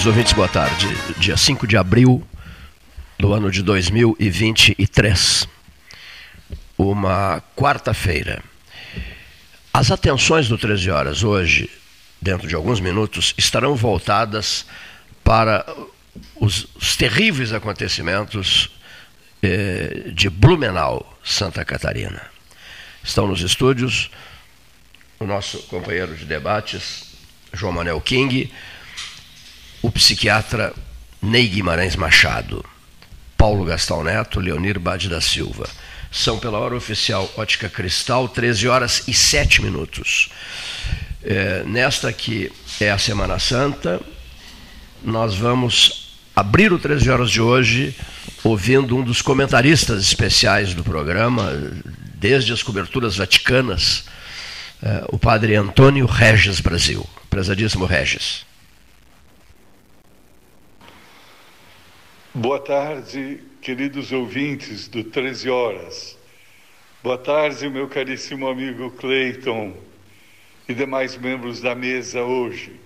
[0.00, 0.88] Os ouvintes, boa tarde.
[1.18, 2.26] Dia 5 de abril
[3.18, 5.46] do ano de 2023.
[6.78, 8.42] Uma quarta-feira.
[9.70, 11.68] As atenções do 13 Horas hoje,
[12.18, 14.64] dentro de alguns minutos, estarão voltadas
[15.22, 15.66] para
[16.36, 18.70] os, os terríveis acontecimentos
[19.42, 22.22] eh, de Blumenau, Santa Catarina.
[23.04, 24.10] Estão nos estúdios
[25.18, 27.04] o nosso companheiro de debates,
[27.52, 28.50] João Manuel King,
[29.82, 30.72] o psiquiatra
[31.22, 32.64] Ney Guimarães Machado,
[33.36, 35.68] Paulo Gastão Neto, Leonir Bade da Silva.
[36.10, 40.30] São pela hora oficial Ótica Cristal, 13 horas e 7 minutos.
[41.22, 42.50] É, nesta que
[42.80, 44.00] é a Semana Santa,
[45.02, 47.94] nós vamos abrir o 13 horas de hoje
[48.42, 51.52] ouvindo um dos comentaristas especiais do programa,
[52.14, 54.04] desde as coberturas vaticanas,
[54.82, 57.06] é, o padre Antônio Regis Brasil.
[57.28, 58.49] Prezadíssimo Regis.
[62.32, 66.16] Boa tarde, queridos ouvintes do 13 Horas.
[67.02, 69.74] Boa tarde, meu caríssimo amigo Cleiton
[70.68, 72.78] e demais membros da mesa hoje.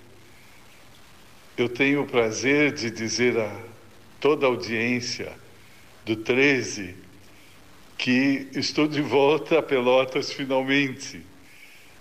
[1.59, 3.55] Eu tenho o prazer de dizer a
[4.19, 5.31] toda a audiência
[6.07, 6.95] do 13
[7.99, 11.21] que estou de volta a Pelotas finalmente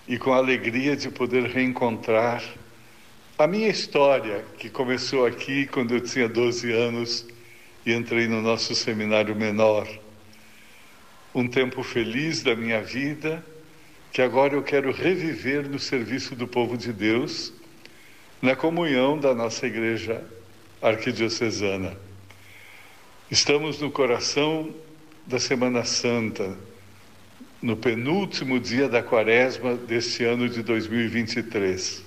[0.08, 2.42] e com a alegria de poder reencontrar
[3.38, 7.33] a minha história, que começou aqui quando eu tinha 12 anos
[7.86, 9.88] e entrei no nosso seminário menor.
[11.34, 13.44] Um tempo feliz da minha vida,
[14.12, 17.52] que agora eu quero reviver no serviço do povo de Deus,
[18.42, 20.24] na comunhão da nossa igreja
[20.82, 21.98] arquidiocesana.
[23.32, 24.74] Estamos no coração
[25.26, 26.56] da Semana Santa,
[27.62, 32.04] no penúltimo dia da quaresma deste ano de 2023.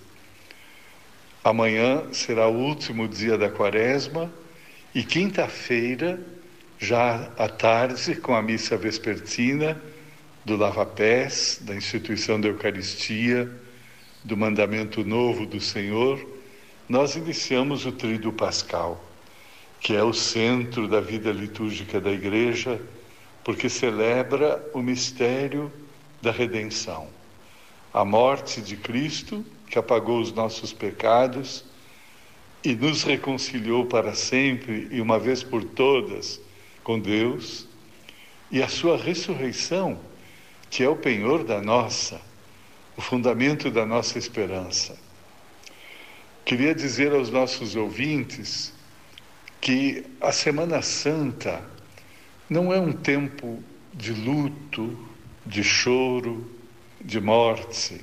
[1.42, 4.30] Amanhã será o último dia da quaresma
[4.96, 6.18] e quinta-feira,
[6.78, 9.78] já à tarde, com a missa vespertina
[10.42, 13.46] do Lava-Pés, da instituição da Eucaristia,
[14.24, 16.18] do mandamento novo do Senhor,
[16.88, 19.04] nós iniciamos o Tríduo Pascal,
[19.80, 22.80] que é o centro da vida litúrgica da Igreja,
[23.44, 25.70] porque celebra o mistério
[26.22, 27.06] da redenção.
[27.92, 31.66] A morte de Cristo que apagou os nossos pecados
[32.66, 36.40] e nos reconciliou para sempre e uma vez por todas
[36.82, 37.68] com Deus,
[38.50, 40.00] e a sua ressurreição,
[40.68, 42.20] que é o penhor da nossa,
[42.96, 44.98] o fundamento da nossa esperança.
[46.44, 48.72] Queria dizer aos nossos ouvintes
[49.60, 51.62] que a Semana Santa
[52.50, 53.62] não é um tempo
[53.94, 54.98] de luto,
[55.46, 56.50] de choro,
[57.00, 58.00] de morte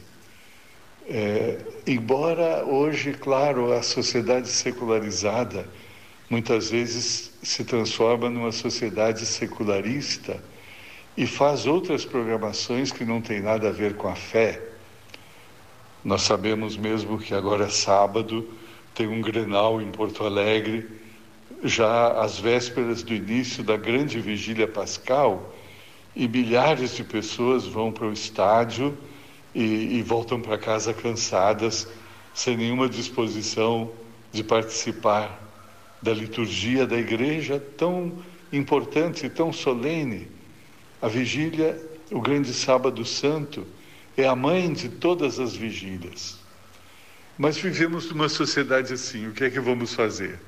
[1.07, 5.67] é, embora hoje, claro, a sociedade secularizada
[6.29, 10.41] muitas vezes se transforma numa sociedade secularista
[11.15, 14.61] e faz outras programações que não têm nada a ver com a fé.
[16.03, 18.49] Nós sabemos mesmo que agora é sábado,
[18.95, 20.87] tem um Grenal em Porto Alegre,
[21.63, 25.53] já às vésperas do início da grande vigília pascal,
[26.15, 28.97] e milhares de pessoas vão para o estádio
[29.53, 31.87] e, e voltam para casa cansadas,
[32.33, 33.91] sem nenhuma disposição
[34.31, 35.39] de participar
[36.01, 38.11] da liturgia da igreja tão
[38.51, 40.27] importante, tão solene.
[41.01, 41.79] A vigília,
[42.11, 43.65] o grande sábado santo,
[44.17, 46.37] é a mãe de todas as vigílias.
[47.37, 50.39] Mas vivemos numa sociedade assim, o que é que vamos fazer?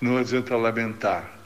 [0.00, 1.38] Não adianta lamentar.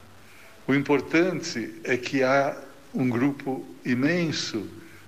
[0.67, 2.57] O importante é que há
[2.95, 4.67] um grupo imenso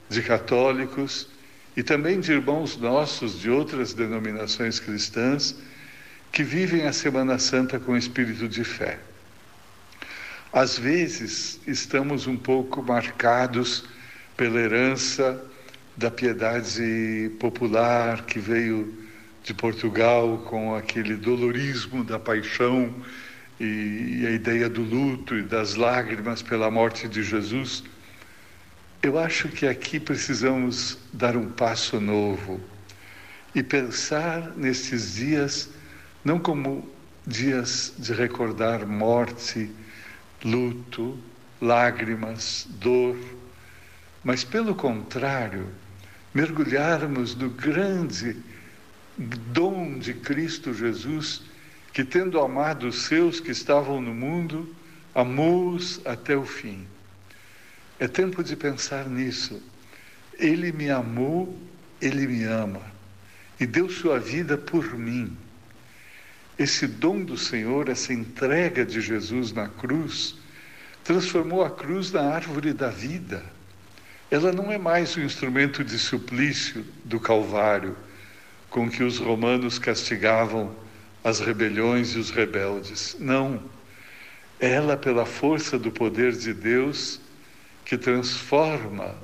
[0.08, 1.28] de católicos
[1.76, 5.54] e também de irmãos nossos de outras denominações cristãs
[6.32, 8.98] que vivem a Semana Santa com espírito de fé.
[10.52, 13.84] Às vezes estamos um pouco marcados
[14.36, 15.44] pela herança
[15.96, 18.92] da piedade popular que veio
[19.44, 22.94] de Portugal com aquele dolorismo da paixão
[23.58, 27.84] e a ideia do luto e das lágrimas pela morte de Jesus.
[29.02, 32.60] Eu acho que aqui precisamos dar um passo novo
[33.54, 35.70] e pensar nestes dias
[36.22, 36.86] não como
[37.26, 39.70] dias de recordar morte,
[40.44, 41.18] luto,
[41.62, 43.16] lágrimas, dor,
[44.22, 45.66] mas pelo contrário,
[46.34, 48.36] mergulharmos no grande
[49.16, 51.40] dom de Cristo Jesus,
[51.94, 54.74] que tendo amado os seus que estavam no mundo,
[55.14, 56.86] amou-os até o fim.
[58.00, 59.62] É tempo de pensar nisso.
[60.38, 61.56] Ele me amou,
[62.00, 62.80] ele me ama
[63.60, 65.36] e deu sua vida por mim.
[66.58, 70.34] esse dom do Senhor, essa entrega de Jesus na cruz,
[71.02, 73.42] transformou a cruz na árvore da vida.
[74.30, 77.96] Ela não é mais o instrumento de suplício do Calvário,
[78.68, 80.74] com que os romanos castigavam
[81.24, 83.16] as rebeliões e os rebeldes.
[83.18, 83.62] Não.
[84.58, 87.19] Ela, pela força do poder de Deus,
[87.90, 89.16] que transforma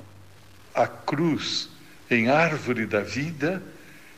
[0.75, 1.69] a cruz
[2.11, 3.63] em árvore da vida,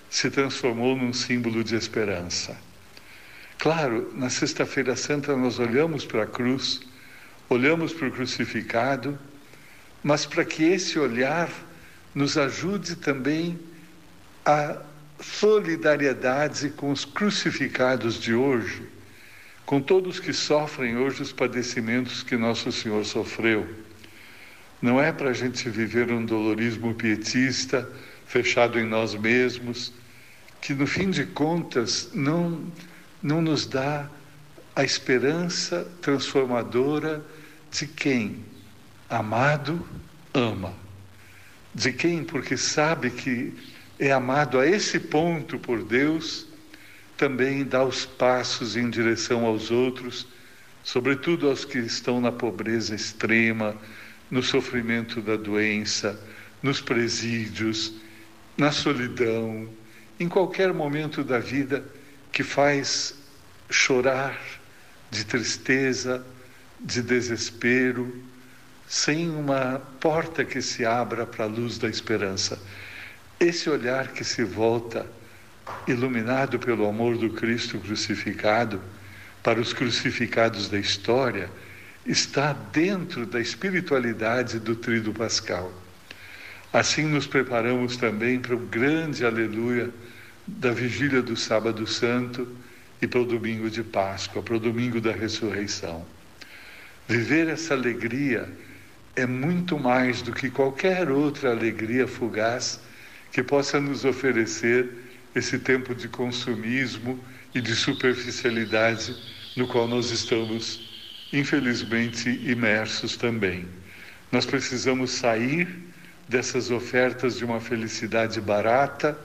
[0.09, 2.57] se transformou num símbolo de esperança.
[3.59, 6.81] Claro, na Sexta-feira Santa nós olhamos para a cruz,
[7.47, 9.19] olhamos para o crucificado,
[10.01, 11.47] mas para que esse olhar
[12.15, 13.59] nos ajude também
[14.43, 14.81] a
[15.21, 18.81] solidariedade com os crucificados de hoje,
[19.63, 23.87] com todos que sofrem hoje os padecimentos que Nosso Senhor sofreu.
[24.81, 27.89] Não é para a gente viver um dolorismo pietista,
[28.25, 29.91] fechado em nós mesmos,
[30.61, 32.63] que no fim de contas não,
[33.21, 34.09] não nos dá
[34.75, 37.23] a esperança transformadora
[37.71, 38.45] de quem,
[39.09, 39.85] amado,
[40.33, 40.73] ama.
[41.75, 43.53] De quem, porque sabe que
[43.99, 46.47] é amado a esse ponto por Deus,
[47.17, 50.25] também dá os passos em direção aos outros,
[50.83, 53.75] sobretudo aos que estão na pobreza extrema,
[54.29, 56.19] no sofrimento da doença,
[56.61, 57.93] nos presídios,
[58.57, 59.69] na solidão,
[60.19, 61.83] em qualquer momento da vida
[62.31, 63.15] que faz
[63.69, 64.37] chorar
[65.09, 66.23] de tristeza,
[66.79, 68.23] de desespero,
[68.87, 72.59] sem uma porta que se abra para a luz da esperança.
[73.39, 75.05] Esse olhar que se volta,
[75.87, 78.81] iluminado pelo amor do Cristo crucificado,
[79.41, 81.49] para os crucificados da história,
[82.05, 85.71] está dentro da espiritualidade do Tríduo Pascal.
[86.71, 89.89] Assim nos preparamos também para o grande aleluia
[90.47, 92.47] da vigília do Sábado Santo
[93.01, 96.05] e para o domingo de Páscoa, para o domingo da ressurreição.
[97.07, 98.47] Viver essa alegria
[99.15, 102.79] é muito mais do que qualquer outra alegria fugaz
[103.31, 104.89] que possa nos oferecer
[105.35, 107.19] esse tempo de consumismo
[107.53, 109.15] e de superficialidade
[109.55, 110.88] no qual nós estamos,
[111.31, 113.67] infelizmente, imersos também.
[114.31, 115.67] Nós precisamos sair
[116.27, 119.17] dessas ofertas de uma felicidade barata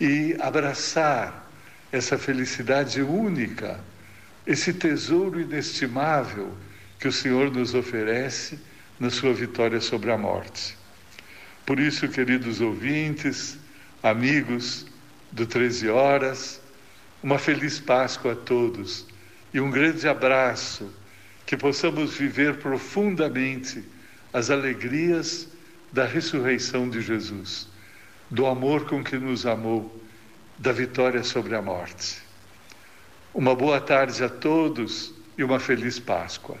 [0.00, 1.50] e abraçar
[1.90, 3.80] essa felicidade única,
[4.46, 6.56] esse tesouro inestimável
[6.98, 8.58] que o Senhor nos oferece
[8.98, 10.76] na sua vitória sobre a morte.
[11.64, 13.58] Por isso, queridos ouvintes,
[14.02, 14.86] amigos
[15.32, 16.60] do 13 Horas,
[17.22, 19.06] uma feliz Páscoa a todos
[19.52, 20.88] e um grande abraço,
[21.46, 23.82] que possamos viver profundamente
[24.32, 25.48] as alegrias
[25.92, 27.68] da ressurreição de Jesus,
[28.28, 30.02] do amor com que nos amou,
[30.58, 32.18] da vitória sobre a morte.
[33.32, 36.56] Uma boa tarde a todos e uma feliz Páscoa.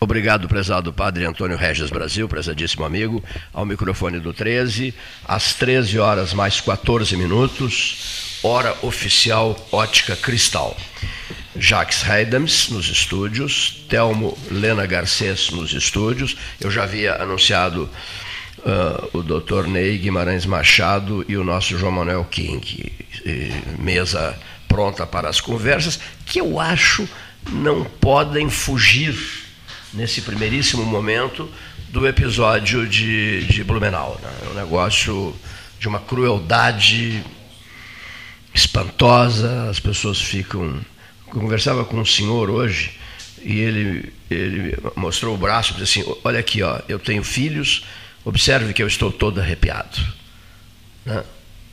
[0.00, 4.94] Obrigado, prezado Padre Antônio Regis Brasil, prezadíssimo amigo, ao microfone do 13,
[5.26, 10.76] às 13 horas mais 14 minutos, hora oficial Ótica Cristal.
[11.56, 16.36] Jacques Heidems nos estúdios, Telmo Lena Garcês nos estúdios.
[16.60, 17.90] Eu já havia anunciado
[18.58, 19.66] uh, o Dr.
[19.66, 22.92] Ney Guimarães Machado e o nosso João Manuel King.
[23.24, 27.08] E, mesa pronta para as conversas, que eu acho
[27.50, 29.16] não podem fugir
[29.92, 31.50] nesse primeiríssimo momento
[31.88, 34.20] do episódio de, de Blumenau.
[34.22, 34.30] Né?
[34.44, 35.34] É um negócio
[35.80, 37.24] de uma crueldade
[38.58, 40.80] espantosa, as pessoas ficam.
[41.26, 42.98] Eu conversava com um senhor hoje
[43.42, 47.84] e ele, ele mostrou o braço e disse assim: Olha aqui, ó, eu tenho filhos,
[48.24, 49.98] observe que eu estou todo arrepiado.
[51.04, 51.24] Né?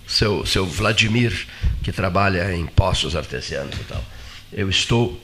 [0.08, 1.48] Seu, seu Vladimir,
[1.84, 4.04] que trabalha em poços artesianos e tal,
[4.54, 5.20] eu estou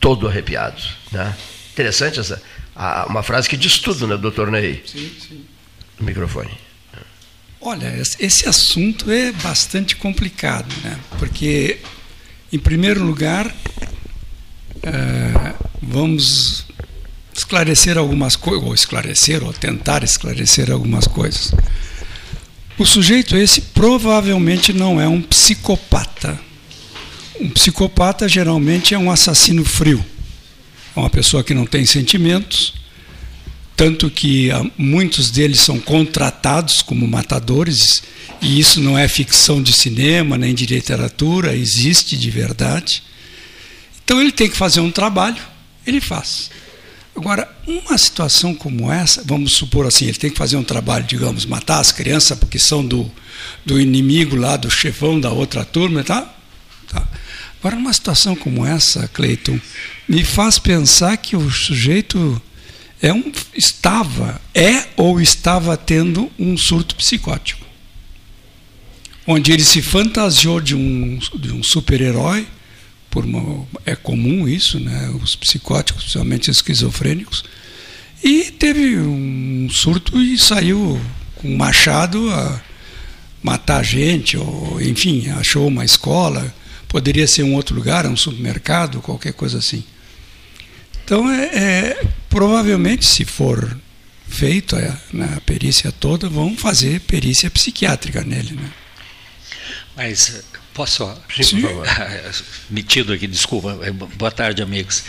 [0.00, 0.82] todo arrepiado.
[1.12, 1.36] Né?
[1.72, 2.42] Interessante essa,
[2.74, 4.82] a, uma frase que diz tudo, né, doutor Ney?
[4.84, 5.44] Sim, sim.
[6.00, 6.50] O microfone.
[7.66, 10.98] Olha, esse assunto é bastante complicado, né?
[11.18, 11.78] Porque,
[12.52, 16.66] em primeiro lugar, uh, vamos
[17.32, 21.54] esclarecer algumas coisas, ou esclarecer, ou tentar esclarecer algumas coisas.
[22.76, 26.38] O sujeito esse provavelmente não é um psicopata.
[27.40, 30.04] Um psicopata geralmente é um assassino frio
[30.96, 32.74] é uma pessoa que não tem sentimentos,
[33.76, 38.02] tanto que ah, muitos deles são contratados como matadores,
[38.40, 43.02] e isso não é ficção de cinema nem de literatura, existe de verdade.
[44.04, 45.42] Então ele tem que fazer um trabalho,
[45.86, 46.50] ele faz.
[47.16, 51.46] Agora, uma situação como essa, vamos supor assim, ele tem que fazer um trabalho, digamos,
[51.46, 53.10] matar as crianças porque são do,
[53.64, 56.28] do inimigo lá, do chefão da outra turma, tá?
[56.88, 57.06] tá.
[57.60, 59.58] Agora, numa situação como essa, Cleiton,
[60.08, 62.42] me faz pensar que o sujeito
[63.04, 67.62] é um, estava, é ou estava tendo um surto psicótico.
[69.26, 72.46] Onde ele se fantasiou de um, de um super-herói,
[73.84, 75.10] é comum isso, né?
[75.22, 77.44] os psicóticos, principalmente esquizofrênicos,
[78.22, 80.98] e teve um surto e saiu
[81.36, 82.58] com um machado a
[83.42, 86.54] matar gente, ou enfim, achou uma escola,
[86.88, 89.84] poderia ser um outro lugar, um supermercado, qualquer coisa assim.
[91.04, 93.76] Então, é, é provavelmente, se for
[94.26, 98.54] feito a, né, a, perícia toda, vão fazer perícia psiquiátrica nele.
[98.54, 98.70] Né?
[99.94, 100.42] Mas
[100.72, 101.04] posso?
[101.42, 101.86] Sim, por favor.
[102.70, 103.78] Metido aqui, desculpa.
[104.16, 105.04] Boa tarde, amigos.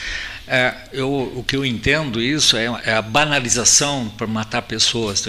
[0.48, 5.26] É, eu, o que eu entendo isso é, é a banalização para matar pessoas.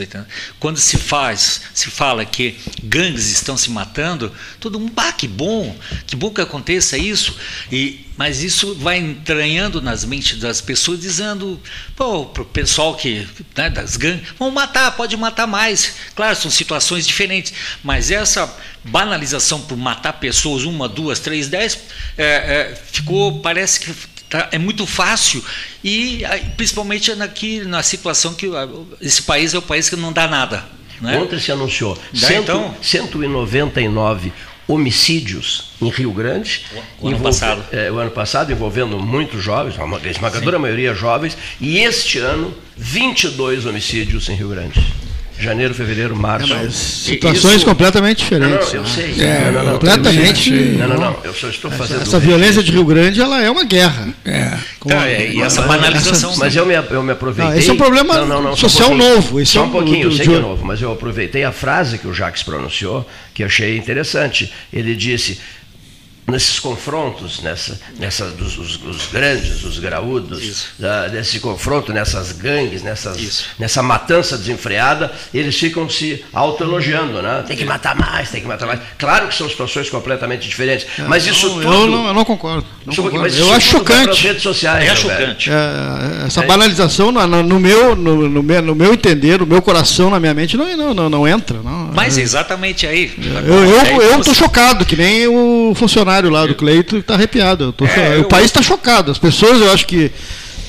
[0.60, 4.30] Quando se faz, se fala que gangues estão se matando,
[4.60, 5.74] todo mundo, ah, que bom,
[6.06, 7.34] que bom que aconteça isso.
[7.72, 11.58] E, mas isso vai entranhando nas mentes das pessoas, dizendo
[11.94, 15.94] para o pessoal que né, das gangues, vão matar, pode matar mais.
[16.14, 18.54] Claro, são situações diferentes, mas essa
[18.84, 21.78] banalização por matar pessoas, uma, duas, três, dez,
[22.18, 24.15] é, é, ficou, parece que Tá?
[24.50, 25.44] É muito fácil
[25.84, 26.22] e
[26.56, 28.50] principalmente aqui na situação que
[29.00, 30.64] esse país é o país que não dá nada.
[31.00, 31.18] Né?
[31.18, 34.32] Ontem se anunciou cento, então, 199
[34.66, 36.64] homicídios em Rio Grande.
[37.00, 37.64] O ano passado.
[37.70, 40.62] É, o ano passado, envolvendo muitos jovens, uma esmagadora Sim.
[40.62, 44.80] maioria jovens, e este ano, 22 homicídios em Rio Grande.
[45.38, 46.52] Janeiro, fevereiro, março.
[46.54, 47.66] É, situações isso...
[47.66, 48.72] completamente diferentes.
[48.72, 49.20] Não, não, eu sei.
[49.20, 50.50] É, não, não, completamente.
[50.50, 51.16] Não, não, não.
[51.22, 52.02] Eu só estou fazendo.
[52.02, 54.08] Essa violência de Rio Grande ela é uma guerra.
[54.24, 54.56] É.
[54.86, 56.30] Tá, é e essa banalização.
[56.30, 57.52] Mas, mas eu, me, eu me aproveitei.
[57.52, 59.40] Não, esse é um problema social um novo.
[59.40, 62.08] Esse só um pouquinho, eu sei que é novo, mas eu aproveitei a frase que
[62.08, 64.52] o Jacques pronunciou, que eu achei interessante.
[64.72, 65.38] Ele disse:
[66.26, 72.82] nesses confrontos, nessa, nessa dos os, os grandes, os graúdos, da, nesse confronto, nessas gangues,
[72.82, 77.44] nessas, nessa matança desenfreada, eles ficam se autoelogiando, né?
[77.46, 78.80] Tem que matar mais, tem que matar mais.
[78.98, 81.72] Claro que são situações completamente diferentes, é, mas isso não, tudo.
[81.72, 82.66] Eu não, eu não concordo.
[82.84, 83.36] Não concordo.
[83.36, 84.26] eu acho chocante.
[84.26, 85.50] Redes sociais, é chocante.
[85.50, 86.46] É, essa é.
[86.46, 90.34] banalização, no, no, meu, no, no, meu, no meu entender, no meu coração, na minha
[90.34, 91.60] mente, não, não, não, não entra.
[91.62, 92.22] Não, mas é.
[92.22, 93.12] exatamente aí.
[93.46, 97.72] Eu, eu, eu, tô chocado, que nem o funcionário funcionário lá do Cleito está arrepiado.
[97.72, 99.10] Tô, é, o país está chocado.
[99.10, 100.10] As pessoas, eu acho que.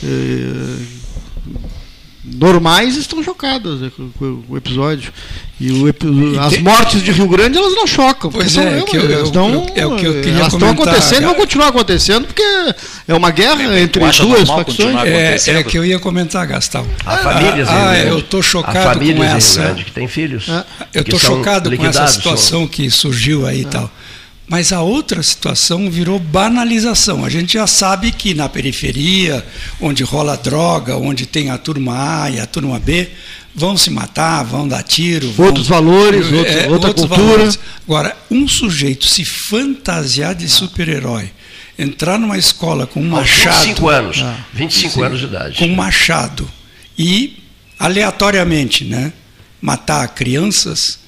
[0.03, 0.97] Eh,
[2.35, 5.11] normais estão chocadas né, com o episódio.
[5.59, 5.87] E o,
[6.39, 8.29] as mortes de Rio Grande elas não chocam.
[8.29, 11.23] Pois é, é, que eu, elas estão, é o que eu queria elas estão acontecendo
[11.23, 12.43] e vão continuar acontecendo porque
[13.07, 14.95] é uma guerra é, entre duas facções.
[15.05, 16.85] É, é, que eu ia comentar, Gastão.
[17.03, 19.61] A família ah, ah eu estou chocado com essa.
[19.61, 20.47] Grande, que tem filhos.
[20.47, 20.63] É.
[20.93, 23.89] Eu estou chocado com essa situação que surgiu aí e tal.
[24.47, 27.25] Mas a outra situação virou banalização.
[27.25, 29.45] A gente já sabe que na periferia,
[29.81, 33.09] onde rola droga, onde tem a turma A e a turma B,
[33.53, 35.33] vão se matar, vão dar tiro.
[35.37, 37.29] Outros vão, valores, outro, é, outra outros cultura.
[37.29, 37.59] Valores.
[37.85, 41.29] Agora, um sujeito se fantasiar de super-herói,
[41.77, 43.57] entrar numa escola com um machado.
[43.65, 44.21] 25 anos.
[44.21, 45.59] Ah, 25 sim, anos de idade.
[45.59, 46.49] Com um machado.
[46.97, 47.43] E,
[47.77, 49.11] aleatoriamente, né,
[49.61, 50.99] matar crianças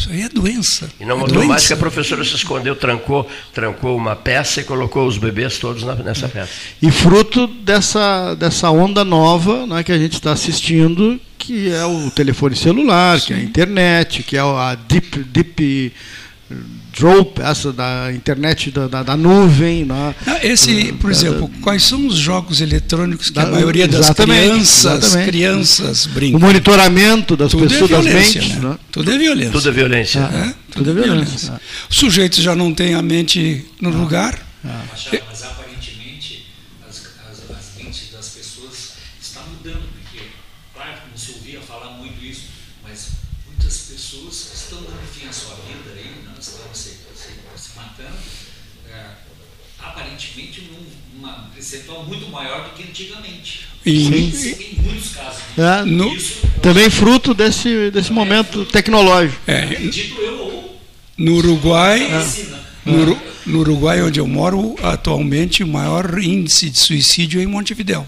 [0.00, 0.88] isso aí é doença.
[0.98, 4.64] E não é mudou mais que a professora se escondeu, trancou, trancou uma peça e
[4.64, 6.50] colocou os bebês todos nessa peça.
[6.80, 12.10] E fruto dessa, dessa onda nova né, que a gente está assistindo, que é o
[12.10, 13.26] telefone celular, Sim.
[13.26, 15.92] que é a internet, que é a deep, deep
[16.92, 19.84] drop, essa da internet da, da, da nuvem.
[19.84, 20.14] Né?
[20.42, 25.30] Esse, por exemplo, quais são os jogos eletrônicos que da, a maioria das crianças, exatamente.
[25.30, 26.36] crianças brinca?
[26.36, 28.48] O monitoramento das Tudo é pessoas, é das mentes.
[28.56, 28.68] Né?
[28.68, 28.78] Né?
[28.90, 29.52] Tudo é violência.
[29.52, 30.18] Tudo é violência.
[30.20, 31.38] É, Tudo, Tudo, é violência.
[31.38, 31.60] violência.
[31.90, 33.92] O sujeito já não tem a mente no ah.
[33.92, 34.46] lugar.
[34.64, 34.84] Ah.
[35.28, 36.46] Mas aparentemente
[36.86, 40.26] as, as, as mentes das pessoas estão mudando, porque,
[40.74, 42.44] claro, não se ouvia falar muito isso,
[42.82, 43.08] mas
[43.48, 48.18] muitas pessoas estão dando fim à sua vida aí, não estão se, se, se matando,
[48.88, 49.06] é,
[49.78, 53.68] aparentemente num uma percentual muito maior do que antigamente.
[53.86, 55.40] E, em muitos casos.
[55.56, 59.40] É, no, isso, também fruto desse, desse momento tecnológico.
[59.46, 60.78] É, acredito eu
[61.16, 62.02] no Uruguai.
[62.02, 62.60] É.
[62.84, 68.06] No, no, Uruguai, onde eu moro, atualmente o maior índice de suicídio é em Montevidéu.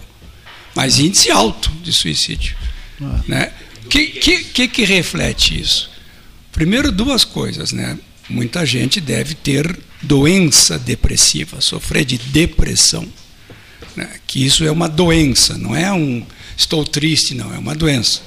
[0.75, 2.55] Mas índice alto de suicídio.
[2.99, 3.51] O né?
[3.89, 5.89] que, que, que, que reflete isso?
[6.51, 7.71] Primeiro, duas coisas.
[7.71, 7.97] Né?
[8.29, 13.07] Muita gente deve ter doença depressiva, sofrer de depressão.
[13.95, 14.09] Né?
[14.25, 16.25] Que isso é uma doença, não é um
[16.57, 18.21] estou triste, não, é uma doença.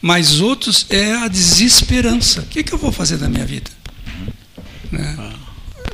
[0.00, 2.40] Mas outros é a desesperança.
[2.40, 3.70] O que, que eu vou fazer da minha vida?
[4.90, 5.32] Né?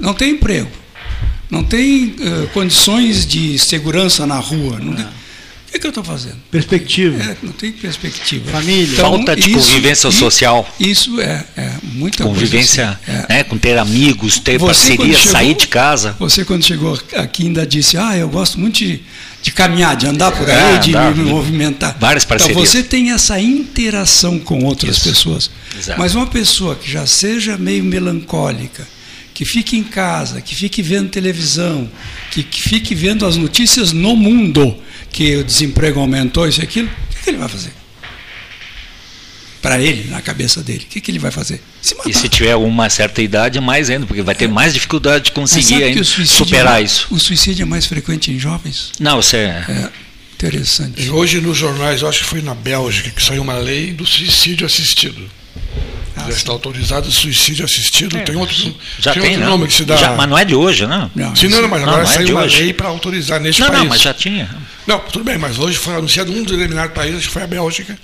[0.01, 0.71] Não tem emprego.
[1.51, 4.79] não tem uh, condições de segurança na rua.
[4.79, 4.95] Não.
[4.95, 5.07] Tem,
[5.79, 6.37] que, é que eu estou fazendo?
[6.51, 7.23] Perspectiva.
[7.23, 8.51] É, não tem perspectiva.
[8.51, 8.93] Família.
[8.93, 10.69] Então, Falta de isso, convivência social.
[10.81, 13.25] Isso é, é muita Convivência, assim.
[13.29, 13.35] é.
[13.35, 14.67] né, com ter amigos, ter você,
[14.97, 16.17] parceria, chegou, sair de casa.
[16.19, 19.01] Você, quando chegou aqui, ainda disse: Ah, eu gosto muito de,
[19.43, 21.97] de caminhar, de andar por aí, é, de andar, me movimentar.
[22.01, 22.59] Várias então, parcerias.
[22.59, 25.09] Então, você tem essa interação com outras isso.
[25.09, 25.51] pessoas.
[25.79, 25.99] Exato.
[25.99, 28.87] Mas uma pessoa que já seja meio melancólica,
[29.35, 31.91] que fique em casa, que fique vendo televisão,
[32.31, 34.75] que, que fique vendo as notícias no mundo,
[35.11, 37.73] que o desemprego aumentou, isso e aquilo, o que, que ele vai fazer?
[39.63, 41.61] Para ele, na cabeça dele, o que, que ele vai fazer?
[41.83, 44.49] Se e se tiver uma certa idade, mais ainda, porque vai ter é.
[44.49, 47.09] mais dificuldade de conseguir ainda superar é, isso.
[47.11, 48.93] O suicídio é mais frequente em jovens?
[49.01, 49.65] Não, você é.
[49.69, 49.91] é
[50.35, 51.03] interessante.
[51.03, 54.07] E hoje nos jornais, eu acho que foi na Bélgica que saiu uma lei do
[54.07, 55.29] suicídio assistido.
[56.17, 58.17] Ah, já está autorizado suicídio assistido.
[58.17, 58.55] É, tem outro,
[58.99, 59.97] já tem, tem outro nome que se dá.
[59.97, 61.11] Já, mas não é de hoje, não.
[61.15, 62.63] não Sim, não, não mas agora não, não é saiu uma hoje.
[62.63, 63.83] lei para autorizar neste não, país.
[63.83, 64.49] Não, mas já tinha.
[64.87, 67.99] Não, tudo bem, mas hoje foi anunciado um determinado país, acho que foi a Bélgica,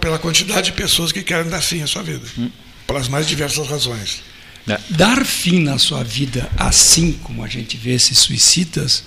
[0.00, 2.26] pela quantidade de pessoas que querem dar fim à sua vida.
[2.38, 2.50] Hum.
[2.86, 4.22] Pelas mais diversas razões.
[4.66, 4.78] É.
[4.90, 9.04] Dar fim na sua vida assim como a gente vê esses suicidas,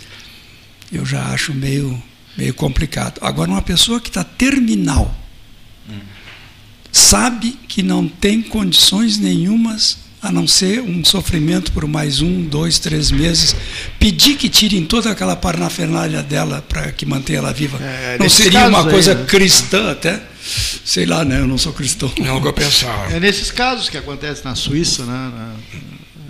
[0.92, 2.02] eu já acho meio,
[2.38, 3.20] meio complicado.
[3.22, 5.16] Agora, uma pessoa que está terminal.
[5.90, 6.18] Hum
[6.98, 12.80] sabe que não tem condições nenhumas a não ser um sofrimento por mais um, dois,
[12.80, 13.56] três meses,
[13.98, 17.78] pedir que tirem toda aquela parnafernália dela para que mantenha ela viva.
[17.82, 19.26] É, não seria uma coisa aí, né?
[19.26, 20.22] cristã até?
[20.84, 21.40] Sei lá, né?
[21.40, 22.12] Eu não sou cristão.
[22.20, 23.14] Não é o que eu pensava.
[23.14, 25.54] É nesses casos que acontece na Suíça, né?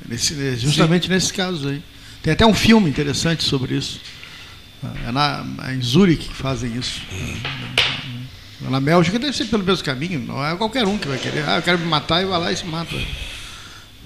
[0.08, 1.13] Nesse, justamente Sim.
[1.13, 1.82] nesses casos aí.
[2.22, 4.00] Tem até um filme interessante sobre isso.
[5.08, 7.02] É na, é em Zurique que fazem isso.
[7.12, 8.69] Hum.
[8.69, 11.48] Na Bélgica deve ser pelo mesmo caminho, não é qualquer um que vai querer.
[11.48, 12.95] Ah, eu quero me matar e vai lá e se mata.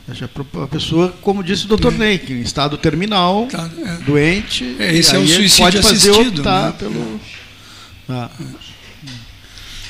[0.07, 4.03] A pessoa, como disse o doutor Ney, em estado terminal, tá, é.
[4.03, 6.75] doente, é, esse é o suicídio pode fazer assistido, optar né?
[6.77, 7.19] pelo.
[8.09, 8.29] Ah.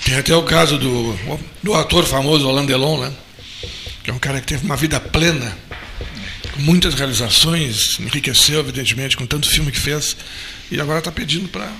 [0.06, 3.12] Tem até o caso do, do ator famoso Alain Delon, né?
[4.04, 5.58] que é um cara que teve uma vida plena,
[6.54, 10.17] com muitas realizações, enriqueceu, evidentemente, com tanto filme que fez,
[10.71, 11.71] e agora está pedindo para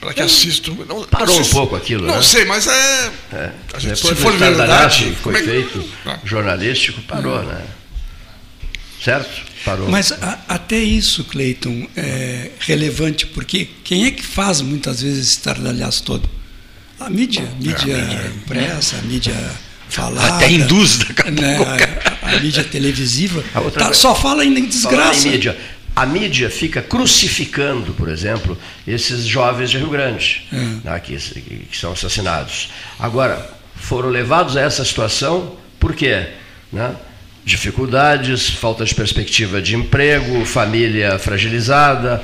[0.00, 0.72] para que assistam.
[0.88, 2.22] Não, Parou não um pouco aquilo, não né?
[2.22, 3.12] sei, mas é.
[3.32, 3.52] é.
[3.74, 5.16] A gente, Depois se for verdade.
[5.22, 5.42] foi é...
[5.42, 6.18] feito ah.
[6.24, 7.64] jornalístico, parou, né?
[9.02, 9.46] Certo?
[9.64, 9.88] Parou.
[9.88, 15.36] Mas a, até isso, Cleiton, é relevante, porque quem é que faz muitas vezes esse
[15.36, 16.28] estardalhaço todo?
[17.00, 19.50] A mídia, mídia, é, a mídia impressa, a mídia
[19.88, 20.36] falada.
[20.36, 21.58] Até induz né,
[22.22, 23.44] a, a, mídia televisiva.
[23.72, 25.28] Tá, só fala em desgraça.
[25.28, 25.56] Em mídia
[25.98, 28.56] a mídia fica crucificando, por exemplo,
[28.86, 30.80] esses jovens de Rio Grande, hum.
[30.84, 32.70] né, que, que, são assassinados.
[33.00, 36.28] Agora, foram levados a essa situação por quê?
[36.72, 36.94] Né?
[37.44, 42.22] dificuldades, falta de perspectiva de emprego, família fragilizada.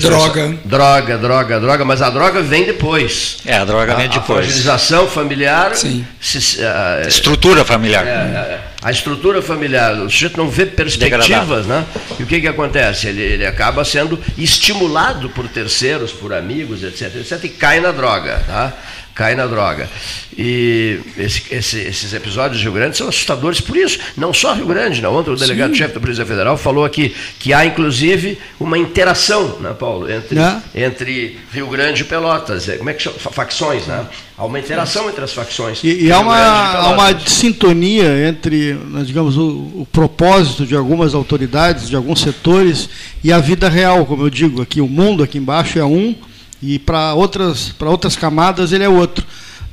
[0.00, 0.58] droga.
[0.64, 3.38] Droga, droga, droga, mas a droga vem depois.
[3.46, 4.40] É, a droga vem depois.
[4.40, 5.76] A fragilização familiar.
[5.76, 6.04] Sim.
[6.20, 8.04] Se, uh, estrutura familiar.
[8.04, 11.86] É, é, a estrutura familiar, o sujeito não vê perspectivas, né?
[12.18, 13.06] E o que, que acontece?
[13.06, 18.42] Ele, ele acaba sendo estimulado por terceiros, por amigos, etc, etc, e cai na droga.
[18.44, 18.72] Tá?
[19.14, 19.88] Cai na droga.
[20.36, 23.98] E esse, esse, esses episódios de Rio Grande são assustadores por isso.
[24.16, 25.14] Não só Rio Grande, não.
[25.14, 30.10] Ontem o delegado-chefe da Polícia Federal falou aqui que há, inclusive, uma interação, né, Paulo,
[30.10, 30.62] entre, é.
[30.74, 32.68] entre Rio Grande e Pelotas.
[32.68, 33.18] É, como é que chama?
[33.18, 34.06] Facções, né?
[34.36, 35.84] Há uma interação entre as facções.
[35.84, 41.88] E, e há, uma, há uma sintonia entre, digamos, o, o propósito de algumas autoridades,
[41.88, 42.88] de alguns setores,
[43.22, 44.80] e a vida real, como eu digo aqui.
[44.80, 46.14] O mundo aqui embaixo é um
[46.62, 49.26] e para outras, outras camadas ele é outro.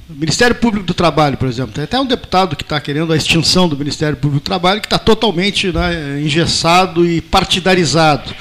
[0.09, 3.15] O Ministério Público do Trabalho, por exemplo, tem até um deputado que está querendo a
[3.15, 8.33] extinção do Ministério Público do Trabalho, que está totalmente né, engessado e partidarizado.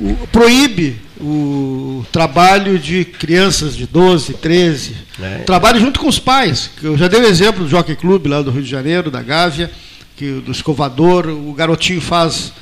[0.00, 5.38] O, proíbe o trabalho de crianças de 12, 13, é.
[5.38, 6.70] trabalho junto com os pais.
[6.82, 9.70] Eu já dei o exemplo do Jockey Club lá do Rio de Janeiro, da Gávea,
[10.16, 12.52] que, do escovador, o garotinho faz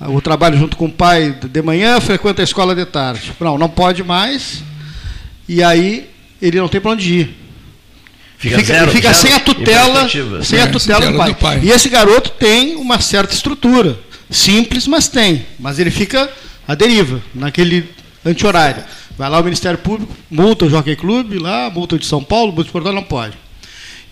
[0.00, 3.32] o trabalho junto com o pai de manhã, frequenta a escola de tarde.
[3.40, 4.62] Não, não pode mais.
[5.48, 7.46] E aí ele não tem para onde ir.
[8.38, 10.08] Fica, fica, zero, fica zero sem a tutela,
[10.42, 11.28] sem a é, tutela do pai.
[11.28, 11.60] do pai.
[11.62, 15.46] E esse garoto tem uma certa estrutura, simples, mas tem.
[15.58, 16.30] Mas ele fica
[16.68, 17.88] à deriva, naquele
[18.24, 18.84] anti-horário.
[19.16, 22.64] Vai lá o Ministério Público, multa o Jockey Clube, lá, multa de São Paulo, multa
[22.64, 23.38] de Portugal, não pode.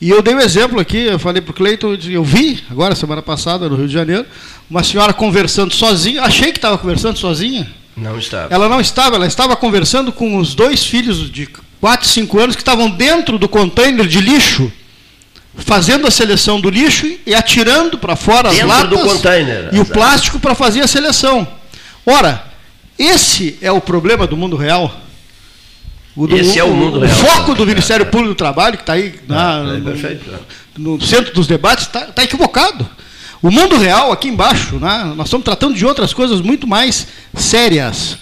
[0.05, 3.23] E eu dei um exemplo aqui, eu falei para o Cleiton, eu vi, agora, semana
[3.23, 4.27] passada, no Rio de Janeiro,
[4.69, 7.67] uma senhora conversando sozinha, achei que estava conversando sozinha.
[7.97, 8.53] Não estava.
[8.53, 11.49] Ela não estava, ela estava conversando com os dois filhos de
[11.81, 14.71] 4, 5 anos que estavam dentro do container de lixo
[15.57, 19.79] fazendo a seleção do lixo e atirando para fora as Dentro latas do container, e
[19.79, 21.49] o plástico para fazer a seleção.
[22.05, 22.45] Ora,
[22.99, 25.01] esse é o problema do mundo real.
[26.17, 27.15] Do- Esse é o mundo real.
[27.17, 30.19] foco do Ministério Público do Trabalho, que está aí na- é, no- é.
[30.79, 32.89] no centro dos debates, está equivocado.
[33.43, 38.17] O mundo real, aqui embaixo, né, nós estamos tratando de outras coisas muito mais sérias.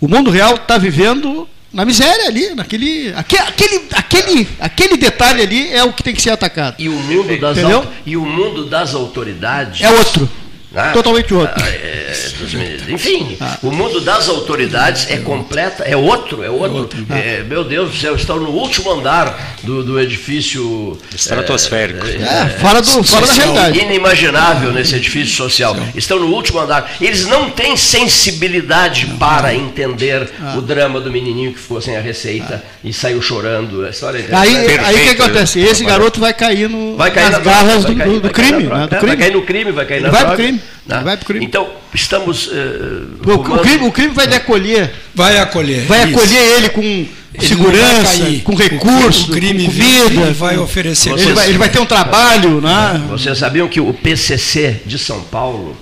[0.00, 5.72] O mundo real está vivendo na miséria ali, naquele, aque- aquele, aquele, aquele detalhe ali
[5.72, 6.74] é o que tem que ser atacado.
[6.78, 7.56] E o mundo das,
[8.04, 9.80] e o mundo das autoridades.
[9.82, 10.28] É outro.
[10.76, 10.90] Né?
[10.92, 11.54] Totalmente outro.
[11.56, 12.88] Ah, é, dos ministros.
[12.88, 17.04] Enfim, o mundo das autoridades é completa, é outro, é outro.
[17.10, 22.06] É, meu Deus do céu, estão no último andar do, do edifício Estratosférico.
[22.06, 23.78] É, fora, do, fora da realidade.
[23.78, 25.76] inimaginável nesse edifício social.
[25.94, 26.94] Estão no último andar.
[27.00, 30.54] Eles não têm sensibilidade para entender Ah.
[30.56, 33.84] o drama do menininho que ficou sem a receita e saiu chorando.
[33.84, 35.60] A história é Aí, é- aí o que acontece?
[35.60, 38.62] Esse garoto vai cair, no, Vai cair nas na garras do, cair- do- crime.
[38.64, 39.06] né, do é, crime.
[39.06, 41.00] Vai cair no crime, vai cair na vai droga, crime, né?
[41.04, 41.44] vai pro crime.
[41.44, 42.50] Então, estamos.
[42.52, 43.86] eh, O, o crime.
[43.86, 44.92] o crime vai decolher.
[45.14, 45.82] Vai acolher.
[45.86, 46.18] Vai isso.
[46.18, 47.06] acolher ele com
[47.38, 48.42] segurança, cair.
[48.42, 51.12] com recurso, o crime com e vai oferecer.
[51.12, 53.04] Ele vai, ele vai ter um trabalho, né?
[53.08, 55.76] Vocês sabiam que o PCC de São Paulo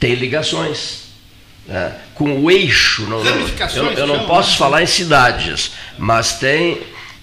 [0.00, 1.08] tem ligações
[1.66, 3.02] né, com o eixo.
[3.02, 3.34] Não, eu,
[3.96, 6.78] eu não chama, posso falar em cidades, mas tem,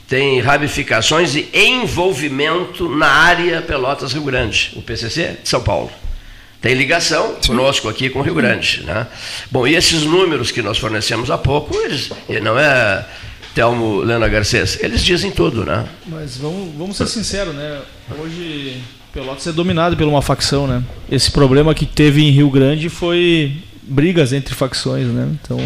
[0.07, 5.91] tem ramificações e envolvimento na área Pelotas-Rio Grande, o PCC de São Paulo.
[6.61, 8.83] Tem ligação conosco aqui com o Rio Grande.
[8.83, 9.05] Né?
[9.51, 12.09] Bom, e esses números que nós fornecemos há pouco, eles,
[12.41, 13.05] não é
[13.53, 15.85] Telmo Lena Garcês, eles dizem tudo, né?
[16.05, 17.81] Mas vamos, vamos ser sinceros, né?
[18.19, 18.81] Hoje
[19.13, 20.83] Pelotas é dominado por uma facção, né?
[21.09, 25.29] Esse problema que teve em Rio Grande foi brigas entre facções, né?
[25.41, 25.57] Então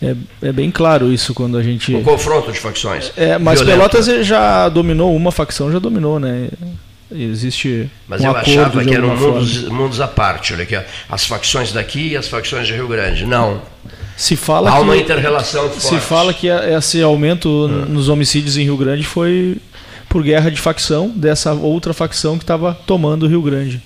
[0.00, 1.94] é, é bem claro isso quando a gente.
[1.94, 3.12] Um confronto de facções.
[3.14, 3.78] É, mas Violento.
[3.78, 6.48] Pelotas já dominou, uma facção já dominou, né?
[7.10, 10.52] Existe Mas um eu achava que eram mundos, mundos à parte.
[10.52, 10.76] Olha aqui,
[11.08, 13.24] as facções daqui e as facções de Rio Grande.
[13.24, 13.62] Não.
[14.16, 15.86] Se fala Há que uma inter-relação forte.
[15.86, 17.88] se fala que esse aumento É.
[17.90, 19.58] nos homicídios em Rio Grande foi
[20.08, 23.80] por guerra de facção dessa outra facção que estava tomando o Rio Grande.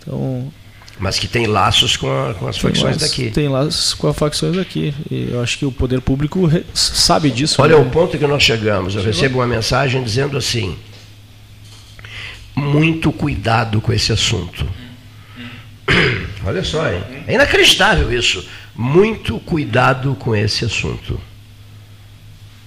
[0.00, 0.52] Então
[0.98, 3.30] Mas que tem laços com, a- com as facções lá- daqui.
[3.30, 4.94] Tem as- com as facções daqui.
[5.10, 7.60] E eu acho que o poder público sabe disso.
[7.62, 7.82] Olha né?
[7.82, 8.94] o ponto que nós chegamos.
[8.94, 10.76] Eu recebo uma mensagem dizendo assim:
[12.54, 14.68] muito cuidado com esse assunto.
[16.44, 17.02] Olha só, hein?
[17.26, 18.46] É inacreditável isso.
[18.74, 21.20] Muito cuidado com esse assunto.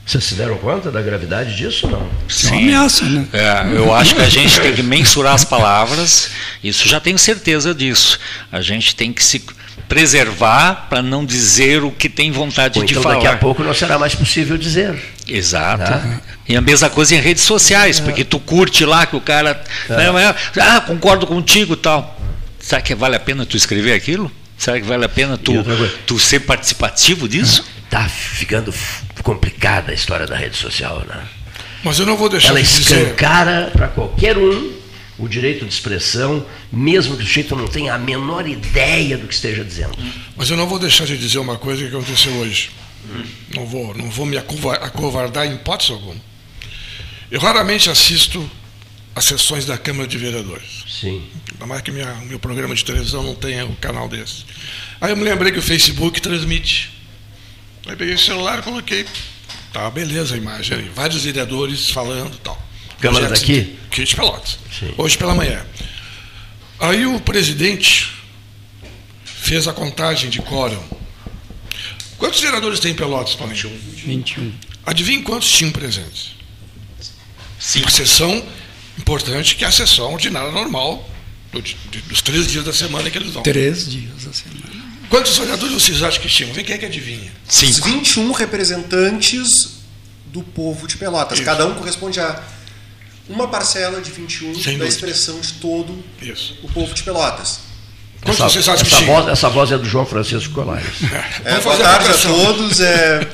[0.06, 2.02] Vocês se deram conta da gravidade disso ou não?
[2.02, 3.26] É uma ameaça, né?
[3.32, 6.30] É, eu acho que a gente tem que mensurar as palavras,
[6.62, 8.20] isso já tenho certeza disso.
[8.52, 9.42] A gente tem que se
[9.88, 13.16] preservar para não dizer o que tem vontade Ou de então falar.
[13.16, 14.96] daqui a pouco não será mais possível dizer.
[15.28, 15.84] Exato.
[15.84, 16.22] Tá.
[16.48, 19.64] E a mesma coisa em redes sociais, porque tu curte lá que o cara.
[19.90, 22.20] né, mas, ah, concordo contigo e tal.
[22.60, 24.32] Será que vale a pena tu escrever aquilo?
[24.58, 25.54] Será que vale a pena tu,
[26.06, 27.66] tu ser participativo disso?
[27.90, 28.74] Tá ficando
[29.22, 31.22] complicada a história da rede social, né?
[31.84, 33.02] Mas eu não vou deixar Ela de dizer.
[33.02, 34.72] escancara para qualquer um
[35.24, 39.34] o direito de expressão, mesmo que o sujeito não tenha a menor ideia do que
[39.34, 39.98] esteja dizendo.
[40.36, 42.72] Mas eu não vou deixar de dizer uma coisa que aconteceu hoje.
[43.54, 46.16] Não vou, não vou me acova- acovardar em hipótese alguma.
[47.30, 48.50] Eu raramente assisto
[49.16, 50.84] às sessões da Câmara de Vereadores.
[50.88, 51.24] Sim.
[51.52, 54.46] Ainda mais que minha, o meu programa de televisão não tenha um canal desse.
[55.02, 56.92] Aí eu me lembrei que o Facebook transmite.
[57.86, 59.06] Aí peguei o celular e coloquei.
[59.74, 60.90] Tá, beleza a imagem.
[60.96, 62.63] Vários vereadores falando e tal.
[63.04, 63.76] Câmara daqui?
[63.92, 64.58] Aqui de Pelotas.
[64.80, 64.94] Sim.
[64.98, 65.66] Hoje pela manhã.
[66.80, 68.12] Aí o presidente
[69.26, 70.82] fez a contagem de quórum.
[72.18, 73.70] Quantos vereadores tem em Pelotas, Paulinho?
[74.06, 74.54] 21.
[74.86, 76.32] Adivinhe quantos tinham presentes?
[77.60, 77.82] Sim.
[77.82, 78.44] Uma sessão
[78.98, 81.10] importante, que é a sessão ordinária normal
[81.52, 81.76] do- de-
[82.08, 83.44] dos três dias da semana que eles vão.
[83.44, 84.46] Três dias assim.
[85.10, 86.54] Quantos vereadores vocês acham que tinham?
[86.54, 87.32] Vem quem é que adivinha?
[87.48, 89.50] Os 21 representantes
[90.28, 91.40] do povo de Pelotas.
[91.42, 92.42] Cada um corresponde a
[93.30, 94.86] uma parcela de 21 Sem da dúvida.
[94.88, 96.58] expressão de todo Isso.
[96.64, 97.60] o povo de Pelotas.
[98.26, 99.16] Essa, vocês acham que essa tinham?
[99.16, 100.86] voz, essa voz é do João Francisco Colares.
[101.44, 102.46] É, Vamos boa fazer a tarde a votação.
[102.46, 102.80] todos.
[102.80, 103.28] é,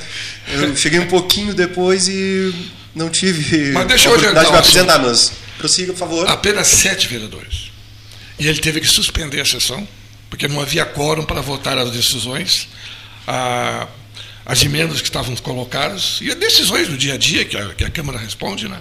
[0.47, 2.53] eu cheguei um pouquinho depois e
[2.95, 6.27] não tive Mas deixa eu a oportunidade de me apresentar, mas prossiga, por favor.
[6.27, 7.69] Apenas sete vereadores.
[8.39, 9.87] E ele teve que suspender a sessão,
[10.29, 12.67] porque não havia quórum para votar as decisões,
[13.27, 13.87] a-
[14.45, 17.83] as emendas que estavam colocadas, e as decisões do dia a dia que a, que
[17.83, 18.79] a Câmara responde, né?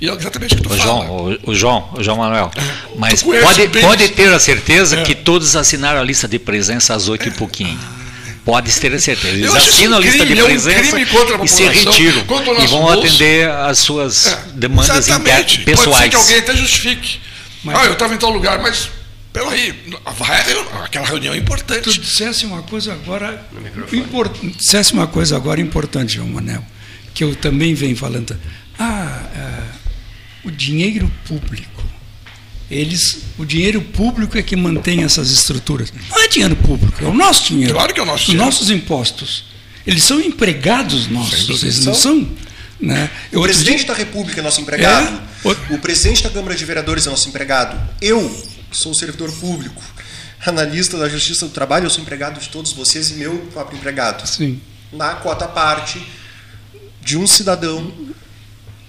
[0.00, 0.82] E é exatamente o que tu O fala.
[0.82, 2.50] João, o, o João, o João Manuel.
[2.96, 5.02] Mas conhece pode, pode ter a certeza É.
[5.02, 7.78] que todos assinaram a lista de presença às oito e pouquinho.
[8.44, 9.34] Pode ter a certeza.
[9.34, 12.20] Eles assinam a lista de presença é um e se retiram.
[12.62, 12.98] E vão bolso.
[13.00, 15.62] atender às suas é, demandas exatamente.
[15.62, 15.88] pessoais.
[15.88, 17.20] Pode ser que alguém até justifique.
[17.64, 18.88] Mas, ah, eu estava em tal lugar, mas
[19.32, 19.74] peraí,
[20.16, 20.40] vai,
[20.84, 21.80] aquela reunião é importante.
[21.82, 23.44] Tu dissesse uma coisa agora.
[23.92, 26.64] Import, dissesse uma coisa agora importante, João Manel,
[27.14, 28.38] que eu também venho falando.
[28.78, 29.85] Ah, é,
[30.46, 31.76] o dinheiro público
[32.70, 35.92] eles, o dinheiro público é que mantém essas estruturas.
[36.10, 37.74] Não é dinheiro público, é o nosso dinheiro.
[37.74, 38.42] Claro que é o nosso dinheiro.
[38.42, 39.44] Os nossos impostos.
[39.86, 42.28] Eles são empregados nossos, eles não são.
[42.80, 43.08] Né?
[43.32, 43.86] O presidente dia...
[43.86, 45.22] da República é nosso empregado.
[45.44, 45.48] É?
[45.48, 45.74] O...
[45.76, 47.78] o presidente da Câmara de Vereadores é nosso empregado.
[48.02, 49.80] Eu sou servidor público,
[50.44, 54.26] analista da Justiça do Trabalho, eu sou empregado de todos vocês e meu próprio empregado.
[54.26, 54.60] Sim.
[54.92, 56.02] Na cota parte
[57.00, 57.92] de um cidadão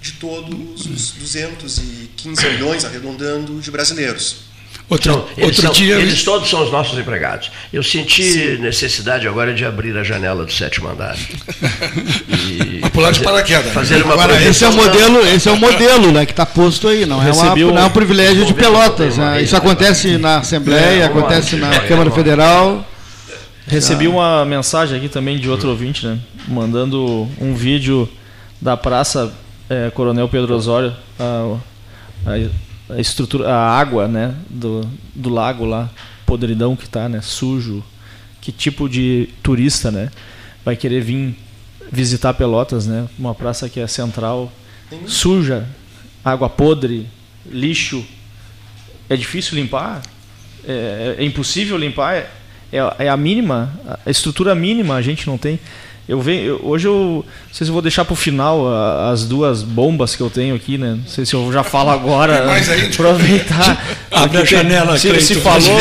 [0.08, 4.48] de todos os 215 milhões, arredondando, de brasileiros.
[4.88, 5.96] Outro, então, eles, outro são, dia...
[5.96, 7.50] eles todos são os nossos empregados.
[7.70, 8.62] Eu senti Sim.
[8.62, 11.16] necessidade agora de abrir a janela do sétimo andar.
[12.30, 13.72] E pular de paraquedas.
[13.72, 16.88] Fazer uma agora, esse é o modelo, esse é o modelo né, que está posto
[16.88, 19.18] aí, não é, uma, não é um privilégio de Pelotas.
[19.18, 19.42] Né?
[19.42, 22.86] Isso acontece na Assembleia, é, acontece na é, Câmara Federal.
[23.66, 26.18] Recebi uma mensagem aqui também de outro ouvinte, né?
[26.46, 28.08] Mandando um vídeo
[28.60, 29.32] da Praça
[29.68, 31.58] é, Coronel Pedro Osório, a,
[32.26, 35.90] a, a, estrutura, a água, né, do, do lago lá,
[36.24, 37.82] podridão que tá, né, sujo.
[38.40, 40.10] Que tipo de turista, né,
[40.64, 41.36] vai querer vir
[41.90, 44.52] visitar Pelotas, né, uma praça que é central,
[45.06, 45.66] suja,
[46.24, 47.06] água podre,
[47.46, 48.04] lixo,
[49.08, 50.02] é difícil limpar,
[50.66, 52.26] é, é impossível limpar,
[52.72, 53.72] é, é, a mínima,
[54.04, 55.58] a estrutura mínima a gente não tem.
[56.08, 58.66] Eu venho, hoje eu não sei se eu vou deixar para o final
[59.10, 60.98] as duas bombas que eu tenho aqui, né?
[61.02, 62.46] Não sei se eu já falo agora.
[62.86, 63.84] aproveitar.
[64.10, 64.96] Abre a janela.
[64.96, 65.80] Se, se falou,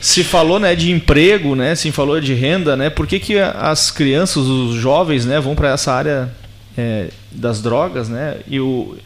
[0.00, 1.76] se falou, né, de emprego, né?
[1.76, 2.90] Se falou de renda, né?
[2.90, 6.28] Por que, que as crianças, os jovens, né, vão para essa área
[6.76, 8.38] é, das drogas, né?
[8.48, 8.96] E o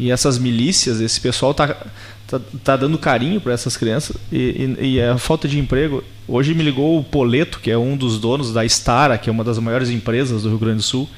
[0.00, 1.76] e essas milícias, esse pessoal tá
[2.30, 6.04] tá, tá dando carinho para essas crianças e, e, e, a falta de emprego.
[6.28, 9.42] Hoje me ligou o Poleto, que é um dos donos da Stara, que é uma
[9.42, 11.08] das maiores empresas do Rio Grande do Sul.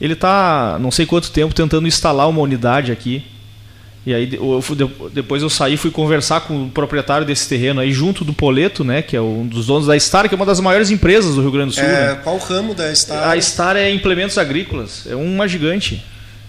[0.00, 3.24] Ele está, não sei quanto tempo, tentando instalar uma unidade aqui.
[4.06, 4.62] E aí eu,
[5.12, 9.00] depois eu saí fui conversar com o proprietário desse terreno aí junto do Poleto, né,
[9.00, 11.50] que é um dos donos da Star, que é uma das maiores empresas do Rio
[11.50, 11.84] Grande do Sul.
[11.84, 12.20] É, né?
[12.22, 13.30] Qual o ramo da Star?
[13.30, 16.04] A Star é implementos agrícolas, é uma gigante.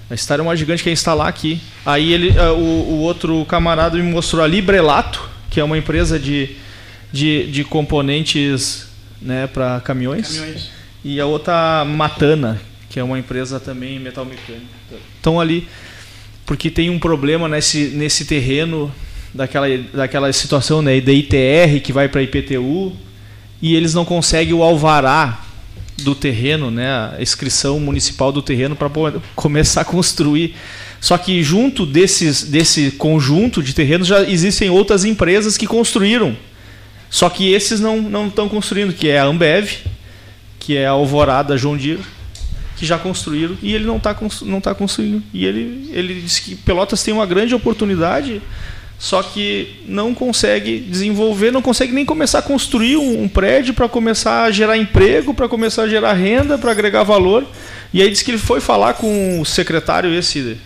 [0.10, 1.60] A Star é uma gigante que quer instalar aqui.
[1.86, 6.20] Aí ele, uh, o, o, outro camarada me mostrou a Librelato, que é uma empresa
[6.20, 6.56] de,
[7.12, 8.88] de, de componentes
[9.22, 10.38] né, para caminhões.
[10.38, 10.70] caminhões.
[11.04, 14.66] E a outra Matana, que é uma empresa também metal mecânico.
[15.18, 15.68] Estão ali
[16.46, 18.94] porque tem um problema nesse, nesse terreno
[19.34, 22.96] daquela, daquela situação né, da ITR que vai para a IPTU
[23.62, 25.45] e eles não conseguem o alvará
[25.98, 28.90] do terreno, né, a inscrição municipal do terreno para
[29.36, 30.56] começar a construir.
[31.00, 36.36] Só que junto desses, desse conjunto de terrenos já existem outras empresas que construíram.
[37.10, 39.70] Só que esses não não estão construindo, que é a Ambev,
[40.60, 42.02] que é a Alvorada João Deere,
[42.76, 45.24] que já construíram e ele não está não tá construindo.
[45.34, 48.42] E ele, ele disse que Pelotas tem uma grande oportunidade
[48.98, 53.90] só que não consegue desenvolver, não consegue nem começar a construir um, um prédio para
[53.90, 57.46] começar a gerar emprego, para começar a gerar renda, para agregar valor.
[57.94, 60.58] E aí diz que ele foi falar com o secretário esse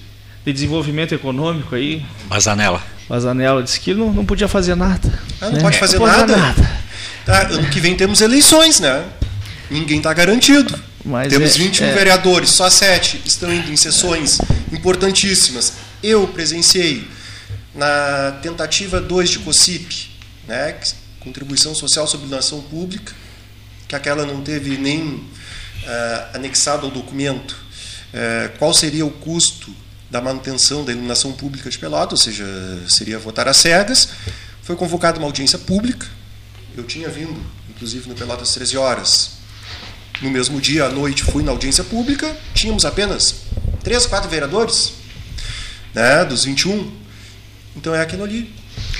[0.45, 2.03] de desenvolvimento econômico aí.
[2.29, 2.81] Mazanella.
[3.09, 5.11] Mazanella disse que ele não, não podia fazer nada.
[5.41, 5.61] Ah, não né?
[5.61, 6.37] pode fazer não nada?
[6.37, 6.79] nada.
[7.25, 9.03] Tá, ano que vem temos eleições, né?
[9.69, 10.77] Ninguém está garantido.
[11.03, 11.91] Mas temos é, 21 é...
[11.93, 14.39] vereadores, só 7 estão indo em sessões
[14.71, 15.73] importantíssimas.
[16.03, 17.07] Eu presenciei
[17.79, 20.11] na tentativa 2 de COSIP,
[20.45, 20.77] né,
[21.21, 23.13] Contribuição Social sobre Donação Pública,
[23.87, 29.73] que aquela não teve nem uh, anexado ao documento, uh, qual seria o custo
[30.11, 32.45] da manutenção da iluminação pública de Pelotas, ou seja,
[32.89, 34.09] seria votar às cegas.
[34.61, 36.05] Foi convocada uma audiência pública,
[36.75, 39.31] eu tinha vindo, inclusive no Pelotas 13 horas.
[40.21, 43.35] No mesmo dia, à noite, fui na audiência pública, tínhamos apenas
[43.81, 44.91] três, quatro vereadores,
[45.93, 46.98] né, dos 21,
[47.75, 48.51] então é aquilo ali.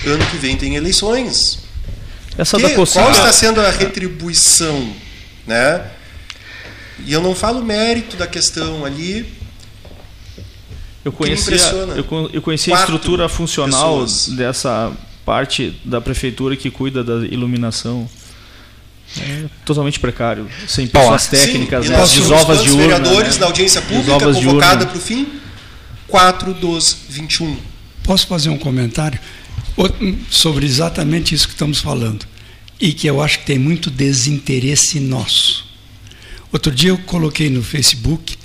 [0.05, 1.59] Ano que vem tem eleições.
[2.37, 4.93] Essa que, da qual está sendo a retribuição,
[5.45, 5.91] né?
[7.05, 9.25] E eu não falo mérito da questão ali.
[11.03, 14.29] Eu conheci, eu, eu conheci a estrutura funcional pessoas.
[14.35, 14.91] dessa
[15.25, 18.09] parte da prefeitura que cuida da iluminação.
[19.17, 21.99] É totalmente precário, sem pessoas Bom, técnicas, sim, né?
[21.99, 22.81] desovas de urna.
[22.81, 23.39] vereadores né?
[23.39, 25.27] na audiência pública convocada para o fim?
[26.07, 27.57] 4, 12, 21.
[28.09, 29.19] Posso fazer um comentário
[30.31, 32.25] sobre exatamente isso que estamos falando?
[32.79, 35.65] e que eu acho que tem muito desinteresse nosso.
[36.51, 38.37] Outro dia eu coloquei no Facebook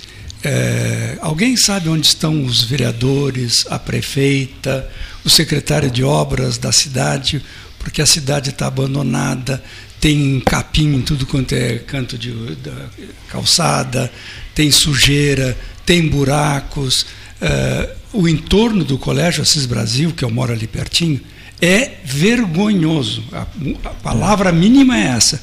[0.43, 4.87] é, alguém sabe onde estão os vereadores, a prefeita,
[5.23, 7.43] o secretário de obras da cidade,
[7.79, 9.63] porque a cidade está abandonada,
[9.99, 12.89] tem capim em tudo quanto é canto de da
[13.27, 14.11] calçada,
[14.53, 17.07] tem sujeira, tem buracos.
[17.41, 21.21] É, o entorno do Colégio Assis Brasil, que eu moro ali pertinho,
[21.61, 23.23] é vergonhoso.
[23.31, 23.41] A,
[23.85, 25.41] a palavra mínima é essa.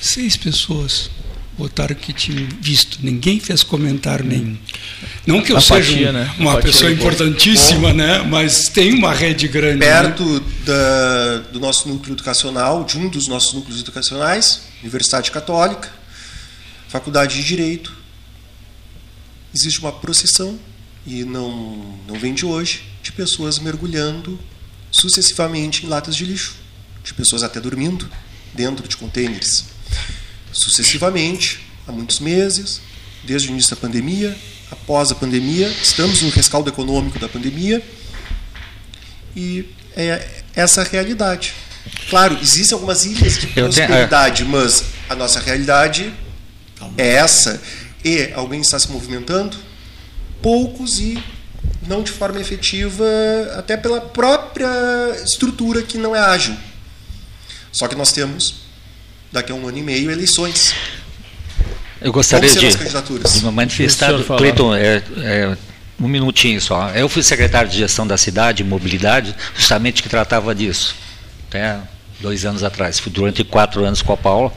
[0.00, 1.10] Seis pessoas
[1.58, 2.98] botaram que tinham visto.
[3.02, 4.28] Ninguém fez comentário hum.
[4.28, 4.58] nenhum.
[5.26, 6.34] Não que eu Apatia, seja um, né?
[6.38, 8.22] uma Apatia pessoa importantíssima, né?
[8.22, 9.80] mas tem uma rede grande.
[9.80, 9.86] Né?
[9.86, 10.40] Perto né?
[10.64, 15.90] da, do nosso núcleo educacional, de um dos nossos núcleos educacionais, Universidade Católica,
[16.88, 17.92] Faculdade de Direito,
[19.54, 20.58] existe uma procissão,
[21.08, 24.38] e não, não vem de hoje, de pessoas mergulhando
[24.90, 26.54] sucessivamente em latas de lixo,
[27.02, 28.08] de pessoas até dormindo
[28.54, 29.78] dentro de contêineres
[30.52, 32.80] sucessivamente, há muitos meses,
[33.24, 34.36] desde o início da pandemia,
[34.70, 37.82] após a pandemia, estamos no rescaldo econômico da pandemia
[39.34, 39.66] e
[39.96, 41.54] é essa a realidade.
[42.10, 44.46] Claro, existem algumas ilhas de prosperidade, é.
[44.46, 46.12] mas a nossa realidade
[46.96, 47.60] é essa.
[48.04, 49.56] E alguém está se movimentando?
[50.42, 51.22] Poucos e
[51.86, 53.04] não de forma efetiva,
[53.56, 54.68] até pela própria
[55.24, 56.54] estrutura que não é ágil.
[57.72, 58.56] Só que nós temos
[59.32, 60.74] daqui a um ano e meio, eleições.
[62.00, 65.56] Eu gostaria de, de me manifestar, Cleiton, é, é,
[66.00, 66.90] um minutinho só.
[66.90, 70.94] Eu fui secretário de gestão da cidade, mobilidade, justamente que tratava disso,
[71.48, 71.78] até
[72.20, 72.98] dois anos atrás.
[72.98, 74.52] Fui durante quatro anos com a Paula.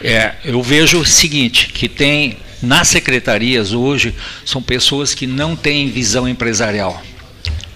[0.00, 5.90] É, eu vejo o seguinte, que tem nas secretarias hoje são pessoas que não têm
[5.90, 7.02] visão empresarial.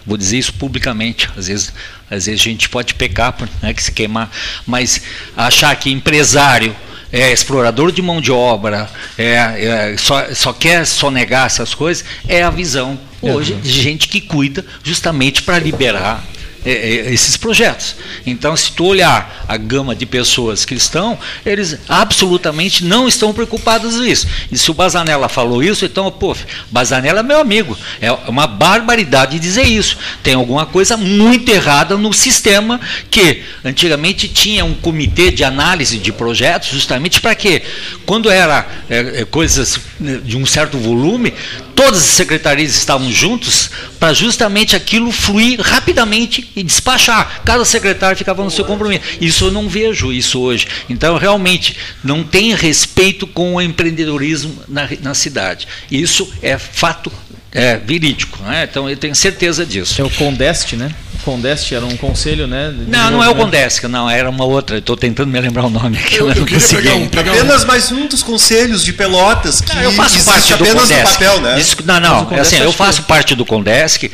[0.07, 1.29] Vou dizer isso publicamente.
[1.37, 1.73] Às vezes,
[2.11, 4.31] às vezes a gente pode pecar, né, que se queimar,
[4.67, 5.01] mas
[5.37, 6.75] achar que empresário
[7.13, 12.43] é explorador de mão de obra, é, é só, só quer sonegar essas coisas, é
[12.43, 17.97] a visão hoje de gente que cuida justamente para liberar é, é, esses projetos.
[18.25, 23.97] Então, se tu olhar a gama de pessoas que estão, eles absolutamente não estão preocupados
[23.97, 24.27] com isso.
[24.51, 26.37] E se o Bazanella falou isso, então, pô,
[26.71, 27.77] Bazanella é meu amigo.
[28.01, 29.99] É uma barbaridade dizer isso.
[30.23, 36.13] Tem alguma coisa muito errada no sistema que antigamente tinha um comitê de análise de
[36.13, 37.63] projetos, justamente para quê?
[38.07, 41.33] Quando era é, é coisas né, de um certo volume,
[41.75, 47.43] todas as secretarias estavam juntos para justamente aquilo fluir rapidamente e despachar.
[47.45, 49.03] Cada secretário ficava no seu compromisso.
[49.21, 50.67] Isso eu não vejo isso hoje.
[50.89, 55.67] Então, realmente, não tem respeito com o empreendedorismo na, na cidade.
[55.91, 57.13] Isso é fato
[57.53, 58.43] é, verídico.
[58.43, 58.67] Né?
[58.71, 60.01] Então, eu tenho certeza disso.
[60.01, 60.95] É o Condeste, né?
[61.23, 62.75] Condeste era um conselho, né?
[62.89, 64.79] Não, não é o Condeste, não, era uma outra.
[64.79, 66.17] Estou tentando me lembrar o nome aqui.
[66.17, 67.67] Eu, eu, eu pegar um, pegar apenas um...
[67.67, 71.05] mais um dos conselhos de Pelotas que não, eu faço parte do apenas Condesc.
[71.05, 71.61] no papel, né?
[71.61, 73.09] Isso, não, não, é assim, eu faço que...
[73.09, 74.11] parte do Condesc.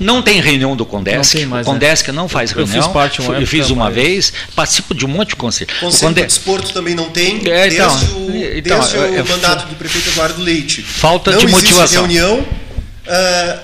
[0.00, 1.44] Não tem reunião do Condesc.
[1.46, 2.14] Mais, o Condesc né?
[2.14, 2.76] não faz reunião.
[2.76, 5.70] Eu fiz parte uma Eu fiz uma vez, participo de um monte de conselho.
[5.80, 6.20] Conselho Conde...
[6.20, 10.08] do Desporto também não tem, é, então, desde o, então, desde o mandato do prefeito
[10.10, 10.82] Eduardo Leite.
[10.82, 12.02] Falta não de motivação.
[12.02, 13.58] reunião, uh,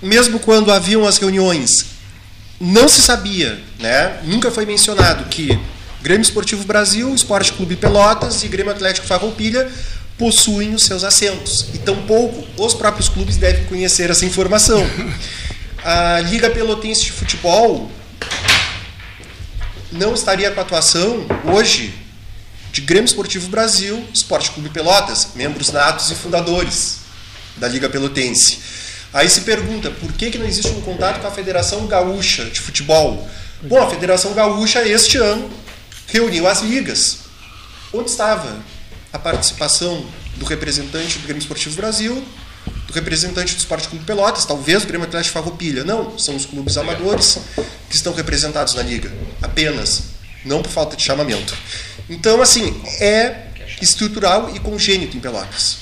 [0.00, 1.95] mesmo quando haviam as reuniões,
[2.60, 4.20] não se sabia, né?
[4.24, 5.58] nunca foi mencionado que
[6.02, 9.70] Grêmio Esportivo Brasil, Esporte Clube Pelotas e Grêmio Atlético Farroupilha
[10.16, 11.66] possuem os seus assentos.
[11.74, 14.84] E tampouco os próprios clubes devem conhecer essa informação.
[15.84, 17.90] A Liga Pelotense de Futebol
[19.92, 21.94] não estaria com a atuação hoje
[22.72, 26.98] de Grêmio Esportivo Brasil, Esporte Clube Pelotas, membros natos e fundadores
[27.56, 28.58] da Liga Pelotense.
[29.16, 32.60] Aí se pergunta, por que, que não existe um contato com a Federação Gaúcha de
[32.60, 33.26] Futebol?
[33.62, 35.50] Bom, a Federação Gaúcha, este ano,
[36.06, 37.20] reuniu as ligas.
[37.94, 38.58] Onde estava
[39.10, 40.04] a participação
[40.36, 42.22] do representante do Grêmio Esportivo Brasil,
[42.86, 45.82] do representante do Esporte Clube Pelotas, talvez do Grêmio Atlético Farroupilha?
[45.82, 47.38] Não, são os clubes amadores
[47.88, 50.10] que estão representados na liga, apenas,
[50.44, 51.56] não por falta de chamamento.
[52.10, 53.46] Então, assim, é
[53.80, 55.78] estrutural e congênito em Pelotas.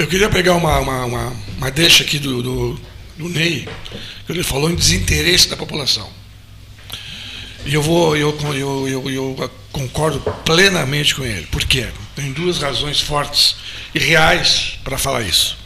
[0.00, 2.80] Eu queria pegar uma, uma, uma, uma deixa aqui do, do,
[3.18, 3.68] do Ney,
[4.24, 6.10] que ele falou em desinteresse da população.
[7.66, 11.46] E eu vou, eu, eu, eu, eu, concordo plenamente com ele.
[11.48, 11.86] Por quê?
[12.16, 13.56] Tem duas razões fortes
[13.94, 15.58] e reais para falar isso.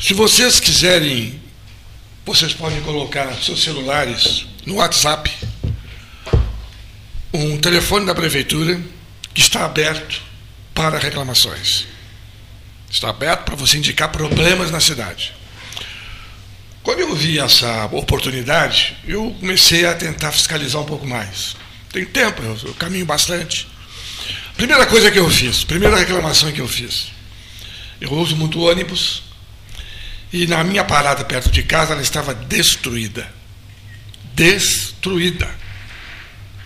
[0.00, 1.38] Se vocês quiserem,
[2.24, 5.30] vocês podem colocar seus celulares, no WhatsApp,
[7.34, 8.80] um telefone da prefeitura
[9.34, 10.22] que está aberto
[10.72, 11.97] para reclamações.
[12.90, 15.34] Está aberto para você indicar problemas na cidade.
[16.82, 21.54] Quando eu vi essa oportunidade, eu comecei a tentar fiscalizar um pouco mais.
[21.92, 23.68] tenho tempo, eu, caminho bastante.
[24.56, 27.08] Primeira coisa que eu fiz, primeira reclamação que eu fiz.
[28.00, 29.22] Eu uso muito ônibus
[30.32, 33.30] e na minha parada perto de casa ela estava destruída.
[34.34, 35.48] Destruída.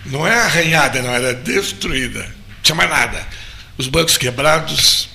[0.07, 2.21] Não é arranhada, não, era destruída.
[2.23, 3.27] Não tinha mais nada.
[3.77, 5.09] Os bancos quebrados,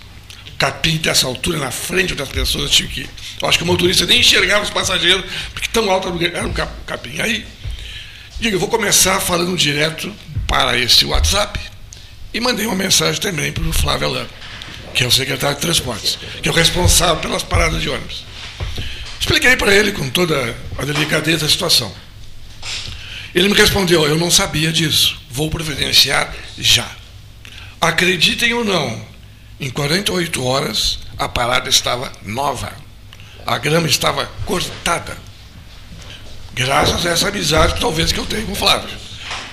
[0.57, 3.07] capim dessa altura na frente das pessoas tinha que.
[3.41, 6.53] Eu acho que o motorista nem enxergava os passageiros, porque tão alto era o
[6.85, 7.19] capim.
[7.21, 7.45] Aí,
[8.39, 10.13] digo, eu vou começar falando direto
[10.47, 11.59] para esse WhatsApp
[12.33, 14.27] e mandei uma mensagem também para o Flávio Alain,
[14.93, 18.25] que é o secretário de Transportes, que é o responsável pelas paradas de ônibus.
[19.19, 21.93] Expliquei para ele com toda a delicadeza a situação.
[23.35, 26.89] Ele me respondeu: Eu não sabia disso, vou providenciar já.
[27.79, 29.05] Acreditem ou não,
[29.59, 32.71] em 48 horas a parada estava nova,
[33.45, 35.17] a grama estava cortada,
[36.53, 38.89] graças a essa amizade talvez que eu tenho com o Flávio.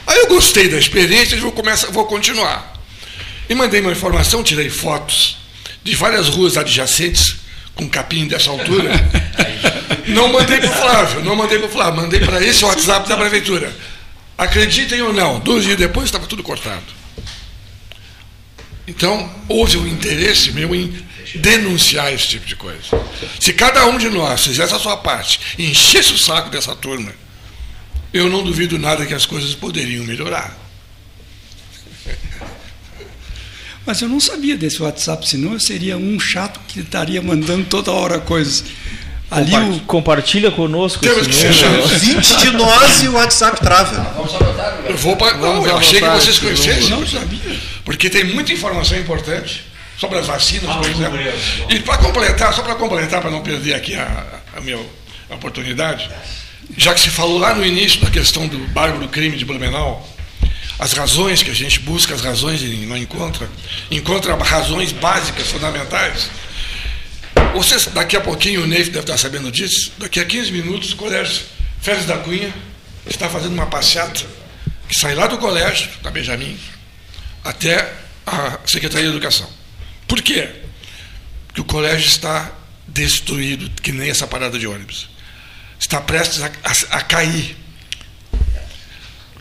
[0.07, 2.74] Aí eu gostei da experiência e vou, começar, vou continuar.
[3.48, 5.38] E mandei uma informação, tirei fotos
[5.82, 7.36] de várias ruas adjacentes
[7.74, 8.90] com capim dessa altura.
[10.09, 13.16] Não mandei para o Flávio, não mandei para o Flávio, mandei para esse WhatsApp da
[13.16, 13.74] prefeitura.
[14.36, 16.82] Acreditem ou não, dois dias depois estava tudo cortado.
[18.87, 20.95] Então, houve um interesse meu em
[21.37, 22.82] denunciar esse tipo de coisa.
[23.41, 27.12] Se cada um de nós fizesse a sua parte e enchesse o saco dessa turma,
[28.12, 30.57] eu não duvido nada que as coisas poderiam melhorar.
[33.87, 37.91] Mas eu não sabia desse WhatsApp, senão eu seria um chato que estaria mandando toda
[37.91, 38.64] hora coisas.
[39.35, 39.80] Ali Compa o...
[39.80, 41.01] Compartilha conosco.
[41.01, 41.70] Temos que fechar.
[41.70, 44.01] 20 de nós e o WhatsApp trava.
[44.16, 44.32] Vamos.
[44.89, 45.37] Eu vou para.
[45.37, 46.91] Não, eu achei que vocês conhecessem.
[46.91, 47.59] Não sabia.
[47.85, 49.64] Porque tem muita informação importante
[49.99, 51.18] sobre as vacinas, ah, por exemplo.
[51.68, 54.24] E para completar, só para completar, para não perder aqui a,
[54.57, 54.78] a minha
[55.30, 56.09] oportunidade,
[56.76, 60.07] já que se falou lá no início da questão do bárbaro crime de Blumenau,
[60.78, 63.49] as razões que a gente busca, as razões e não encontra,
[63.91, 66.28] encontra razões básicas, fundamentais.
[67.55, 70.96] Vocês, daqui a pouquinho, o Neif deve estar sabendo disso, daqui a 15 minutos, o
[70.96, 71.44] colégio
[71.80, 72.52] Félix da Cunha
[73.07, 74.26] está fazendo uma passeata
[74.88, 76.59] que sai lá do colégio, da Benjamin,
[77.44, 77.94] até
[78.26, 79.48] a Secretaria de Educação.
[80.09, 80.48] Por quê?
[81.46, 82.52] Porque o colégio está
[82.88, 85.09] destruído, que nem essa parada de ônibus.
[85.78, 87.57] Está prestes a, a, a cair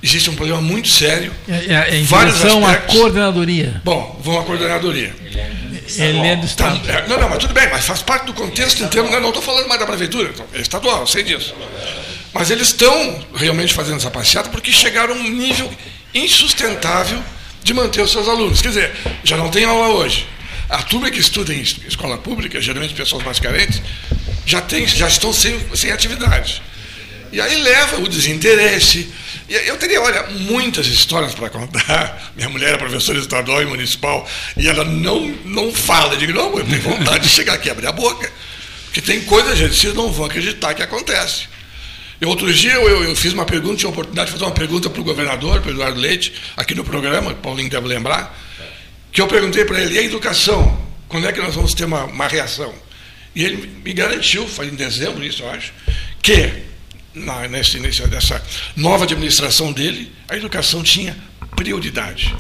[0.04, 1.34] existe um problema muito sério.
[1.48, 3.82] É, é, em relação à coordenadoria.
[3.86, 5.16] Bom, vão à coordenadoria.
[5.98, 6.80] Ele é do Estado.
[6.86, 9.12] Tá, não, não, mas tudo bem, mas faz parte do contexto termos.
[9.12, 11.54] Não estou falando mais da prefeitura, é estadual, sei disso.
[12.34, 15.72] Mas eles estão realmente fazendo essa passeata porque chegaram a um nível
[16.14, 17.22] insustentável
[17.64, 18.62] de manter os seus alunos.
[18.62, 20.28] Quer dizer, já não tem aula hoje.
[20.70, 23.82] A turma que estuda em escola pública, geralmente pessoas mais carentes,
[24.46, 26.62] já, tem, já estão sem, sem atividade.
[27.34, 29.12] E aí leva o desinteresse,
[29.50, 32.32] eu teria, olha, muitas histórias para contar.
[32.38, 36.14] Minha mulher é professora estadual e municipal e ela não, não fala.
[36.14, 38.32] Eu digo, não, eu tenho vontade de chegar aqui e abrir a boca.
[38.86, 41.48] Porque tem coisas, gente, vocês não vão acreditar que acontece.
[42.22, 44.88] E outro dia eu, eu, fiz uma pergunta, tinha a oportunidade de fazer uma pergunta
[44.88, 48.40] para o governador, para o Eduardo Leite, aqui no programa, Paulinho deve lembrar,
[49.12, 50.80] que eu perguntei para ele, e a educação?
[51.10, 52.72] Quando é que nós vamos ter uma, uma reação?
[53.36, 55.74] E ele me garantiu, foi em dezembro isso, eu acho,
[56.22, 56.73] que
[57.14, 58.42] na, nesse, nessa
[58.76, 61.16] nova administração dele, a educação tinha
[61.56, 62.36] prioridade.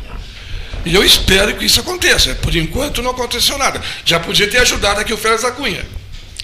[0.86, 2.36] E eu espero que isso aconteça.
[2.36, 3.82] Por enquanto não aconteceu nada.
[4.04, 5.86] Já podia ter ajudado aqui o Félix da Cunha.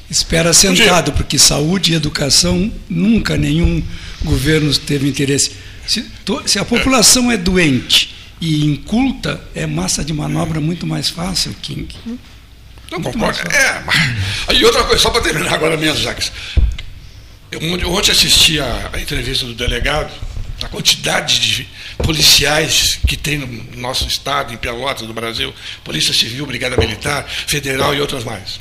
[0.09, 3.83] Espera sentado, porque saúde e educação nunca nenhum
[4.23, 5.51] governo teve interesse.
[5.85, 6.05] Se,
[6.45, 11.53] se a população é doente e inculta, é massa de manobra muito mais fácil.
[11.61, 11.87] Que,
[12.91, 13.39] não concordo.
[13.51, 14.57] É, mas...
[14.57, 16.31] E outra coisa, só para terminar agora mesmo, Jacques.
[17.51, 20.11] Eu ontem assisti a, a entrevista do delegado,
[20.61, 26.45] a quantidade de policiais que tem no nosso estado, em Pelotas, no Brasil, Polícia Civil,
[26.45, 28.59] Brigada Militar, Federal e outras mais.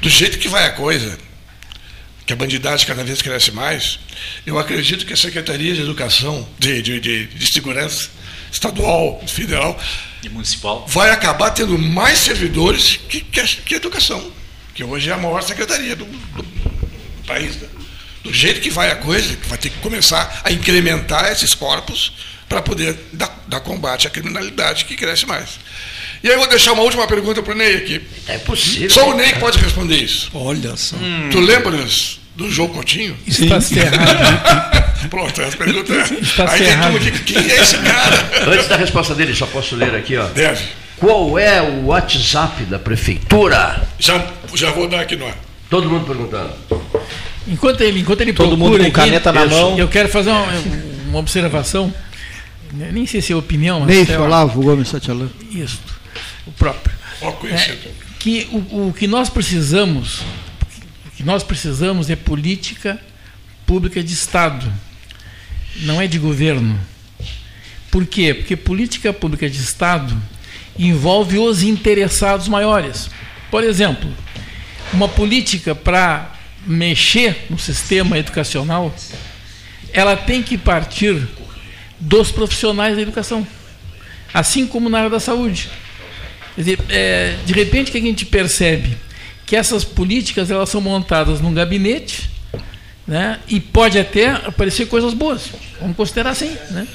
[0.00, 1.18] Do jeito que vai a coisa,
[2.26, 4.00] que a bandidagem cada vez cresce mais,
[4.44, 8.10] eu acredito que a Secretaria de Educação, de, de, de, de Segurança
[8.50, 9.78] Estadual, Federal,
[10.22, 14.32] e municipal, vai acabar tendo mais servidores que, que, que educação,
[14.74, 17.56] que hoje é a maior secretaria do, do, do país.
[17.56, 17.68] Né?
[18.28, 22.12] Do jeito que vai a coisa, vai ter que começar a incrementar esses corpos
[22.46, 25.58] para poder dar, dar, combate à criminalidade que cresce mais.
[26.22, 28.02] E aí eu vou deixar uma última pergunta para o Ney aqui.
[28.26, 28.90] É possível.
[28.90, 30.30] Só o Ney que pode responder isso.
[30.34, 30.96] Olha só.
[30.96, 31.28] Hum.
[31.30, 33.16] Tu lembras do João Coutinho?
[33.26, 35.08] Está cerrado.
[35.08, 36.02] Pronto, essa pergunta é.
[36.20, 37.00] Está aí cerrado.
[37.00, 38.30] tem quem é esse cara?
[38.46, 40.26] Antes da resposta dele, só posso ler aqui, ó.
[40.26, 40.64] Deve.
[40.96, 43.86] Qual é o WhatsApp da prefeitura?
[43.98, 45.36] Já, já vou dar aqui no ar.
[45.70, 46.52] Todo mundo perguntando.
[47.48, 49.78] Enquanto ele, enquanto ele Todo mundo com aqui, caneta na mão.
[49.78, 50.46] Eu quero fazer uma,
[51.08, 51.92] uma observação.
[52.72, 53.88] nem sei se é opinião, mas.
[53.88, 54.92] Neif Olavo Gomes.
[55.50, 55.80] Isso,
[56.46, 56.96] o próprio.
[57.50, 57.76] É,
[58.18, 60.20] que o, o que nós precisamos,
[61.06, 63.00] o que nós precisamos é política
[63.66, 64.70] pública de Estado,
[65.82, 66.78] não é de governo.
[67.90, 68.34] Por quê?
[68.34, 70.16] Porque política pública de Estado
[70.78, 73.10] envolve os interessados maiores.
[73.50, 74.08] Por exemplo,
[74.92, 76.37] uma política para
[76.68, 78.94] mexer no sistema educacional,
[79.92, 81.26] ela tem que partir
[81.98, 83.46] dos profissionais da educação,
[84.32, 85.70] assim como na área da saúde.
[86.54, 88.96] Quer dizer, é, de repente que a gente percebe
[89.46, 92.28] que essas políticas elas são montadas num gabinete,
[93.06, 95.50] né, e pode até aparecer coisas boas,
[95.80, 96.86] vamos considerar assim, né?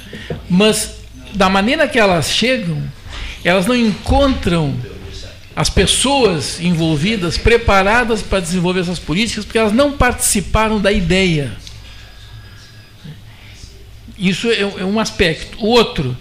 [0.47, 0.97] mas
[1.33, 2.83] da maneira que elas chegam,
[3.43, 4.77] elas não encontram
[5.55, 11.51] as pessoas envolvidas preparadas para desenvolver essas políticas, porque elas não participaram da ideia.
[14.17, 15.57] Isso é, é um aspecto.
[15.63, 16.17] Outro,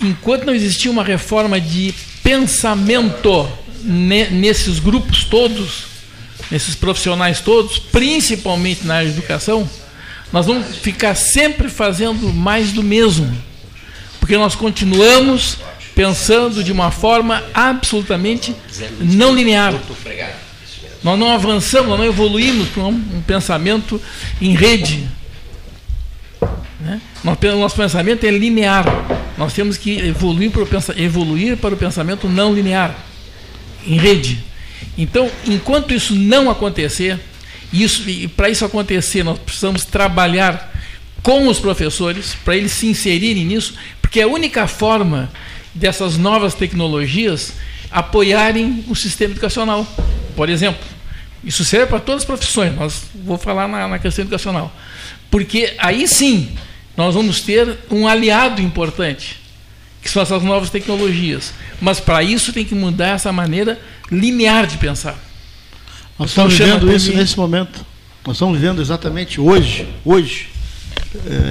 [0.00, 3.48] enquanto não existia uma reforma de pensamento
[3.84, 5.84] nesses grupos todos,
[6.50, 9.68] nesses profissionais todos, principalmente na área de educação,
[10.32, 13.32] nós vamos ficar sempre fazendo mais do mesmo.
[14.18, 15.58] Porque nós continuamos
[15.96, 18.54] pensando de uma forma absolutamente
[19.00, 19.72] não linear.
[21.02, 24.00] Nós não avançamos, nós não evoluímos para um pensamento
[24.38, 25.08] em rede.
[26.78, 27.00] Né?
[27.24, 28.84] Nosso pensamento é linear.
[29.38, 30.68] Nós temos que evoluir para, o,
[31.00, 32.94] evoluir para o pensamento não linear,
[33.86, 34.44] em rede.
[34.98, 37.18] Então, enquanto isso não acontecer,
[37.72, 40.74] isso, e para isso acontecer, nós precisamos trabalhar
[41.22, 45.30] com os professores, para eles se inserirem nisso, porque a única forma
[45.76, 47.52] dessas novas tecnologias
[47.90, 49.86] apoiarem o sistema educacional.
[50.34, 50.84] Por exemplo,
[51.44, 54.74] isso serve para todas as profissões, mas vou falar na, na questão educacional.
[55.30, 56.50] Porque aí sim
[56.96, 59.38] nós vamos ter um aliado importante,
[60.02, 61.52] que são essas novas tecnologias.
[61.80, 63.78] Mas para isso tem que mudar essa maneira
[64.10, 65.18] linear de pensar.
[66.18, 67.16] Nós estamos vivendo isso mim...
[67.16, 67.84] nesse momento.
[68.26, 70.48] Nós estamos vivendo exatamente hoje, hoje,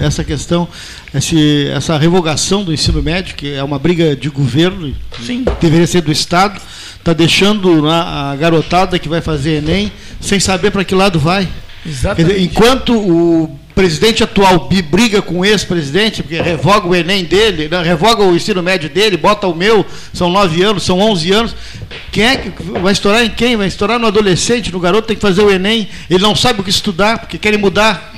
[0.02, 0.68] essa questão,
[1.14, 4.94] esse, essa revogação do ensino médio, que é uma briga de governo,
[5.26, 5.46] Sim.
[5.60, 6.60] deveria ser do Estado,
[6.98, 11.48] está deixando a garotada que vai fazer Enem sem saber para que lado vai.
[11.86, 12.42] Exatamente.
[12.42, 18.24] Enquanto o presidente atual briga com o ex-presidente, porque revoga o Enem dele, né, revoga
[18.24, 21.54] o ensino médio dele, bota o meu, são nove anos, são onze anos.
[22.12, 23.58] Quem é que vai estourar em quem?
[23.58, 26.64] Vai estourar no adolescente, no garoto tem que fazer o Enem, ele não sabe o
[26.64, 28.14] que estudar, porque querem mudar,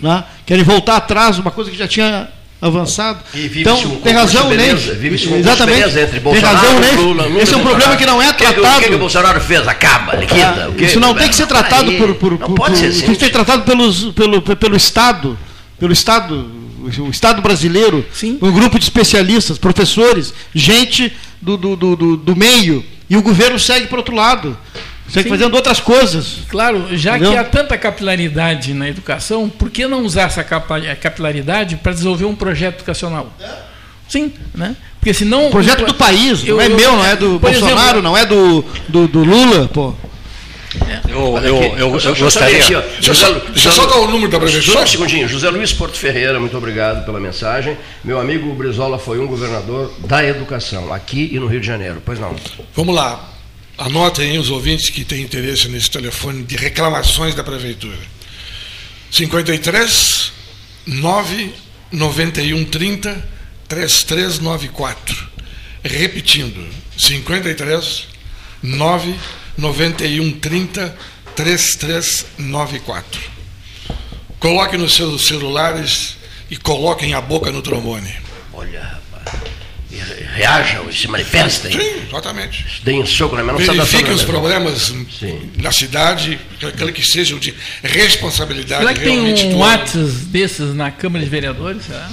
[0.00, 0.24] né?
[0.46, 2.28] querem voltar atrás, uma coisa que já tinha
[2.62, 3.18] avançado.
[3.34, 4.70] então, um tem razão, nem.
[4.70, 5.98] Exatamente.
[5.98, 6.94] Entre tem razão, nem.
[6.94, 8.78] Lula, Esse é um problema que não é tratado.
[8.78, 9.66] O que, que, o Bolsonaro fez?
[9.66, 10.70] Acaba, liquida.
[10.70, 12.14] Ah, isso não tem que ser tratado por.
[12.14, 13.00] por, por, por assim.
[13.00, 15.36] Tem que ser tratado pelos, pelo, pelo Estado.
[15.76, 16.48] Pelo Estado,
[17.00, 18.38] o Estado brasileiro, Sim.
[18.40, 22.84] um grupo de especialistas, professores, gente do, do, do, do meio.
[23.10, 24.56] E o governo segue para outro lado.
[25.12, 25.36] Segue Sim.
[25.36, 26.38] fazendo outras coisas.
[26.48, 27.32] Claro, já entendeu?
[27.32, 32.34] que há tanta capilaridade na educação, por que não usar essa capilaridade para desenvolver um
[32.34, 33.30] projeto educacional?
[34.08, 34.74] Sim, né?
[34.98, 35.48] Porque senão.
[35.48, 38.16] O projeto do país, eu, não é eu, meu, não é do Bolsonaro, exemplo, não
[38.16, 39.92] é do, do, do Lula, pô.
[41.06, 42.58] Eu, eu, eu, eu gostaria.
[42.58, 44.78] Aqui, José, deixa eu só dar o número da prefeitura.
[44.78, 45.28] Só um segundinho.
[45.28, 47.76] José Luiz Porto Ferreira, muito obrigado pela mensagem.
[48.02, 52.02] Meu amigo Brizola foi um governador da educação, aqui e no Rio de Janeiro.
[52.02, 52.34] Pois não.
[52.74, 53.31] Vamos lá.
[53.82, 57.98] Anotem aí os ouvintes que têm interesse nesse telefone de reclamações da Prefeitura.
[59.10, 60.32] 53
[60.86, 61.52] 9
[61.90, 63.28] 91 30
[63.66, 65.28] 3394.
[65.82, 66.64] Repetindo,
[66.96, 68.06] 53
[68.62, 69.16] 9
[69.58, 70.96] 91 30
[71.34, 73.20] 3394.
[74.38, 76.18] Coloquem nos seus celulares
[76.48, 78.14] e coloquem a boca no trombone.
[78.52, 79.01] Olha,
[80.34, 81.72] reajam e se manifestem.
[81.72, 82.64] Sim, exatamente.
[82.82, 83.56] Deem soco na mão.
[83.56, 85.50] Verifiquem os problemas Sim.
[85.58, 91.24] na cidade, aquele que sejam de responsabilidade será que tem um WhatsApp desses na Câmara
[91.24, 91.84] de Vereadores?
[91.84, 92.08] Será?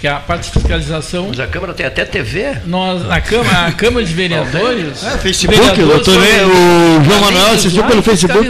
[0.00, 1.26] que é a parte de fiscalização.
[1.28, 2.58] Mas a Câmara tem até TV.
[2.66, 5.02] Nós, a, Câmara, a Câmara de Vereadores.
[5.02, 8.48] É, Facebook, vereadores doutor, o João Manuel assistiu pelo Facebook.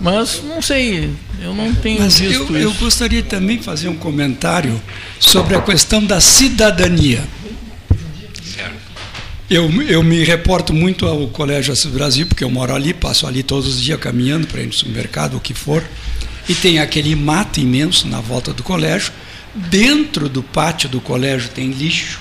[0.00, 1.10] Mas não sei,
[1.40, 2.68] eu não tenho Mas visto eu, isso.
[2.68, 4.80] Eu gostaria também de fazer um comentário
[5.20, 7.22] sobre a questão da cidadania.
[9.54, 13.42] Eu, eu me reporto muito ao Colégio Assis Brasil, porque eu moro ali, passo ali
[13.42, 15.84] todos os dias caminhando para ir no supermercado, o que for.
[16.48, 19.12] E tem aquele mato imenso na volta do colégio.
[19.54, 22.18] Dentro do pátio do colégio tem lixo.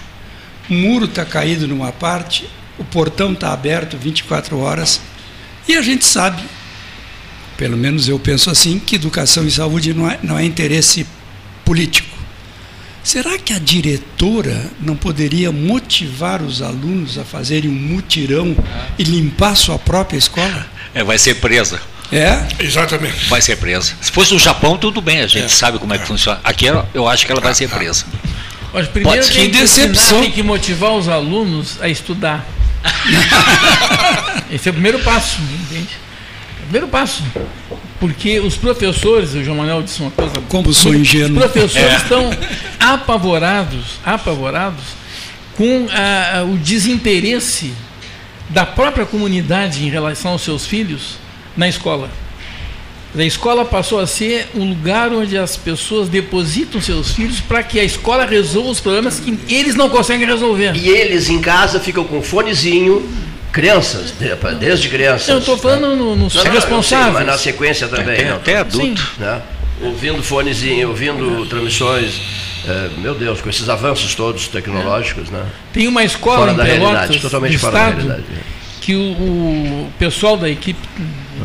[0.69, 2.45] O muro está caído numa parte,
[2.77, 4.99] o portão está aberto 24 horas.
[5.69, 6.43] E a gente sabe,
[7.55, 11.07] pelo menos eu penso assim, que educação e saúde não é, não é interesse
[11.63, 12.20] político.
[13.03, 18.55] Será que a diretora não poderia motivar os alunos a fazerem um mutirão
[18.97, 20.67] e limpar sua própria escola?
[20.93, 21.79] É, vai ser presa.
[22.11, 22.45] É?
[22.59, 23.29] Exatamente.
[23.29, 23.93] Vai ser presa.
[24.01, 25.47] Se fosse no Japão, tudo bem, a gente é.
[25.47, 26.07] sabe como é que é.
[26.07, 26.41] funciona.
[26.43, 28.03] Aqui eu acho que ela vai ser presa.
[28.73, 30.19] Mas primeiro Pode, tem que, decepção.
[30.19, 32.45] tem que motivar os alunos a estudar.
[34.51, 35.95] Esse é o primeiro passo, entende?
[36.63, 37.23] Primeiro passo.
[38.01, 40.33] Porque os professores, o João Manuel disse uma coisa.
[40.49, 41.37] Como sou ingênuo.
[41.37, 41.95] Os professores é.
[41.97, 42.31] estão
[42.79, 44.83] apavorados, apavorados
[45.55, 47.71] com a, a, o desinteresse
[48.49, 51.19] da própria comunidade em relação aos seus filhos
[51.55, 52.09] na escola.
[53.15, 57.79] A escola passou a ser um lugar onde as pessoas depositam seus filhos para que
[57.79, 60.75] a escola resolva os problemas que eles não conseguem resolver.
[60.75, 63.07] E eles em casa ficam com fonezinho,
[63.51, 64.13] crianças,
[64.59, 65.27] desde crianças.
[65.27, 65.95] Eu estou falando né?
[65.95, 67.13] no, no responsável.
[67.13, 68.17] Mas na sequência também.
[68.17, 69.11] Tem, até adulto.
[69.17, 69.41] Né?
[69.81, 72.21] Ouvindo fonezinho, ouvindo transmissões.
[72.67, 75.43] É, meu Deus, com esses avanços todos tecnológicos, né?
[75.73, 78.23] Tem uma escola fora em da Pelotas, realidade, totalmente fora estado, da realidade.
[78.79, 80.79] Que o, o pessoal da equipe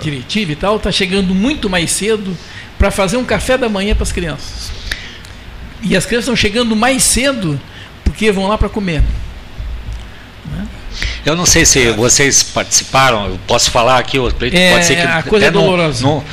[0.02, 2.36] diretiva e tal, está chegando muito mais cedo
[2.78, 4.70] para fazer um café da manhã para as crianças.
[5.82, 7.58] E as crianças estão chegando mais cedo
[8.04, 9.02] porque vão lá para comer.
[10.52, 10.66] Né?
[11.26, 15.24] Eu não sei se vocês participaram, eu posso falar aqui, é, pode ser que a
[15.24, 16.00] coisa é dolorosa.
[16.00, 16.24] Não, não,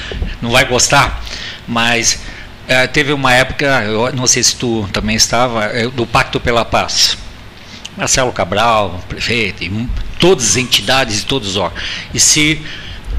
[0.43, 1.19] não vai gostar,
[1.67, 2.19] mas
[2.67, 6.63] é, teve uma época, eu não sei se tu também estava, é, do Pacto pela
[6.63, 7.17] Paz.
[7.97, 9.89] Marcelo Cabral, prefeito, e
[10.19, 11.83] todas as entidades e todos os órgãos.
[12.13, 12.61] E se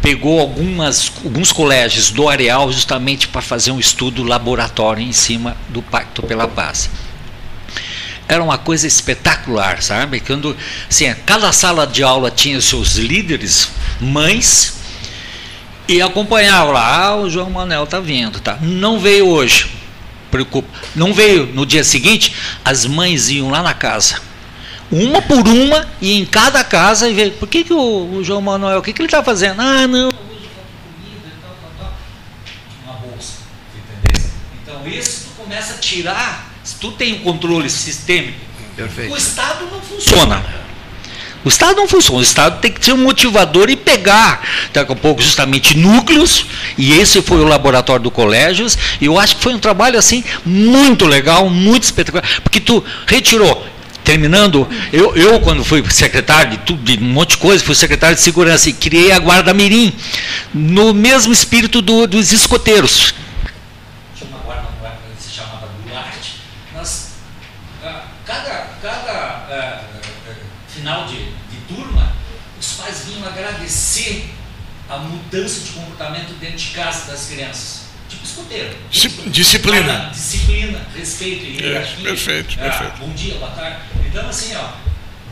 [0.01, 5.83] pegou algumas, alguns colégios do Areal justamente para fazer um estudo laboratório em cima do
[5.83, 6.89] Pacto pela Paz.
[8.27, 10.21] Era uma coisa espetacular, sabe?
[10.21, 10.57] Quando
[10.89, 13.69] assim, cada sala de aula tinha seus líderes,
[14.01, 14.75] mães,
[15.87, 18.59] e acompanhava lá, ah, o João Manuel está vindo, tá?
[18.61, 19.71] Não veio hoje,
[20.31, 20.69] preocupa.
[20.97, 24.21] Não veio no dia seguinte, as mães iam lá na casa
[24.91, 28.41] uma por uma, e em cada casa, e ver, por que, que o, o João
[28.41, 29.61] Manuel, o que, que ele está fazendo?
[29.61, 30.11] Ah, não.
[32.85, 33.39] Uma bolsa,
[33.75, 34.31] entendeu?
[34.63, 36.54] Então isso tu começa a tirar,
[36.85, 38.39] tu tem um controle sistêmico,
[38.77, 39.15] Perfeito.
[39.15, 40.45] o Estado não funciona.
[41.43, 42.19] O Estado não funciona.
[42.19, 46.93] O Estado tem que ser um motivador e pegar, daqui a pouco, justamente núcleos, e
[46.93, 51.07] esse foi o laboratório do Colégios, e eu acho que foi um trabalho assim muito
[51.07, 53.67] legal, muito espetacular, porque tu retirou
[54.05, 58.15] terminando, eu, eu quando fui secretário de, tudo, de um monte de coisa, fui secretário
[58.15, 59.97] de segurança e criei a Guarda Mirim,
[60.53, 63.15] no mesmo espírito do, dos escoteiros.
[64.15, 64.69] Tinha uma guarda,
[65.17, 66.41] que se chamava Duarte,
[66.75, 67.13] mas
[67.83, 69.95] ah, cada, cada uh,
[70.69, 72.13] final de, de turma,
[72.61, 74.35] os pais vinham agradecer
[74.95, 78.77] a mudança de comportamento dentro de casa das crianças tipo escoteiro.
[79.27, 80.11] Disciplina.
[80.13, 82.05] disciplina, respeito e hierarquia.
[82.05, 82.99] perfeito, ah, perfeito.
[82.99, 83.79] Bom dia, boa tarde.
[84.07, 84.73] Então, assim, ó,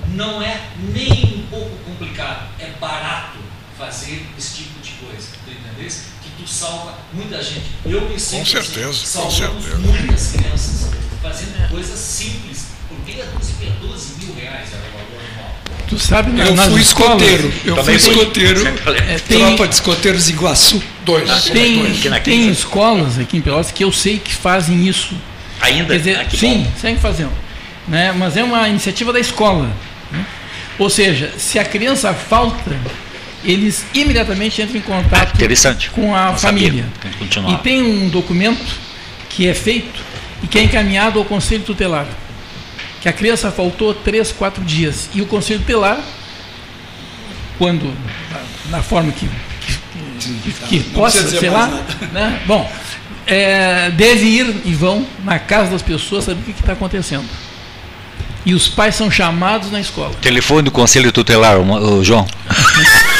[0.08, 0.60] não é
[0.92, 3.38] nem um pouco complicado, é barato
[3.78, 5.28] fazer esse tipo de coisa.
[5.44, 5.92] Tu entendeu?
[6.22, 7.66] Que tu salva muita gente.
[7.84, 9.78] Eu me sinto com certeza, assim, salvamos com certeza.
[9.78, 10.90] muitas crianças
[11.22, 12.72] fazendo coisas simples.
[12.88, 15.22] Por meia dúzia, 12 mil reais era o valor.
[15.88, 17.52] Tu sabe, eu fui escoteiro.
[17.64, 18.66] Eu Também fui escoteiro.
[18.66, 20.82] É, tem, tropa de escoteiros Iguaçu.
[21.04, 21.28] Dois.
[21.28, 22.22] Ah, tem, dois.
[22.22, 25.14] tem escolas aqui em Pelotas que eu sei que fazem isso.
[25.60, 25.96] Ainda?
[25.96, 27.32] Dizer, ah, sim, seguem fazendo.
[27.86, 28.10] Né?
[28.16, 29.70] Mas é uma iniciativa da escola.
[30.10, 30.24] Né?
[30.78, 32.74] Ou seja, se a criança falta,
[33.44, 35.38] eles imediatamente entram em contato
[35.94, 36.86] com a Não família.
[37.00, 38.64] Tem e tem um documento
[39.28, 40.00] que é feito
[40.42, 42.06] e que é encaminhado ao Conselho Tutelar
[43.02, 45.10] que a criança faltou três, quatro dias.
[45.12, 46.00] E o Conselho Tutelar,
[47.58, 47.92] quando,
[48.70, 49.28] na forma que,
[49.60, 49.78] que,
[50.20, 51.66] que, que possa, sei lá,
[52.12, 52.40] né?
[52.46, 52.70] bom,
[53.26, 57.24] é, deve ir e vão na casa das pessoas saber o que está acontecendo.
[58.46, 60.14] E os pais são chamados na escola.
[60.20, 62.26] Telefone do Conselho Tutelar, o João.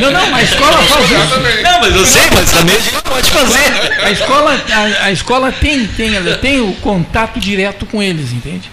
[0.00, 1.62] Não, não, a escola faz isso.
[1.62, 4.02] Não, mas eu sei, mas também a gente pode fazer.
[4.02, 8.70] A escola, a, a escola tem, tem, tem o contato direto com eles, entende?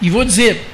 [0.00, 0.66] E vou dizer.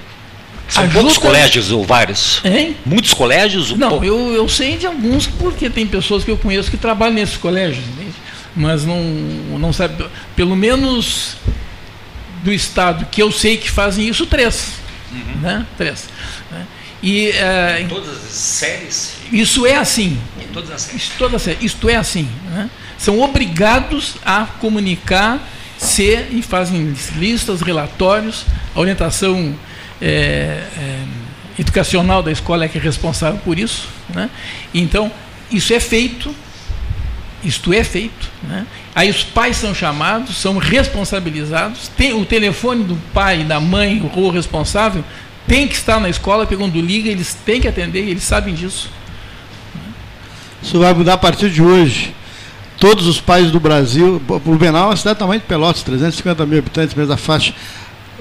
[0.69, 2.41] São poucos colégios ou vários?
[2.43, 2.75] Hein?
[2.87, 3.71] Muitos colégios?
[3.77, 7.37] Não, eu, eu sei de alguns porque tem pessoas que eu conheço que trabalham nesses
[7.37, 8.15] colégios, entende?
[8.57, 9.03] mas não,
[9.59, 10.07] não sabe.
[10.37, 11.37] Pelo menos
[12.43, 14.75] do estado que eu sei que fazem isso, três.
[15.13, 15.41] Uhum.
[15.41, 15.67] Né?
[15.77, 16.09] Três.
[16.51, 16.67] Né?
[17.03, 19.17] E, uh, em todas as séries?
[19.33, 20.19] Isso é assim.
[20.41, 21.11] Em todas as séries?
[21.19, 22.29] Todas as, isto é assim.
[22.51, 22.71] Né?
[22.97, 25.47] São obrigados a comunicar
[25.79, 28.45] C e fazem listas, relatórios,
[28.75, 29.55] a orientação
[30.01, 31.01] é, é,
[31.59, 33.89] educacional da escola é que é responsável por isso.
[34.15, 34.31] Né?
[34.73, 35.11] Então,
[35.51, 36.35] isso é feito
[37.45, 38.31] isto é feito.
[38.43, 38.67] Né?
[38.95, 41.89] Aí os pais são chamados, são responsabilizados.
[41.89, 45.05] Tem o telefone do pai, da mãe, o responsável,
[45.47, 48.91] tem que estar na escola, porque quando liga, eles têm que atender, eles sabem disso.
[50.63, 52.15] Isso vai mudar a partir de hoje.
[52.79, 56.95] Todos os pais do Brasil, Blumenau é uma cidade tamanho de Pelotas, 350 mil habitantes,
[56.95, 57.55] mesma faixa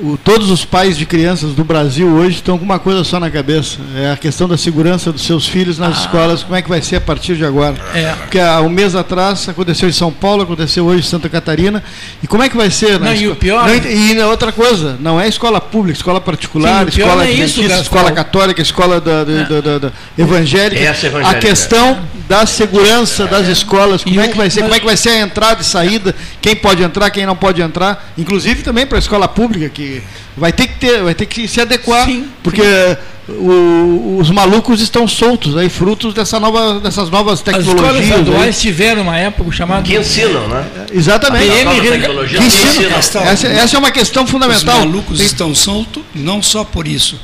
[0.01, 3.29] o, todos os pais de crianças do Brasil hoje estão com uma coisa só na
[3.29, 6.01] cabeça: é a questão da segurança dos seus filhos nas ah.
[6.01, 6.43] escolas.
[6.43, 7.75] Como é que vai ser a partir de agora?
[7.93, 8.13] É.
[8.13, 11.83] Porque há um mês atrás aconteceu em São Paulo, aconteceu hoje em Santa Catarina.
[12.21, 12.99] E como é que vai ser?
[12.99, 13.67] Não, e o pior.
[13.67, 18.11] Não, e outra coisa: não é escola pública, escola particular, Sim, escola é isso, escola
[18.11, 20.81] católica, escola da, da, da, da evangélica.
[20.81, 21.37] Essa evangélica.
[21.37, 24.61] A questão da segurança das escolas, como e é que vai ser?
[24.61, 26.15] Como é que vai ser a entrada e saída?
[26.41, 28.11] Quem pode entrar, quem não pode entrar?
[28.17, 30.03] Inclusive também para a escola pública que que
[30.37, 32.97] vai ter que ter, vai ter que se adequar, sim, porque sim.
[33.25, 37.73] O, os malucos estão soltos aí, frutos dessa nova, dessas novas tecnologias.
[37.73, 39.81] As escolas estaduais tiveram uma época chamada.
[39.81, 40.65] Que ensinam, né?
[40.91, 41.47] Exatamente.
[41.47, 42.97] Que ensinam.
[42.97, 44.79] Essa, essa, é uma questão fundamental.
[44.79, 45.25] Os malucos Tem...
[45.25, 47.17] estão soltos não só por isso.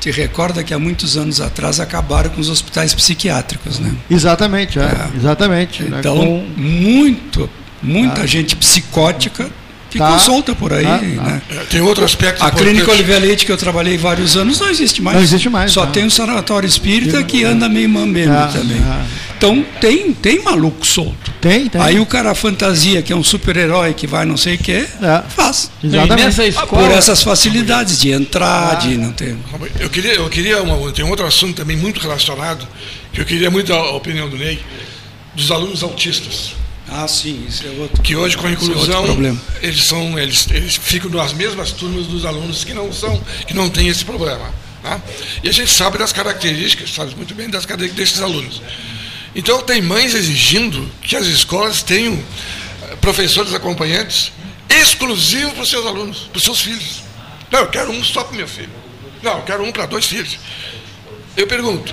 [0.00, 3.94] Te recorda que há muitos anos atrás acabaram com os hospitais psiquiátricos, né?
[4.10, 5.08] Exatamente, é, é.
[5.16, 5.84] exatamente.
[5.84, 5.98] Né?
[6.00, 6.24] Então, né?
[6.24, 6.60] com...
[6.60, 7.48] muito,
[7.80, 8.26] muita ah.
[8.26, 9.48] gente psicótica
[9.94, 10.18] ficou tá.
[10.18, 10.84] solta por aí.
[10.84, 11.04] Tá, tá.
[11.04, 11.42] Né?
[11.70, 12.42] Tem outro aspecto.
[12.42, 12.68] A importante.
[12.68, 15.16] Clínica Oliveira Leite, que eu trabalhei vários anos, não existe mais.
[15.16, 15.72] Não existe mais.
[15.72, 18.78] Só tem o Sanatório Espírita que anda meio mambembe ah, também.
[18.84, 19.04] Ah.
[19.36, 21.32] Então tem, tem maluco solto.
[21.40, 21.80] Tem, tem.
[21.80, 25.22] Aí o cara fantasia, que é um super-herói que vai não sei o quê, é.
[25.28, 25.70] faz.
[25.82, 26.42] Exatamente.
[26.42, 26.66] Escola...
[26.66, 28.74] Por essas facilidades de entrar, ah.
[28.74, 29.36] de não ter.
[29.78, 32.66] Eu queria, eu queria uma, tem um outro assunto também muito relacionado,
[33.12, 34.58] que eu queria muito a opinião do Ney,
[35.34, 36.63] dos alunos autistas.
[36.96, 38.00] Ah, sim, isso é outro.
[38.02, 42.06] Que hoje com a é inclusão é eles são eles, eles ficam nas mesmas turmas
[42.06, 44.54] dos alunos que não são que não têm esse problema.
[44.80, 45.00] Tá?
[45.42, 48.62] E a gente sabe das características, sabe muito bem das características desses alunos.
[49.34, 54.30] Então tem mães exigindo que as escolas tenham eh, professores acompanhantes
[54.68, 57.02] exclusivos para os seus alunos, para os seus filhos.
[57.50, 58.70] Não, eu quero um só para o meu filho.
[59.20, 60.38] Não, eu quero um para dois filhos.
[61.36, 61.92] Eu pergunto,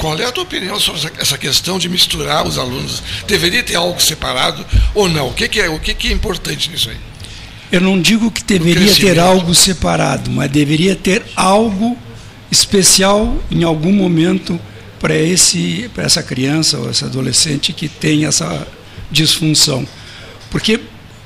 [0.00, 3.02] qual é a tua opinião sobre essa questão de misturar os alunos?
[3.26, 5.28] Deveria ter algo separado ou não?
[5.28, 6.96] O que, que é, o que, que é importante nisso aí?
[7.70, 11.98] Eu não digo que deveria ter algo separado, mas deveria ter algo
[12.50, 14.58] especial em algum momento
[14.98, 18.66] para esse para essa criança ou esse adolescente que tem essa
[19.10, 19.86] disfunção.
[20.50, 20.80] Porque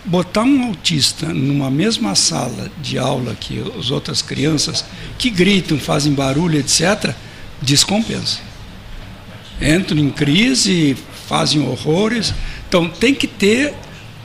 [0.05, 4.85] botar um autista numa mesma sala de aula que as outras crianças
[5.16, 7.14] que gritam, fazem barulho, etc,
[7.62, 8.44] descompensa
[9.61, 10.97] entram em crise,
[11.27, 12.35] fazem horrores.
[12.69, 13.73] Então tem que ter,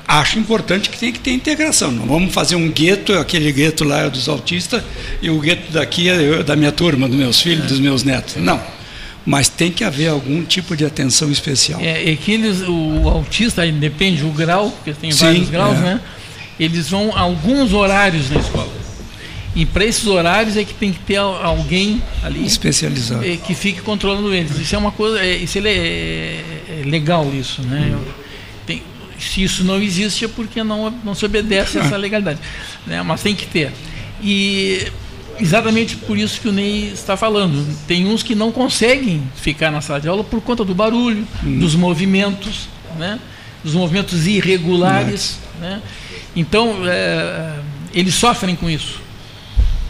[0.08, 1.92] acho importante que tem que ter integração.
[1.92, 4.84] Não vamos fazer um gueto, aquele gueto lá é dos autistas,
[5.22, 8.36] e o gueto daqui é da minha turma, dos meus filhos, dos meus netos.
[8.38, 8.62] Não.
[9.26, 11.80] Mas tem que haver algum tipo de atenção especial.
[11.82, 15.82] É, é que eles, o autista, depende do grau, porque tem Sim, vários graus, é.
[15.82, 16.02] né?
[16.60, 18.79] Eles vão a alguns horários na escola.
[19.56, 23.82] E para esses horários é que tem que ter alguém ali especializado é, que fique
[23.82, 24.58] controlando eles.
[24.60, 26.43] Isso é uma coisa, é, isso é, é,
[26.82, 27.97] é legal isso, né?
[28.66, 28.84] Tem,
[29.18, 32.39] se isso não existe é porque não, não se obedece a essa legalidade,
[32.86, 33.02] né?
[33.02, 33.72] Mas tem que ter.
[34.22, 34.88] E
[35.39, 37.66] exatamente por isso que o Ney está falando.
[37.88, 41.60] Tem uns que não conseguem ficar na sala de aula por conta do barulho, hum.
[41.60, 43.20] dos movimentos, né?
[43.64, 45.82] Dos movimentos irregulares, né?
[46.36, 47.56] Então é,
[47.93, 49.09] eles sofrem com isso.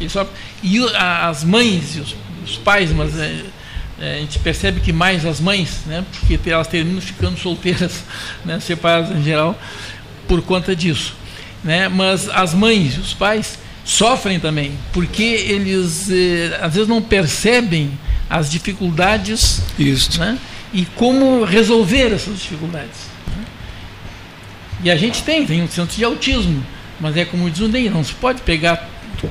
[0.08, 0.28] Só,
[0.64, 3.44] e as mães e os, os pais, mas é,
[4.00, 8.04] é, a gente percebe que mais as mães, né, porque elas terminam ficando solteiras,
[8.46, 9.60] né, separadas em geral,
[10.28, 11.16] por conta disso.
[11.64, 17.02] Né, mas as mães e os pais sofrem também, porque eles é, às vezes não
[17.02, 17.92] percebem
[18.30, 19.62] as dificuldades
[20.18, 20.38] né,
[20.72, 23.10] e como resolver essas dificuldades.
[23.28, 23.44] Né.
[24.86, 26.64] E a gente tem, tem um centro de autismo,
[27.02, 28.88] mas é como diz o Ney, não se pode pegar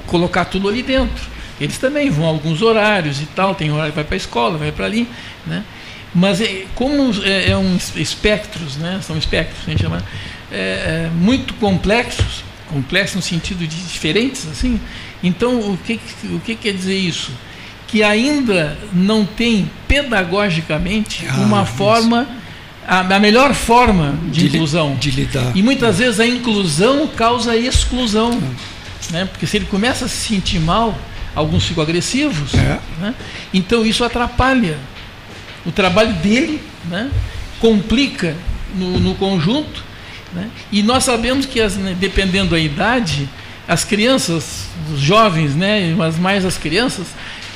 [0.07, 1.39] colocar tudo ali dentro.
[1.61, 4.59] Eles também vão a alguns horários e tal, tem horário que vai para a escola,
[4.59, 5.09] vai para ali,
[5.47, 5.65] né?
[6.15, 9.01] Mas é, como é, é um espectros, né?
[9.03, 10.03] São espectros, a gente chama,
[10.51, 14.81] é, é, muito complexos, complexos no sentido de diferentes, assim.
[15.23, 17.33] Então, o que, o que quer dizer isso?
[17.87, 22.27] Que ainda não tem pedagogicamente ah, uma forma
[22.87, 24.95] a, a, melhor forma de, de inclusão.
[24.95, 25.53] De lidar.
[25.55, 28.41] E muitas vezes a inclusão causa exclusão.
[29.11, 29.25] Né?
[29.27, 30.97] Porque se ele começa a se sentir mal,
[31.35, 32.55] alguns ficam agressivos.
[32.55, 32.79] É.
[33.01, 33.15] Né?
[33.53, 34.79] Então isso atrapalha
[35.65, 37.11] o trabalho dele, né?
[37.61, 38.35] complica
[38.75, 39.83] no, no conjunto.
[40.33, 40.49] Né?
[40.71, 43.29] E nós sabemos que, as, né, dependendo da idade,
[43.67, 47.07] as crianças, os jovens, né, mas mais as crianças,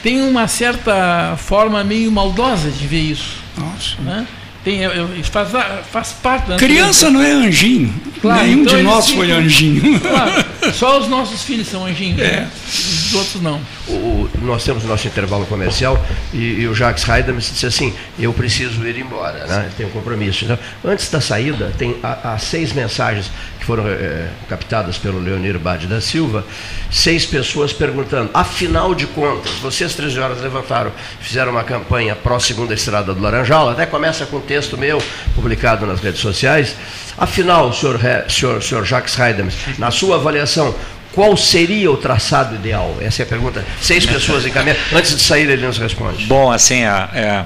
[0.03, 3.37] têm uma certa forma meio maldosa de ver isso.
[3.57, 4.01] Nossa.
[4.01, 4.27] Né?
[4.65, 4.81] Tem,
[5.25, 5.49] faz,
[5.91, 7.93] faz parte da Criança não é anjinho.
[8.23, 10.01] Claro, Nenhum então de nós ficam, foi anjinho.
[10.13, 12.21] Claro, só os nossos filhos são anjinhos.
[12.21, 12.43] É.
[12.43, 12.51] Né?
[12.69, 13.61] Os outros não.
[13.89, 16.01] O, nós temos o nosso intervalo comercial
[16.33, 19.69] e, e o Jacques me disse assim: eu preciso ir embora, né?
[19.77, 20.45] tenho um compromisso.
[20.45, 25.59] Então, antes da saída, tem há, há seis mensagens que foram é, captadas pelo Leonir
[25.59, 26.45] Bade da Silva,
[26.91, 33.13] seis pessoas perguntando: afinal de contas, vocês 13 horas levantaram, fizeram uma campanha pró-segunda estrada
[33.13, 35.03] do Laranjal, até começa com um texto meu
[35.35, 36.77] publicado nas redes sociais.
[37.17, 40.75] Afinal, senhor, senhor, senhor Jacques Heidemann, na sua avaliação,
[41.13, 42.97] qual seria o traçado ideal?
[43.01, 43.65] Essa é a pergunta.
[43.81, 44.77] Seis pessoas encaminham.
[44.93, 46.25] Antes de sair, ele nos responde.
[46.25, 47.45] Bom, assim, é, é,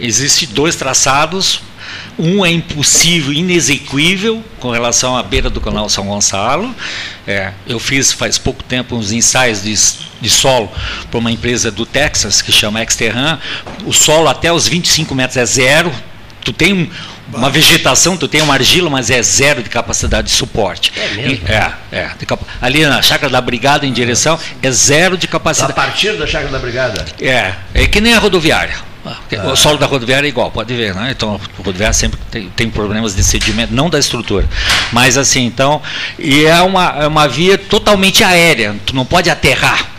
[0.00, 1.62] existe dois traçados.
[2.18, 6.74] Um é impossível, inexequível, com relação à beira do canal São Gonçalo.
[7.26, 9.74] É, eu fiz faz pouco tempo uns ensaios de,
[10.20, 10.70] de solo
[11.08, 13.38] para uma empresa do Texas, que chama Exterran.
[13.84, 15.92] O solo até os 25 metros é zero.
[16.42, 16.90] Tu tem um,
[17.32, 20.92] uma vegetação, tu tem uma argila, mas é zero de capacidade de suporte.
[20.96, 21.48] É mesmo?
[21.48, 22.10] É, é.
[22.60, 25.72] Ali na chácara da Brigada, em direção, é zero de capacidade.
[25.72, 27.04] A partir da chácara da Brigada?
[27.20, 28.74] É, é que nem a rodoviária.
[29.04, 29.52] Ah.
[29.52, 31.12] O solo da rodoviária é igual, pode ver, né?
[31.12, 34.48] Então, a rodoviária sempre tem, tem, problemas de sedimento, não da estrutura.
[34.92, 35.80] Mas assim, então,
[36.18, 39.90] e é uma, é uma via totalmente aérea, tu não pode aterrar.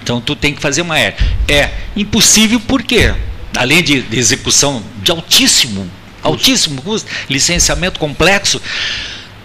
[0.00, 1.16] Então, tu tem que fazer uma aérea.
[1.48, 3.12] É impossível porque,
[3.56, 5.88] além de, de execução de altíssimo
[6.22, 8.60] altíssimo custo, licenciamento complexo.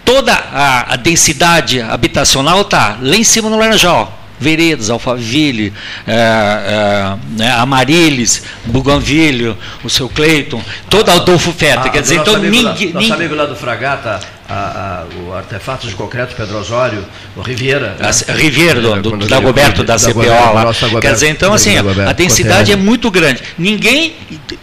[0.04, 4.18] Toda a, a densidade habitacional está lá em cima no Laranjal.
[4.40, 5.72] Veredas, Alphaville,
[6.06, 11.82] é, é, né, Amarilis, Bougainville, o seu Cleiton, toda ah, Adolfo Feta.
[11.86, 12.92] Ah, quer dizer, então ninguém.
[12.92, 14.54] Nosso amigo lá do Fragata, a,
[15.02, 17.04] a, o artefato de concreto Pedro Osório,
[17.36, 17.96] o Riviera.
[17.98, 18.10] Né?
[18.28, 20.72] A, Riviera, do, do, do Dagoberto, da CPO lá.
[21.00, 23.42] Quer dizer, então, assim, a densidade é muito grande.
[23.58, 24.16] Ninguém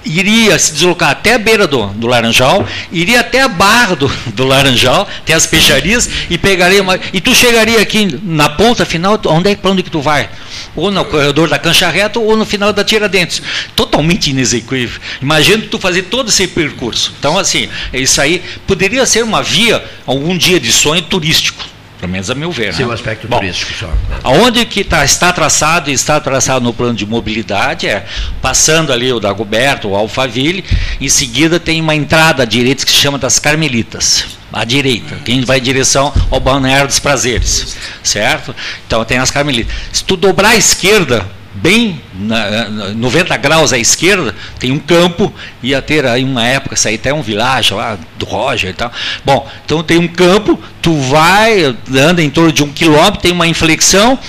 [0.03, 4.43] iria se deslocar até a beira do, do Laranjal, iria até a barra do, do
[4.45, 9.51] Laranjal, até as peixarias, e pegaria uma, E tu chegaria aqui na ponta final, onde
[9.51, 10.29] é para onde que tu vai?
[10.75, 13.41] Ou no corredor da cancha reta ou no final da Tiradentes.
[13.75, 14.99] Totalmente inexequível.
[15.21, 17.13] Imagina tu fazer todo esse percurso.
[17.19, 22.29] Então, assim, isso aí poderia ser uma via algum dia de sonho turístico, pelo menos
[22.29, 22.73] a meu ver.
[22.73, 22.89] Sim, né?
[22.89, 23.89] o aspecto Bom, turístico só.
[24.23, 28.05] Aonde que tá, está traçado, está traçado no plano de mobilidade, é
[28.41, 30.63] passando ali o Dagoberto, o Alphaville,
[30.99, 35.41] em seguida tem uma entrada à direita que se chama das Carmelitas à direita, quem
[35.41, 38.55] vai em direção ao Balneário dos Prazeres, certo?
[38.87, 39.75] Então tem as Carmelitas.
[39.91, 41.25] Se tu dobrar à esquerda,
[41.55, 45.33] bem na, 90 graus à esquerda, tem um campo,
[45.63, 48.91] ia ter aí uma época, sair até um vilarejo lá do Roger e tal.
[49.23, 53.47] Bom, então tem um campo, tu vai, anda em torno de um quilômetro, tem uma
[53.47, 54.19] inflexão,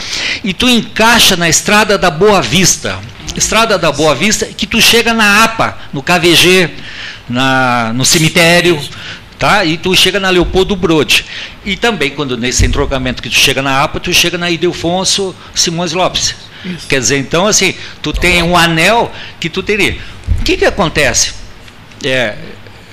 [0.45, 2.99] e tu encaixa na estrada da Boa Vista.
[3.35, 6.71] Estrada da Boa Vista, que tu chega na APA, no KVG,
[7.29, 8.81] na, no cemitério,
[9.39, 9.65] tá?
[9.65, 11.25] E tu chega na Leopoldo Brode.
[11.65, 15.93] E também, quando nesse entrocamento que tu chega na APA, tu chega na Idelfonso Simões
[15.93, 16.46] Lopes.
[16.75, 16.89] Isso.
[16.89, 19.97] Quer dizer, então assim, tu tem um anel que tu teria.
[20.41, 21.35] O que, que acontece?
[22.05, 22.35] É,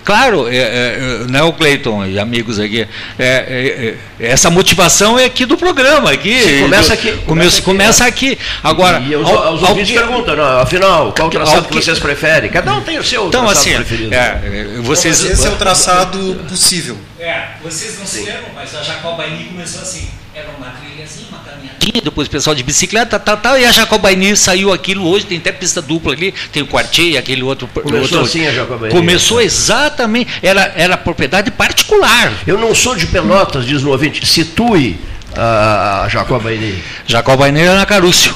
[0.04, 0.98] Claro, é, é,
[1.30, 6.12] né, o Cleiton e amigos aqui, é, é, é, essa motivação é aqui do programa.
[6.12, 7.12] Aqui, Sim, começa aqui.
[7.26, 8.38] Começa, começa aqui.
[8.62, 11.82] Agora, e, os, ao, os ouvintes ao, perguntam, não, afinal, qual o traçado que, que
[11.82, 12.50] vocês preferem?
[12.52, 14.14] Cada um tem o seu então, traçado assim, preferido.
[14.14, 14.42] É,
[14.82, 16.98] vocês, então, esse é o traçado possível.
[17.18, 20.10] É, vocês não se lembram, mas a Jacobaini começou assim.
[20.36, 21.40] Era uma trilhazinha, uma
[21.84, 25.38] caminhadinha, depois o pessoal de bicicleta, tal, tal, e a Jacobaini saiu aquilo hoje, tem
[25.38, 27.68] até pista dupla ali, tem o Quartier, aquele outro.
[27.68, 28.96] Começou outro, assim a Jacobaini.
[28.96, 32.32] Começou exatamente, era, era propriedade particular.
[32.48, 34.98] Eu não sou de Pelotas, diz o ouvinte, situe
[35.36, 36.82] a Jacobaini.
[37.06, 38.34] Jacobaini era na Carúcio.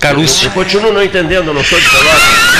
[0.00, 0.48] Carúcio.
[0.48, 2.54] Eu continuo não entendendo, eu não sou de Pelotas.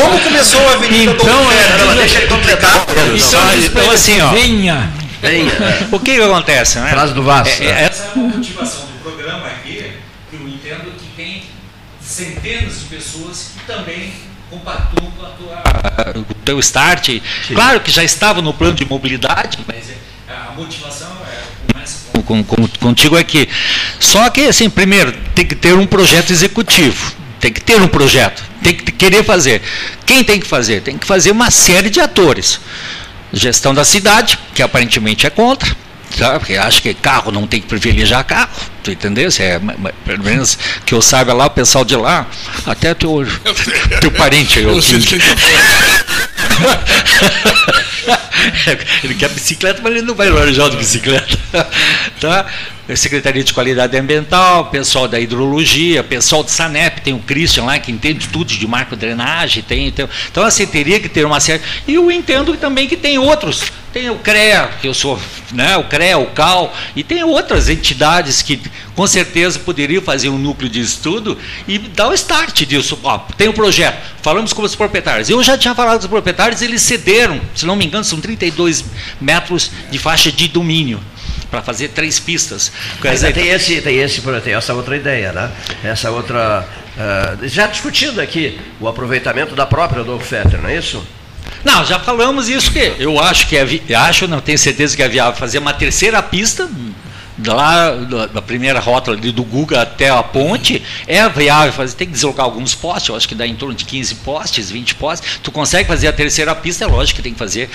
[0.00, 2.86] Como começou a Avenida então, é, deixa ele completar.
[3.14, 4.28] Então, então, assim, ó.
[4.28, 5.03] Venha.
[5.28, 5.88] Venha.
[5.90, 6.90] O que, que acontece, né?
[6.90, 7.62] Frase do Vasco.
[7.62, 9.92] É, é, essa é a motivação do programa aqui,
[10.30, 11.44] que eu entendo que tem
[12.00, 14.12] centenas de pessoas que também
[14.50, 17.06] compactuam com a tua, o teu start.
[17.06, 17.54] Sim.
[17.54, 19.90] Claro que já estava no plano de mobilidade, mas
[20.28, 23.48] a motivação é, começa com, com, contigo aqui.
[23.98, 27.12] Só que, assim, primeiro, tem que ter um projeto executivo.
[27.40, 29.60] Tem que ter um projeto, tem que querer fazer.
[30.06, 30.80] Quem tem que fazer?
[30.80, 32.58] Tem que fazer uma série de atores.
[33.34, 35.74] Gestão da cidade, que aparentemente é contra,
[36.16, 36.38] tá?
[36.38, 38.48] porque acha que carro não tem que privilegiar carro,
[38.82, 39.28] tu entendeu?
[39.38, 39.60] É,
[40.04, 42.26] pelo menos que eu saiba lá, o pessoal de lá,
[42.66, 43.26] até teu,
[44.00, 44.60] teu parente.
[44.60, 44.80] Eu, eu
[49.04, 51.38] ele quer bicicleta, mas ele não vai Laranjal de bicicleta.
[52.20, 52.46] tá?
[52.94, 57.90] Secretaria de Qualidade Ambiental, pessoal da hidrologia, pessoal do SANEP, tem o Christian lá que
[57.90, 61.62] entende tudo de marco drenagem, tem, tem, então assim teria que ter uma série.
[61.88, 63.64] E eu entendo também que tem outros,
[63.94, 65.16] tem o CREA, que eu sou,
[65.52, 68.60] né, o CREA, o CAL, e tem outras entidades que
[68.92, 71.38] com certeza poderiam fazer um núcleo de estudo
[71.68, 72.98] e dar o start disso.
[73.04, 75.30] Ó, tem o um projeto, falamos com os proprietários.
[75.30, 78.84] Eu já tinha falado com os proprietários, eles cederam, se não me engano, são 32
[79.20, 81.00] metros de faixa de domínio
[81.48, 82.72] para fazer três pistas.
[83.00, 85.52] Mas tem, esse, tem, esse, tem essa outra ideia, né?
[85.84, 86.66] Essa outra.
[86.96, 91.04] Uh, já discutindo aqui o aproveitamento da própria Adolfo Fetter, não é isso?
[91.64, 95.08] Não, já falamos isso que eu acho que é, acho, não tenho certeza que é
[95.08, 96.68] viável fazer uma terceira pista
[97.46, 97.90] lá
[98.32, 102.44] da primeira rota ali do Guga até a ponte, é viável fazer, tem que deslocar
[102.44, 105.40] alguns postes, eu acho que dá em torno de 15 postes, 20 postes.
[105.42, 107.70] Tu consegue fazer a terceira pista, é lógico que tem que fazer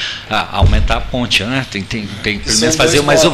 [0.52, 1.66] aumentar a ponte, né?
[1.70, 3.34] Tem, tem, tem pelo menos fazer mais um.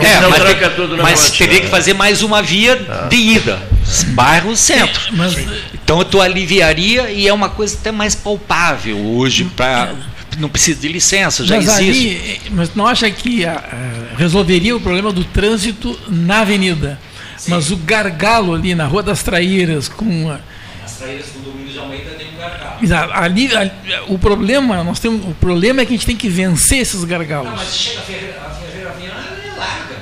[0.00, 1.60] É, não mas, tem, tudo mas ponte, teria né?
[1.60, 3.08] que fazer mais uma via ah.
[3.08, 3.60] de ida,
[4.08, 5.00] bairro centro.
[5.12, 5.36] Mas,
[5.74, 9.94] então tu aliviaria e é uma coisa até mais palpável hoje para
[10.38, 12.08] não precisa de licença, já mas existe.
[12.08, 16.98] Ali, mas não acha que a, a, resolveria o problema do trânsito na avenida?
[17.36, 17.50] Sim.
[17.50, 20.40] Mas o gargalo ali na Rua das Traíras, com a,
[20.84, 23.12] as traíras do Domingos de Almeida tem um gargalo.
[23.12, 23.70] Ali, ali,
[24.08, 27.50] o problema, nós temos, o problema é que a gente tem que vencer esses gargalos.
[27.50, 29.96] Não, mas chega a Ferreira, a Ferreira Viana, é larga.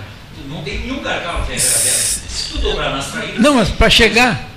[0.48, 1.98] Não tem nenhum gargalo a Ferreira Viana.
[2.28, 3.40] Se tu dobrar nas traíras.
[3.40, 4.48] Não, mas para chegar.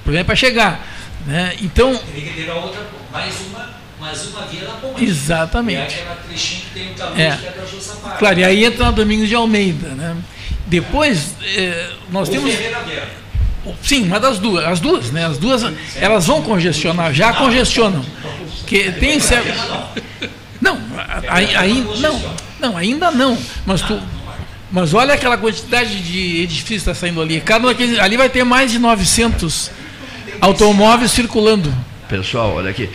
[0.00, 0.86] O problema é para chegar.
[1.26, 1.54] Né?
[1.60, 1.96] Então.
[1.96, 2.80] Teria que ter outra,
[3.12, 5.04] mais uma mas uma via da ponte.
[5.04, 5.94] Exatamente.
[5.94, 7.36] E aquela trechinho que tem o caminho é.
[7.36, 9.88] que é da Claro, e aí entra na Domingos de Almeida.
[9.88, 10.16] Né?
[10.66, 12.54] Depois, eh, nós Ou temos.
[13.82, 14.64] Sim, uma das duas.
[14.64, 15.26] As duas, né?
[15.26, 15.62] As duas,
[15.96, 18.04] elas vão congestionar, já congestionam.
[18.66, 19.52] Que tem certo.
[20.60, 20.78] Não,
[21.28, 23.36] aí, não, não, ainda não.
[23.66, 24.00] Mas tu,
[24.70, 27.40] mas olha aquela quantidade de edifícios que está saindo ali.
[27.40, 29.70] Cada ali vai ter mais de 900
[30.40, 31.74] automóveis circulando.
[32.10, 32.90] Pessoal, olha aqui,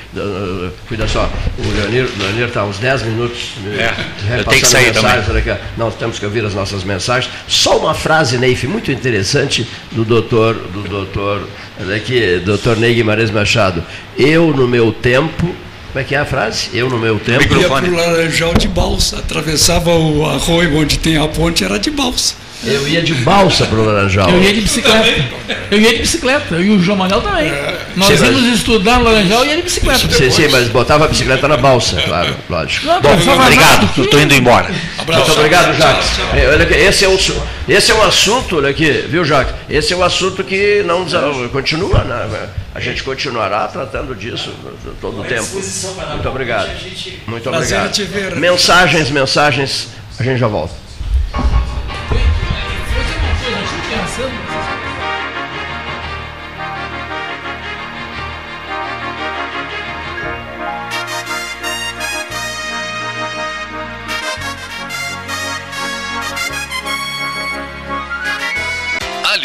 [0.89, 5.25] cuida só, o Leonir está há uns 10 minutos é, eu tenho que sair mensagens,
[5.25, 5.41] também.
[5.41, 7.31] Aqui, nós temos que ouvir as nossas mensagens.
[7.47, 11.47] Só uma frase, Neif, muito interessante do doutor, do doutor,
[11.79, 13.81] olha aqui, doutor Ney Guimarães Machado.
[14.17, 15.55] Eu, no meu tempo,
[15.93, 16.71] como é que é a frase?
[16.73, 17.53] Eu no meu tempo.
[17.53, 21.79] Eu ia para o Laranjal de balsa, atravessava o arroio onde tem a ponte, era
[21.79, 22.35] de balsa.
[22.65, 24.29] Eu ia de balsa para o Laranjal.
[24.29, 25.25] Eu ia de bicicleta.
[25.69, 26.55] Eu ia de bicicleta.
[26.55, 27.47] E o João Manuel também.
[27.47, 27.77] É.
[27.95, 28.55] Nós sim, íamos mas...
[28.55, 30.11] estudar no Laranjal e ia de bicicleta.
[30.11, 32.87] Sim, sim, mas botava a bicicleta na balsa, claro, lógico.
[32.87, 34.69] Não, Bom, obrigado, estou indo embora.
[35.05, 36.09] Muito obrigado, Jacques.
[36.75, 37.17] Esse é, o,
[37.67, 39.53] esse é um assunto, olha aqui, viu, Jacques?
[39.69, 41.05] Esse é um assunto que não
[41.49, 42.49] continua, né?
[42.73, 44.51] A gente continuará tratando disso
[44.99, 45.47] todo o tempo.
[46.11, 46.69] Muito obrigado.
[47.27, 47.99] Muito obrigado.
[48.35, 49.89] Mensagens, mensagens,
[50.19, 50.84] a gente já volta.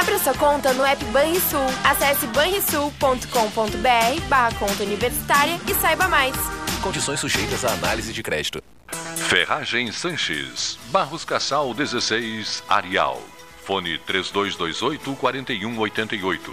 [0.00, 1.60] Abra sua conta no app Banrisul.
[1.84, 6.34] Acesse banrisul.com.br barra conta universitária e saiba mais.
[6.82, 8.60] Condições sujeitas à análise de crédito.
[9.28, 13.22] Ferragem Sanches, Barros Cassal 16, Arial.
[13.64, 16.52] Fone 3228 4188.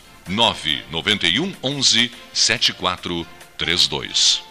[0.27, 4.50] 991 11 7432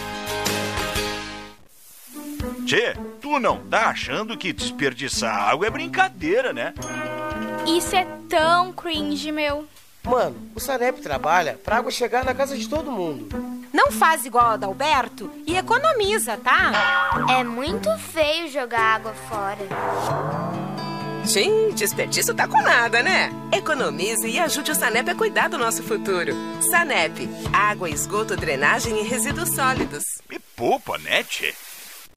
[2.65, 6.73] Tchê, tu não tá achando que desperdiçar água é brincadeira, né?
[7.67, 9.67] Isso é tão cringe, meu.
[10.03, 13.29] Mano, o Sanep trabalha pra água chegar na casa de todo mundo.
[13.71, 16.71] Não faz igual a Adalberto e economiza, tá?
[17.37, 19.67] É muito feio jogar água fora.
[21.25, 23.31] Sim, desperdício tá com nada, né?
[23.53, 26.33] Economize e ajude o Sanep a cuidar do nosso futuro.
[26.61, 30.03] Sanep, água, esgoto, drenagem e resíduos sólidos.
[30.27, 31.53] Me poupa, né, tchê?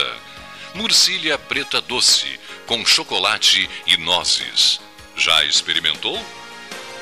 [0.76, 4.80] Murcilha preta doce, com chocolate e nozes.
[5.18, 6.24] Já experimentou?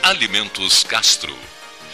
[0.02, 1.36] Alimentos Castro.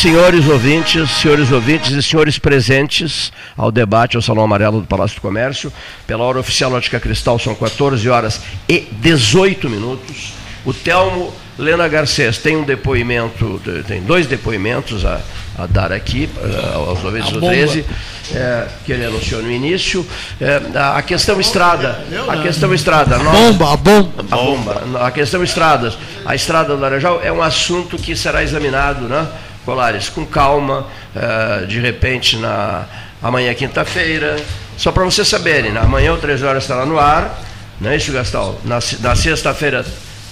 [0.00, 5.20] Senhores ouvintes, senhores ouvintes e senhores presentes ao debate ao Salão Amarelo do Palácio do
[5.20, 5.72] Comércio.
[6.06, 10.34] Pela hora oficial Ótica Cristal são 14 horas e 18 minutos.
[10.64, 15.20] O Telmo Lena Garcês tem um depoimento, tem dois depoimentos a,
[15.58, 17.84] a dar aqui eh, aos ouvintes do 13,
[18.32, 20.06] é, que ele anunciou no início.
[20.40, 23.16] É, a questão estrada, a questão estrada.
[23.16, 24.24] A bomba, a bomba.
[24.30, 25.06] A bomba.
[25.06, 29.26] A questão estradas, a estrada do Laranjal é um assunto que será examinado, né?
[29.68, 32.86] Colares, com calma, uh, de repente na
[33.22, 34.42] amanhã quinta-feira.
[34.78, 35.80] Só para vocês saberem, né?
[35.80, 37.38] amanhã o 13 horas estará no ar,
[37.78, 38.58] não é isso, Gastal?
[38.64, 39.84] Na, na sexta-feira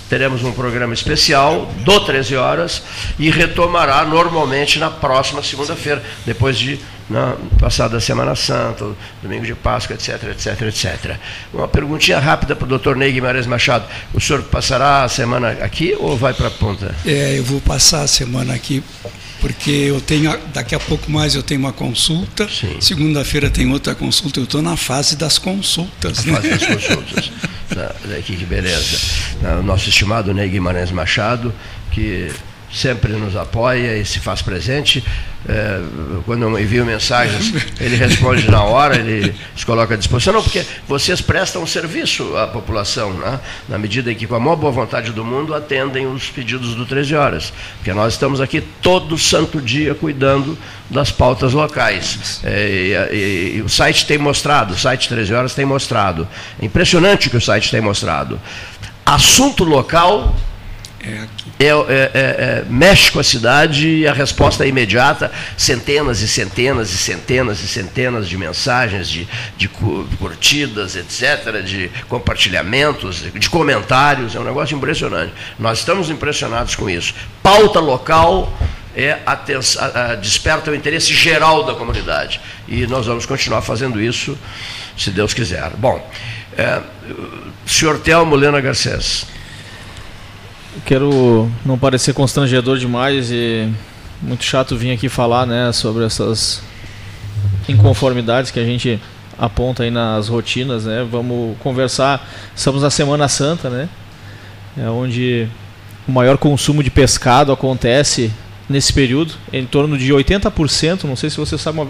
[0.09, 2.83] teremos um programa especial do 13 horas
[3.19, 8.85] e retomará normalmente na próxima segunda-feira, depois de na né, passada Semana Santa,
[9.23, 11.17] domingo de Páscoa, etc, etc, etc.
[11.53, 13.85] Uma perguntinha rápida para o doutor Ney Guimarães Machado.
[14.13, 16.95] O senhor passará a semana aqui ou vai para a ponta?
[17.05, 18.83] É, eu vou passar a semana aqui
[19.47, 22.49] porque eu tenho daqui a pouco mais eu tenho uma consulta.
[22.81, 24.41] Segunda-feira tem outra consulta.
[24.41, 26.25] Eu estou na fase das consultas.
[26.25, 26.41] Na né?
[26.41, 27.33] fase das consultas.
[28.25, 28.99] que beleza.
[29.61, 31.55] O nosso estimado Ney Guimarães Machado,
[31.93, 32.29] que
[32.73, 35.05] sempre nos apoia e se faz presente.
[35.49, 35.81] É,
[36.25, 40.35] quando eu envio mensagens, ele responde na hora, ele se coloca à disposição.
[40.35, 43.39] Não, porque vocês prestam serviço à população, né?
[43.69, 46.85] na medida em que, com a maior boa vontade do mundo, atendem os pedidos do
[46.85, 47.53] 13 Horas.
[47.77, 50.59] Porque nós estamos aqui todo santo dia cuidando
[50.91, 52.41] das pautas locais.
[52.43, 56.27] É, e, e, e, o site tem mostrado, o site 13 Horas tem mostrado.
[56.61, 58.41] É impressionante o que o site tem mostrado.
[59.05, 60.35] Assunto local
[61.07, 66.29] é, é, é, é, mexe com a cidade e a resposta é imediata, centenas e
[66.29, 74.35] centenas e centenas e centenas de mensagens, de, de curtidas, etc., de compartilhamentos, de comentários,
[74.35, 75.33] é um negócio impressionante.
[75.59, 77.15] Nós estamos impressionados com isso.
[77.43, 78.53] Pauta local
[78.97, 82.41] é a, desperta o interesse geral da comunidade.
[82.67, 84.37] E nós vamos continuar fazendo isso,
[84.97, 85.71] se Deus quiser.
[85.77, 86.11] Bom,
[86.57, 86.81] é,
[87.67, 89.36] senhor Telmo Lena Garcês.
[90.85, 93.69] Quero não parecer constrangedor demais e
[94.21, 96.63] muito chato vir aqui falar né, sobre essas
[97.69, 99.01] inconformidades que a gente
[99.39, 101.07] aponta aí nas rotinas, né?
[101.11, 102.27] Vamos conversar.
[102.55, 103.89] Estamos na Semana Santa, né?
[104.77, 105.49] É onde
[106.07, 108.33] o maior consumo de pescado acontece
[108.69, 111.05] nesse período, em torno de 80%.
[111.05, 111.87] Não sei se você sabe,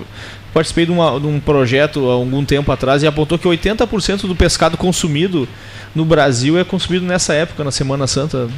[0.53, 4.37] participei de, uma, de um projeto há algum tempo atrás e apontou que 80% do
[4.37, 5.49] pescado consumido
[5.95, 8.49] no Brasil é consumido nessa época, na Semana Santa.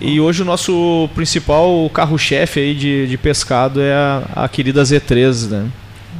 [0.00, 5.48] E hoje o nosso principal carro-chefe aí de, de pescado é a, a querida Z3,
[5.48, 5.68] né?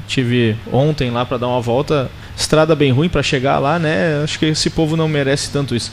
[0.07, 4.21] Tive ontem lá para dar uma volta, estrada bem ruim para chegar lá, né?
[4.23, 5.91] Acho que esse povo não merece tanto isso.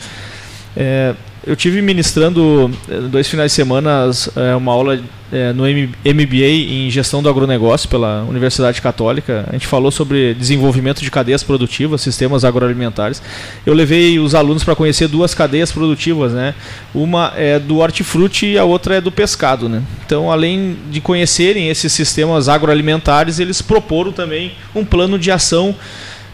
[0.75, 1.15] É,
[1.45, 4.99] eu tive ministrando eh, dois finais de semana eh, uma aula
[5.31, 9.45] eh, no MBA em gestão do agronegócio pela Universidade Católica.
[9.47, 13.21] A gente falou sobre desenvolvimento de cadeias produtivas, sistemas agroalimentares.
[13.65, 16.53] Eu levei os alunos para conhecer duas cadeias produtivas, né?
[16.93, 19.81] Uma é do hortifruti e a outra é do pescado, né?
[20.05, 25.73] Então, além de conhecerem esses sistemas agroalimentares, eles proporam também um plano de ação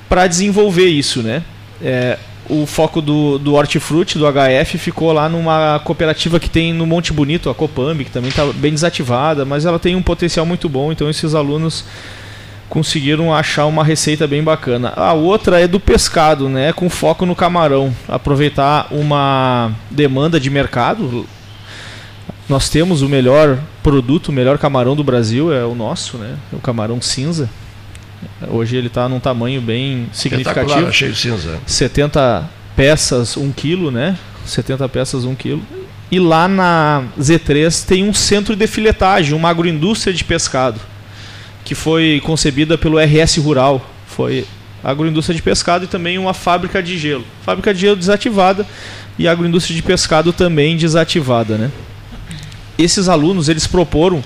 [0.10, 1.44] para desenvolver isso, né?
[1.82, 2.18] É,
[2.50, 7.12] o foco do, do hortifruti, do HF, ficou lá numa cooperativa que tem no Monte
[7.12, 10.92] Bonito, a Copambi, que também está bem desativada, mas ela tem um potencial muito bom,
[10.92, 11.86] então esses alunos
[12.70, 14.94] conseguiram achar uma receita bem bacana.
[14.96, 21.26] A outra é do pescado, né, com foco no camarão, aproveitar uma demanda de mercado.
[22.48, 26.60] Nós temos o melhor produto, o melhor camarão do Brasil, é o nosso, né, o
[26.60, 27.50] camarão cinza.
[28.48, 30.92] Hoje ele está num tamanho bem significativo.
[30.92, 31.60] cheio de cinza.
[31.66, 34.18] 70 peças, 1 kg, né?
[34.46, 35.60] 70 peças, 1 kg.
[36.12, 40.80] E lá na Z3 tem um centro de filetagem, uma agroindústria de pescado,
[41.64, 43.90] que foi concebida pelo RS Rural.
[44.08, 44.46] Foi
[44.84, 47.26] agroindústria de pescado e também uma fábrica de gelo.
[47.44, 48.66] Fábrica de gelo desativada
[49.18, 51.72] e agroindústria de pescado também desativada, né?
[52.78, 54.24] Esses alunos, eles proporam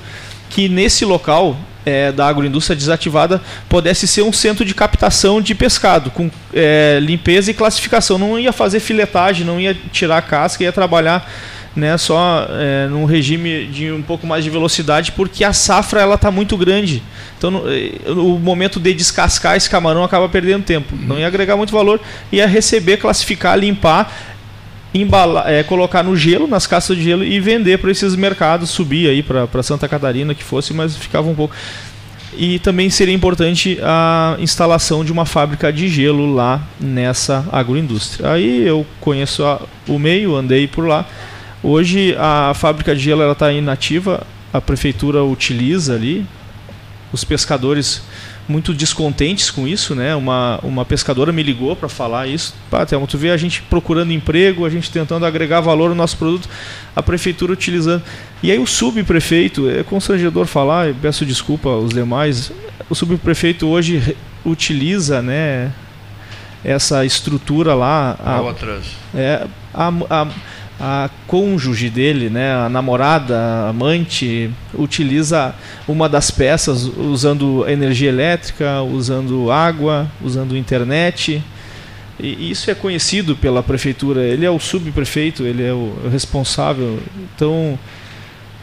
[0.49, 6.11] que nesse local é, da agroindústria desativada pudesse ser um centro de captação de pescado,
[6.11, 8.17] com é, limpeza e classificação.
[8.17, 11.29] Não ia fazer filetagem, não ia tirar a casca, ia trabalhar
[11.75, 16.15] né, só é, num regime de um pouco mais de velocidade, porque a safra ela
[16.15, 17.01] está muito grande.
[17.37, 20.95] Então, no, é, o momento de descascar esse camarão acaba perdendo tempo.
[20.95, 21.99] Não ia agregar muito valor,
[22.31, 24.11] ia receber, classificar, limpar
[24.93, 29.09] embalar, é, colocar no gelo, nas caças de gelo e vender para esses mercados, subir
[29.09, 31.55] aí para Santa Catarina que fosse, mas ficava um pouco.
[32.37, 38.31] E também seria importante a instalação de uma fábrica de gelo lá nessa agroindústria.
[38.31, 41.05] Aí eu conheço a, o meio, andei por lá.
[41.61, 46.25] Hoje a fábrica de gelo está inativa, a prefeitura utiliza ali.
[47.11, 48.03] Os pescadores
[48.49, 50.15] muito descontentes com isso, né?
[50.15, 52.55] Uma, uma pescadora me ligou para falar isso.
[52.69, 56.17] Pá, Thelma, tu vê a gente procurando emprego, a gente tentando agregar valor no nosso
[56.17, 56.49] produto,
[56.95, 58.01] a prefeitura utilizando.
[58.41, 62.51] E aí o subprefeito, é constrangedor falar, peço desculpa aos demais,
[62.89, 65.71] o subprefeito hoje utiliza, né,
[66.63, 68.17] essa estrutura lá.
[68.25, 68.85] A, outras.
[69.13, 70.27] É, a, a
[70.79, 75.53] a cônjuge dele, né, a namorada, a amante, utiliza
[75.87, 81.43] uma das peças usando energia elétrica, usando água, usando internet.
[82.17, 84.21] E isso é conhecido pela prefeitura.
[84.21, 86.99] Ele é o subprefeito, ele é o responsável.
[87.35, 87.77] Então,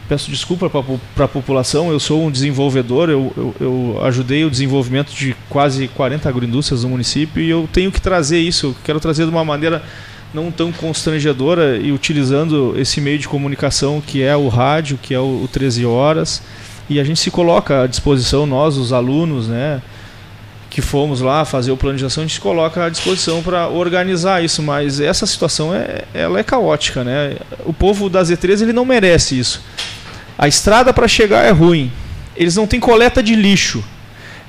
[0.07, 1.91] peço desculpa para a população.
[1.91, 6.89] Eu sou um desenvolvedor, eu, eu, eu, ajudei o desenvolvimento de quase 40 agroindústrias no
[6.89, 8.67] município e eu tenho que trazer isso.
[8.67, 9.83] Eu quero trazer de uma maneira
[10.33, 15.19] não tão constrangedora e utilizando esse meio de comunicação que é o rádio, que é
[15.19, 16.41] o, o 13 horas,
[16.89, 19.81] e a gente se coloca à disposição, nós, os alunos, né,
[20.69, 23.67] que fomos lá fazer o plano de ação, a gente se coloca à disposição para
[23.67, 27.35] organizar isso, mas essa situação é, ela é caótica, né?
[27.65, 29.63] O povo da Z13 ele não merece isso.
[30.37, 31.91] A estrada para chegar é ruim.
[32.35, 33.83] Eles não têm coleta de lixo.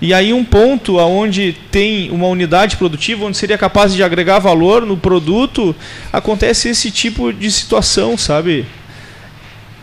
[0.01, 4.87] E aí um ponto aonde tem uma unidade produtiva, onde seria capaz de agregar valor
[4.87, 5.75] no produto,
[6.13, 8.65] acontece esse tipo de situação, sabe?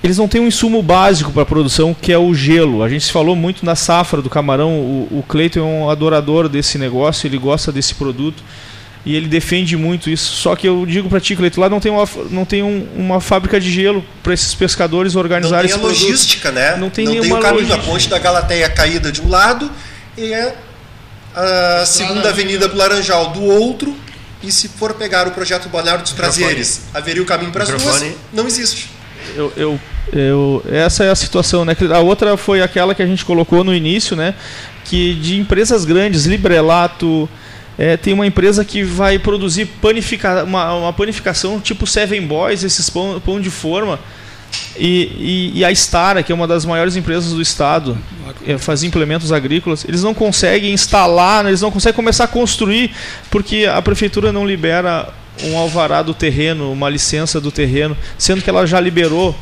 [0.01, 2.83] Eles não têm um insumo básico para a produção, que é o gelo.
[2.83, 4.71] A gente falou muito na safra do camarão.
[4.73, 8.43] O, o Cleiton é um adorador desse negócio, ele gosta desse produto
[9.05, 10.35] e ele defende muito isso.
[10.35, 13.19] Só que eu digo para ti, Cleiton, lá não tem uma, não tem um, uma
[13.19, 16.71] fábrica de gelo para esses pescadores organizarem Não tem a logística, produto.
[16.71, 16.77] né?
[16.77, 17.61] Não tem não nenhuma tem o caminho.
[17.63, 17.83] logística.
[17.83, 19.71] A ponte da Galateia caída de um lado
[20.17, 20.55] e é
[21.35, 23.95] a segunda avenida do Laranjal do outro.
[24.43, 28.05] E se for pegar o projeto Balneário dos Prazeres, haveria o caminho para as duas?
[28.31, 28.89] Não existe.
[29.35, 29.79] Eu, eu,
[30.13, 31.75] eu, essa é a situação, né?
[31.93, 34.35] A outra foi aquela que a gente colocou no início, né?
[34.83, 37.27] Que de empresas grandes, Librelato,
[37.77, 42.89] É, tem uma empresa que vai produzir panifica, uma, uma panificação tipo Seven Boys, esses
[42.89, 43.99] pão, pão de forma.
[44.77, 47.97] E, e, e, a Stara, que é uma das maiores empresas do estado,
[48.45, 52.91] é, faz implementos agrícolas, eles não conseguem instalar, eles não conseguem começar a construir,
[53.31, 55.13] porque a prefeitura não libera
[55.43, 59.35] um alvará do terreno, uma licença do terreno, sendo que ela já liberou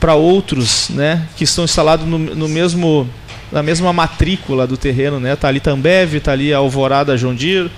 [0.00, 3.08] para outros né, que estão instalados no, no mesmo
[3.52, 5.36] na mesma matrícula do terreno, né?
[5.36, 7.70] Tá ali Tambev, tá ali a Alvorada Jondir.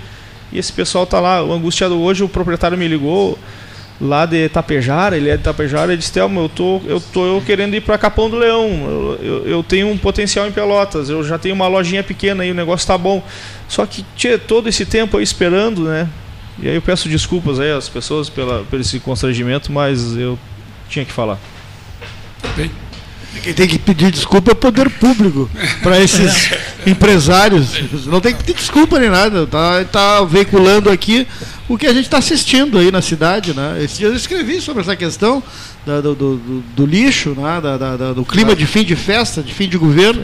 [0.53, 3.37] E esse pessoal tá lá, angustiado hoje, o proprietário me ligou
[4.05, 7.75] lá de Tapejara, ele é de Tapejara, ele disse, Thelma, eu tô, eu tô querendo
[7.75, 11.39] ir para Capão do Leão, eu, eu, eu, tenho um potencial em Pelotas, eu já
[11.39, 13.23] tenho uma lojinha pequena e o negócio tá bom.
[13.69, 16.09] Só que tinha todo esse tempo aí esperando, né?
[16.59, 20.39] E aí eu peço desculpas aí às pessoas pela, por esse constrangimento, mas eu
[20.89, 21.39] tinha que falar.
[22.57, 22.71] Bem.
[23.43, 25.51] Quem tem que pedir desculpa é o poder público
[25.83, 26.51] para esses
[26.87, 28.07] empresários.
[28.07, 29.47] Não tem que pedir desculpa nem nada.
[29.47, 31.27] Tá, tá veiculando aqui
[31.69, 33.55] o que a gente está assistindo aí na cidade.
[33.55, 33.83] Né?
[33.83, 35.43] Esses dias eu escrevi sobre essa questão
[35.85, 37.61] da, do, do, do, lixo, né?
[37.61, 40.23] Da, da, do clima de fim de festa, de fim de governo.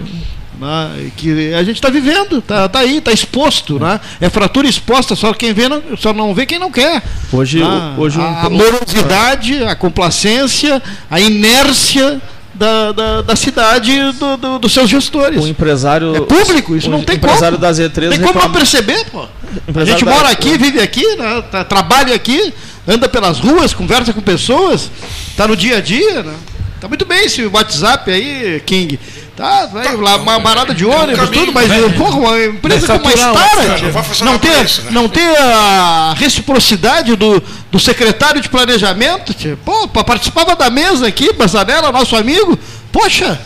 [0.58, 1.10] Né?
[1.16, 3.98] que a gente está vivendo, tá, tá aí, está exposto, né?
[4.20, 7.02] É fratura exposta, só quem vê não, só não vê quem não quer.
[7.32, 7.94] Hoje, né?
[7.96, 12.20] hoje a, a morosidade, a complacência, a inércia
[12.60, 15.42] da, da, da cidade do, do, dos seus gestores.
[15.42, 16.14] O empresário.
[16.14, 17.66] É público, isso não tem empresário como.
[17.66, 18.48] da Z3 tem como reclama...
[18.48, 19.26] não perceber, pô.
[19.74, 21.42] A gente mora aqui, vive aqui, né?
[21.50, 22.52] Tá, trabalha aqui,
[22.86, 24.90] anda pelas ruas, conversa com pessoas,
[25.38, 26.34] tá no dia a dia, né?
[26.78, 29.00] Tá muito bem esse WhatsApp aí, King.
[29.40, 31.88] Tá, vai, tá, lá, uma barada de ônibus, um tudo, mas né?
[31.96, 34.90] porra, uma empresa como a Stara não, tem, isso, né?
[34.90, 37.42] não tem a reciprocidade do,
[37.72, 39.34] do secretário de planejamento,
[39.64, 42.58] pô, participava da mesa aqui, Basanella, nosso amigo,
[42.92, 43.40] poxa,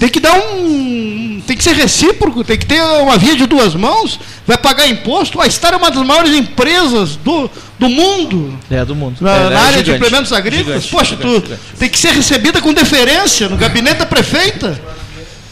[0.00, 1.40] tem que dar um.
[1.46, 5.40] Tem que ser recíproco, tem que ter uma via de duas mãos, vai pagar imposto.
[5.40, 8.58] A Star é uma das maiores empresas do, do mundo.
[8.70, 9.18] É, do mundo.
[9.20, 10.82] Na, é, na é, área gigante, de implementos agrícolas.
[10.82, 11.62] Gigante, Poxa, gigante, tu gigante.
[11.78, 14.80] tem que ser recebida com deferência no gabinete da prefeita.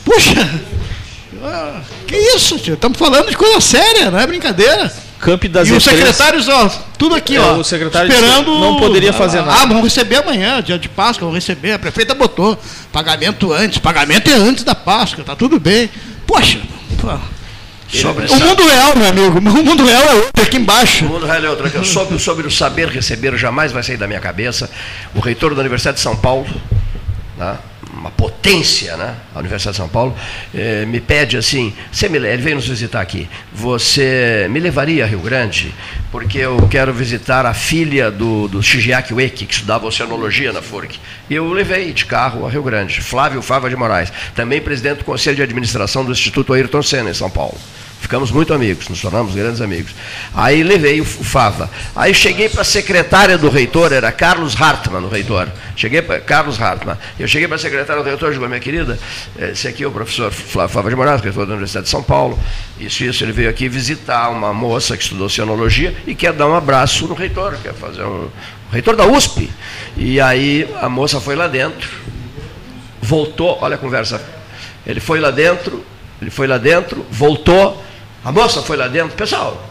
[0.05, 0.61] Puxa!
[1.43, 2.75] Ah, que isso, tio?
[2.75, 4.93] Estamos falando de coisa séria, não é brincadeira.
[5.19, 6.69] Camp das e os secretários, ó,
[6.99, 7.57] tudo aqui, é, ó.
[7.57, 8.59] O secretário esperando.
[8.59, 9.63] Não poderia fazer ah, nada.
[9.63, 11.73] Ah, vamos receber amanhã, dia de Páscoa, vamos receber.
[11.73, 12.59] A prefeita botou
[12.93, 15.89] pagamento antes, pagamento é antes da Páscoa, tá tudo bem.
[16.27, 16.61] Poxa,
[17.01, 17.09] pô.
[17.89, 21.05] Sobre o mundo real, meu amigo, o mundo real é outro aqui embaixo.
[21.05, 21.85] O mundo real é outro.
[21.85, 24.69] Sobre, sobre o saber receber jamais vai sair da minha cabeça.
[25.15, 26.49] O reitor da Universidade de São Paulo,
[27.37, 27.59] né?
[28.03, 29.15] Uma potência, né?
[29.33, 30.15] A Universidade de São Paulo,
[30.53, 35.07] eh, me pede assim, você me, ele veio nos visitar aqui, você me levaria a
[35.07, 35.73] Rio Grande,
[36.11, 40.99] porque eu quero visitar a filha do, do Shigeaki Ueki, que estudava oceanologia na FURC.
[41.31, 45.05] E eu levei de carro a Rio Grande, Flávio Fava de Moraes, também presidente do
[45.05, 47.57] Conselho de Administração do Instituto Ayrton Senna, em São Paulo.
[48.03, 49.95] Ficamos muito amigos, nos tornamos grandes amigos.
[50.35, 51.71] Aí levei o Fava.
[51.95, 55.49] Aí cheguei para a secretária do reitor, era Carlos Hartmann, o reitor.
[55.77, 56.99] Cheguei para Carlos Hartmann.
[57.17, 58.99] Eu cheguei para a secretária do reitor, digo, minha querida,
[59.39, 62.37] esse aqui é o professor Fava de Moraes, reitor da Universidade de São Paulo.
[62.79, 66.57] Isso, isso, ele veio aqui visitar uma moça que estudou oceanologia e quer dar um
[66.57, 68.29] abraço no reitor, quer fazer um.
[68.73, 69.49] Reitor da USP.
[69.97, 71.89] E aí a moça foi lá dentro,
[73.01, 74.21] voltou, olha a conversa.
[74.85, 75.85] Ele foi lá dentro,
[76.21, 77.81] ele foi lá dentro, voltou
[78.25, 79.69] a moça foi lá dentro, pessoal,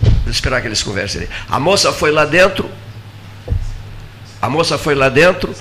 [0.00, 1.30] vou esperar que eles conversem ali.
[1.48, 2.70] A moça foi lá dentro,
[4.40, 5.54] a moça foi lá dentro,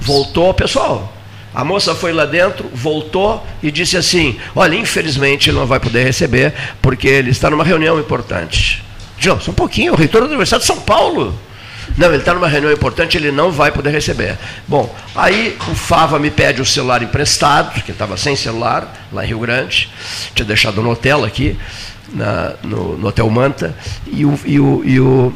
[0.00, 1.12] voltou, pessoal.
[1.52, 6.04] A moça foi lá dentro, voltou e disse assim: Olha, infelizmente ele não vai poder
[6.04, 8.84] receber, porque ele está numa reunião importante.
[9.20, 11.38] Só um pouquinho, o reitor da Universidade de São Paulo.
[11.96, 14.38] Não, ele está numa reunião importante, ele não vai poder receber.
[14.66, 19.28] Bom, aí o Fava me pede o celular emprestado, que estava sem celular, lá em
[19.28, 19.90] Rio Grande,
[20.34, 21.58] tinha deixado no hotel aqui,
[22.12, 23.74] na, no, no, Hotel Manta,
[24.06, 25.34] e o, e o, e o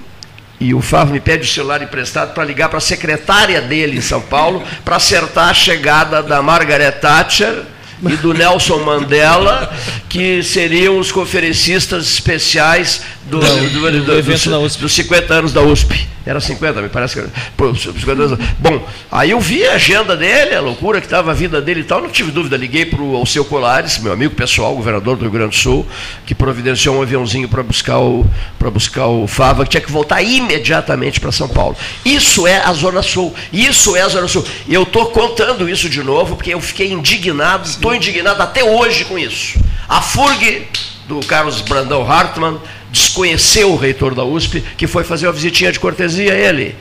[0.60, 4.00] e o Fava me pede o celular emprestado para ligar para a secretária dele em
[4.00, 7.64] São Paulo para acertar a chegada da Margaret Thatcher
[8.02, 9.72] e do Nelson Mandela,
[10.08, 14.80] que seriam os conferencistas especiais do, do, do, do evento da USP.
[14.80, 16.08] dos 50 anos da USP.
[16.26, 17.30] Era 50, me parece que era.
[17.56, 18.38] 50 anos.
[18.58, 21.84] Bom, aí eu vi a agenda dele, a loucura que estava a vida dele e
[21.84, 25.30] tal, não tive dúvida, liguei para o Alceu Colares, meu amigo pessoal, governador do Rio
[25.30, 25.86] Grande do Sul,
[26.24, 28.26] que providenciou um aviãozinho para buscar o
[28.58, 31.76] para buscar o Fava, que tinha que voltar imediatamente para São Paulo.
[32.04, 33.34] Isso é a Zona Sul.
[33.52, 34.46] Isso é a Zona Sul.
[34.66, 39.04] E eu estou contando isso de novo, porque eu fiquei indignado, estou indignado até hoje
[39.04, 39.58] com isso.
[39.86, 40.66] A FURG
[41.06, 42.58] do Carlos Brandão Hartmann
[42.94, 46.76] desconheceu o reitor da USP, que foi fazer uma visitinha de cortesia a ele.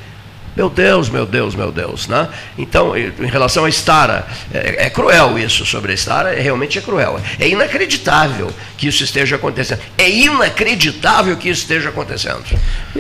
[0.56, 2.08] Meu Deus, meu Deus, meu Deus.
[2.08, 2.30] Né?
[2.56, 6.82] Então, em relação à Stara, é, é cruel isso sobre a Stara, é, realmente é
[6.82, 7.20] cruel.
[7.40, 9.80] É inacreditável que isso esteja acontecendo.
[9.98, 12.44] É inacreditável que isso esteja acontecendo.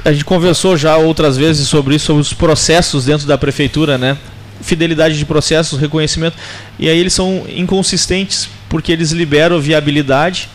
[0.03, 4.17] A gente conversou já outras vezes sobre isso, sobre os processos dentro da prefeitura, né?
[4.59, 6.35] Fidelidade de processos, reconhecimento.
[6.79, 10.49] E aí eles são inconsistentes porque eles liberam viabilidade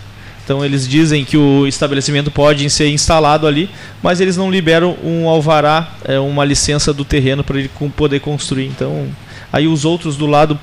[0.49, 3.69] então eles dizem que o estabelecimento pode ser instalado ali,
[4.03, 8.65] mas eles não liberam um alvará, é, uma licença do terreno para ele poder construir.
[8.65, 9.09] Então
[9.53, 10.59] aí os outros do lado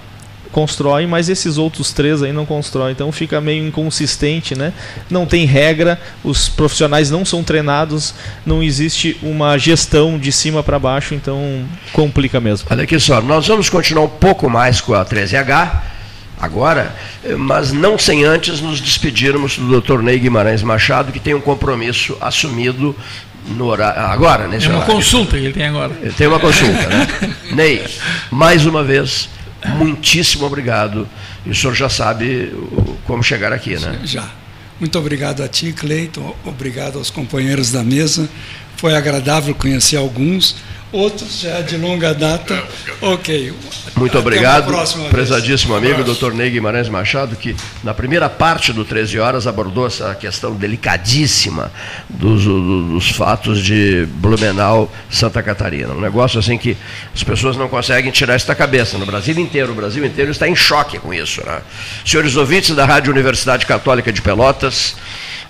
[0.52, 2.94] constroem, mas esses outros três aí não constroem.
[2.94, 4.74] Então fica meio inconsistente, né?
[5.08, 10.80] Não tem regra, os profissionais não são treinados, não existe uma gestão de cima para
[10.80, 11.64] baixo, então
[11.94, 12.68] complica mesmo.
[12.72, 15.94] Olha aqui só, nós vamos continuar um pouco mais com a 13H
[16.40, 16.96] agora,
[17.38, 20.02] mas não sem antes nos despedirmos do Dr.
[20.02, 22.96] Ney Guimarães Machado, que tem um compromisso assumido
[23.50, 24.96] no horário, agora, nesse É uma horário.
[24.96, 25.94] consulta que ele tem agora.
[26.02, 27.08] Ele tem uma consulta, né?
[27.54, 27.86] Ney,
[28.32, 29.30] mais uma vez,
[29.66, 31.08] muitíssimo obrigado.
[31.46, 32.52] E o senhor já sabe
[33.06, 34.00] como chegar aqui, né?
[34.04, 34.28] Já.
[34.80, 36.36] Muito obrigado a ti, Cleiton.
[36.44, 38.28] Obrigado aos companheiros da mesa.
[38.78, 40.56] Foi agradável conhecer alguns
[40.96, 42.64] outros já de longa data.
[43.02, 43.54] Ok.
[43.96, 44.74] Muito obrigado,
[45.10, 46.34] prezadíssimo amigo, Dr.
[46.34, 51.72] Ney Guimarães Machado, que na primeira parte do 13 Horas abordou essa questão delicadíssima
[52.10, 55.94] dos, dos fatos de Blumenau, Santa Catarina.
[55.94, 56.76] Um negócio assim que
[57.14, 58.98] as pessoas não conseguem tirar isso da cabeça.
[58.98, 61.42] No Brasil inteiro, o Brasil inteiro está em choque com isso.
[61.46, 61.62] Né?
[62.06, 64.96] Senhores ouvintes da Rádio Universidade Católica de Pelotas,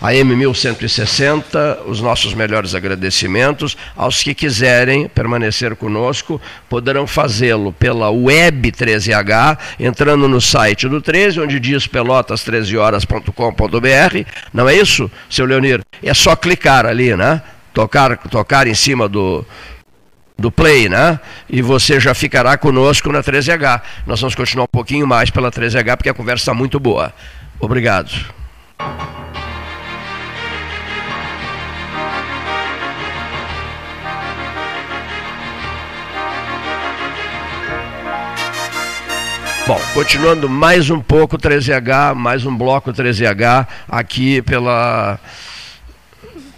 [0.01, 3.77] AM 1160, os nossos melhores agradecimentos.
[3.95, 11.39] Aos que quiserem permanecer conosco, poderão fazê-lo pela web 13H, entrando no site do 13,
[11.39, 14.29] onde diz pelotas13horas.com.br.
[14.53, 15.81] Não é isso, seu Leonir?
[16.03, 17.41] É só clicar ali, né?
[17.73, 19.45] Tocar, tocar em cima do,
[20.37, 21.19] do Play, né?
[21.49, 23.81] E você já ficará conosco na 13H.
[24.05, 27.13] Nós vamos continuar um pouquinho mais pela 13H, porque a conversa está muito boa.
[27.59, 28.11] Obrigado.
[39.67, 45.19] Bom, continuando mais um pouco 13H, mais um bloco 13H aqui pela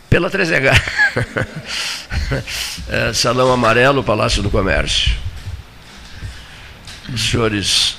[0.09, 0.73] pela 13H.
[2.91, 5.15] é, Salão Amarelo, Palácio do Comércio.
[7.07, 7.97] Os senhores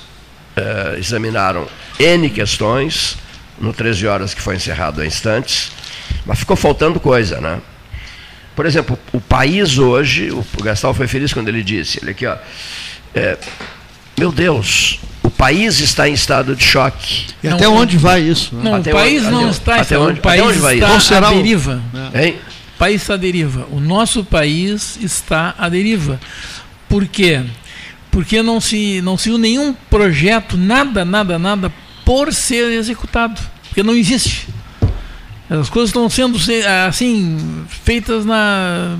[0.55, 1.67] é, examinaram
[1.99, 3.17] N questões
[3.57, 5.71] no 13 horas que foi encerrado há instantes,
[6.23, 7.59] mas ficou faltando coisa, né?
[8.55, 12.37] Por exemplo, o país hoje, o Gastal foi feliz quando ele disse, ele aqui, ó,
[13.15, 13.39] é,
[14.19, 17.27] meu Deus, o país está em estado de choque.
[17.41, 18.53] E até não, onde vai isso?
[18.53, 18.63] Né?
[18.63, 20.97] Não, até o país onde, não até, está até onde, o país onde vai está
[20.97, 21.15] isso?
[21.15, 21.81] à deriva.
[22.13, 22.29] É.
[22.29, 23.65] O país está à deriva.
[23.71, 26.19] O nosso país está à deriva.
[26.89, 27.41] Por quê?
[28.11, 31.71] Porque não se não se viu nenhum projeto, nada, nada, nada
[32.03, 33.39] por ser executado.
[33.69, 34.49] Porque não existe.
[35.49, 36.37] As coisas estão sendo
[36.87, 38.97] assim feitas na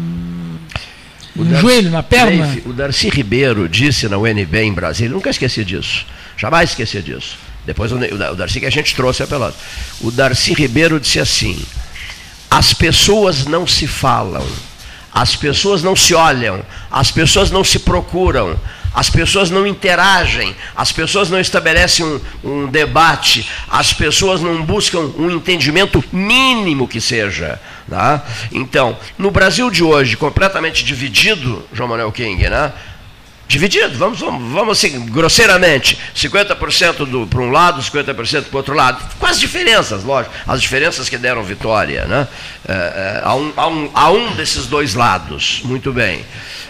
[1.39, 2.45] o no joelho, na perna.
[2.45, 6.05] Leif, o Darcy Ribeiro disse na UNB em Brasília, nunca esqueci disso,
[6.37, 7.37] jamais esqueci disso.
[7.65, 9.55] Depois o, o Darcy que a gente trouxe a pelota.
[10.01, 11.59] O Darcy Ribeiro disse assim:
[12.49, 14.45] as pessoas não se falam,
[15.13, 18.59] as pessoas não se olham, as pessoas não se procuram,
[18.93, 24.99] as pessoas não interagem, as pessoas não estabelecem um, um, debate, as pessoas não buscam
[25.17, 27.59] um entendimento mínimo que seja.
[27.89, 28.23] Tá?
[28.51, 32.71] Então, no Brasil de hoje, completamente dividido, João Manuel King, né?
[33.49, 39.03] dividido, vamos, vamos, vamos assim, grosseiramente, 50% para um lado, 50% para o outro lado,
[39.17, 42.27] com as diferenças, lógico, as diferenças que deram vitória, né?
[42.67, 46.23] É, é, a, um, a, um, a um desses dois lados, muito bem.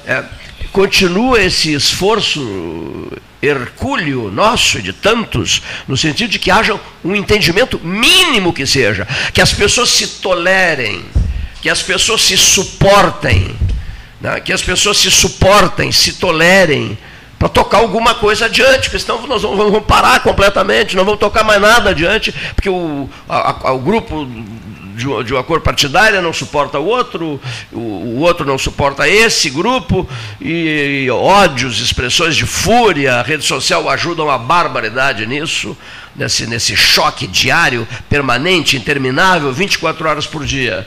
[0.07, 0.23] É,
[0.71, 8.53] continua esse esforço hercúleo nosso de tantos, no sentido de que haja um entendimento mínimo
[8.53, 11.03] que seja, que as pessoas se tolerem,
[11.61, 13.55] que as pessoas se suportem,
[14.19, 14.39] né?
[14.39, 16.97] que as pessoas se suportem, se tolerem,
[17.37, 21.61] para tocar alguma coisa adiante, porque senão nós vamos parar completamente, não vamos tocar mais
[21.61, 24.27] nada adiante, porque o, a, a, o grupo
[25.23, 27.39] de, uma cor partidária não suporta o outro,
[27.71, 30.07] o, outro não suporta esse grupo,
[30.41, 35.77] e, ódios, expressões de fúria, a rede social ajudam a barbaridade nisso,
[36.15, 40.85] nesse, nesse choque diário, permanente, interminável, 24 horas por dia.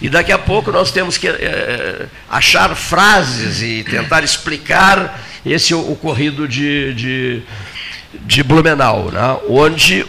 [0.00, 6.48] E daqui a pouco nós temos que é, achar frases e tentar explicar esse ocorrido
[6.48, 7.42] de, de,
[8.20, 9.36] de Blumenau, né?
[9.48, 10.06] onde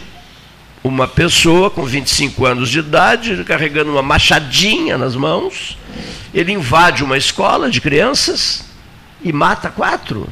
[0.82, 5.78] uma pessoa com 25 anos de idade, carregando uma machadinha nas mãos,
[6.34, 8.64] ele invade uma escola de crianças,
[9.22, 10.28] e mata quatro.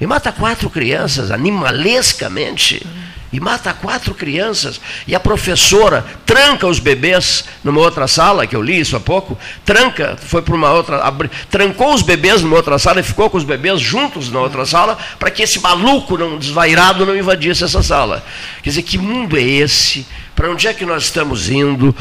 [0.00, 2.86] E mata quatro crianças, animalescamente.
[3.34, 4.80] E mata quatro crianças.
[5.08, 9.36] E a professora tranca os bebês numa outra sala, que eu li isso há pouco.
[9.64, 10.98] Tranca, foi para uma outra.
[10.98, 14.64] Abri, trancou os bebês numa outra sala e ficou com os bebês juntos na outra
[14.64, 18.24] sala, para que esse maluco não, desvairado não invadisse essa sala.
[18.62, 20.06] Quer dizer, que mundo é esse?
[20.36, 21.92] Para onde é que nós estamos indo?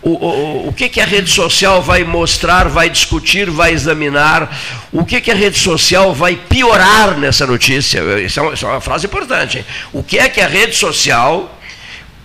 [0.00, 4.56] O, o, o que, que a rede social vai mostrar, vai discutir, vai examinar,
[4.92, 8.00] o que, que a rede social vai piorar nessa notícia.
[8.20, 9.58] Isso é uma, isso é uma frase importante.
[9.58, 9.64] Hein?
[9.92, 11.58] O que é que a rede social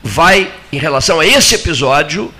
[0.03, 2.31] vai, em relação a esse episódio,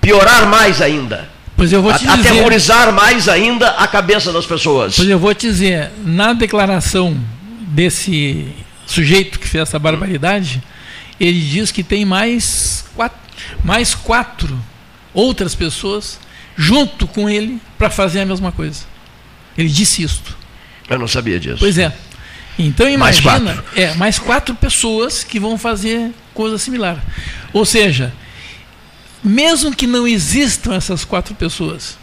[0.00, 1.28] piorar mais ainda?
[1.56, 4.96] Pois eu vou te dizer, aterrorizar mais ainda a cabeça das pessoas.
[4.96, 7.16] Pois eu vou te dizer, na declaração
[7.68, 8.48] desse
[8.86, 10.62] sujeito que fez essa barbaridade,
[11.18, 13.23] ele diz que tem mais quatro
[13.62, 14.58] mais quatro
[15.12, 16.18] outras pessoas
[16.56, 18.84] junto com ele para fazer a mesma coisa.
[19.56, 20.36] Ele disse isto.
[20.88, 21.58] Eu não sabia disso.
[21.58, 21.92] Pois é.
[22.58, 23.80] Então imagina, mais quatro.
[23.80, 27.02] é, mais quatro pessoas que vão fazer coisa similar.
[27.52, 28.12] Ou seja,
[29.22, 31.96] mesmo que não existam essas quatro pessoas,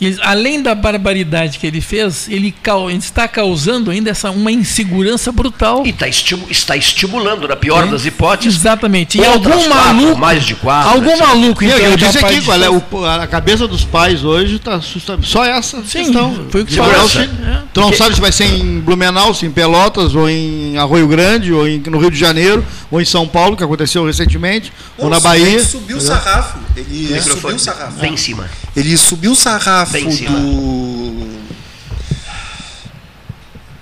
[0.00, 2.54] que além da barbaridade que ele fez, ele,
[2.88, 5.86] ele está causando ainda essa uma insegurança brutal.
[5.86, 7.86] E tá estimu está estimulando, na pior é?
[7.88, 8.60] das hipóteses.
[8.60, 9.18] Exatamente.
[9.18, 10.06] E algum maluco.
[10.06, 10.90] Quatro, mais de quatro.
[10.92, 11.26] Algum etc.
[11.26, 11.62] maluco.
[11.62, 15.82] Então, eu disse aqui, qual é o, a cabeça dos pais hoje está só essa
[15.82, 16.46] Sim, questão.
[16.48, 17.28] Foi o que você é.
[17.74, 21.52] Tu não sabe se vai ser em Blumenau, se em Pelotas, ou em Arroio Grande,
[21.52, 25.20] ou em, no Rio de Janeiro, ou em São Paulo, que aconteceu recentemente, ou na
[25.20, 25.46] Bahia.
[25.46, 26.58] Ele subiu o sarrafo.
[26.80, 27.20] Ele é.
[27.20, 28.00] subiu o sarrafo.
[28.00, 28.50] Bem em cima.
[28.74, 31.40] Ele subiu o sarrafo do.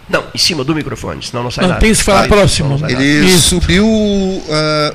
[0.09, 1.81] Não, em cima do microfone, senão não sai não, nada.
[1.81, 2.81] Tem que falar Vai, próximo.
[2.89, 3.51] Ele Isso.
[3.51, 4.43] subiu uh,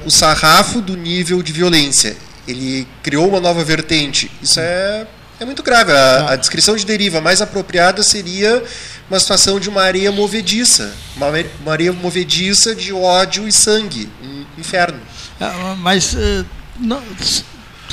[0.05, 2.17] o sarrafo do nível de violência.
[2.47, 4.29] Ele criou uma nova vertente.
[4.41, 5.05] Isso é,
[5.39, 5.91] é muito grave.
[5.91, 8.63] A, a descrição de deriva mais apropriada seria
[9.07, 10.91] uma situação de uma areia movediça.
[11.15, 11.27] Uma,
[11.61, 14.09] uma areia movediça de ódio e sangue.
[14.23, 14.99] Um inferno.
[15.39, 16.13] É, mas.
[16.13, 16.43] Uh,
[16.79, 17.01] não,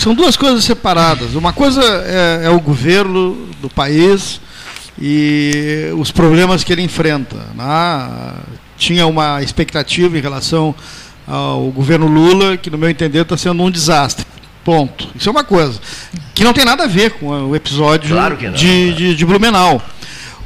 [0.01, 1.35] são duas coisas separadas.
[1.35, 4.41] Uma coisa é, é o governo do país
[4.99, 7.37] e os problemas que ele enfrenta.
[7.55, 8.35] Né?
[8.79, 10.75] Tinha uma expectativa em relação
[11.27, 14.25] ao governo Lula, que, no meu entender, está sendo um desastre.
[14.65, 15.09] Ponto.
[15.15, 15.79] Isso é uma coisa.
[16.35, 19.83] Que não tem nada a ver com o episódio claro de, de, de Blumenau.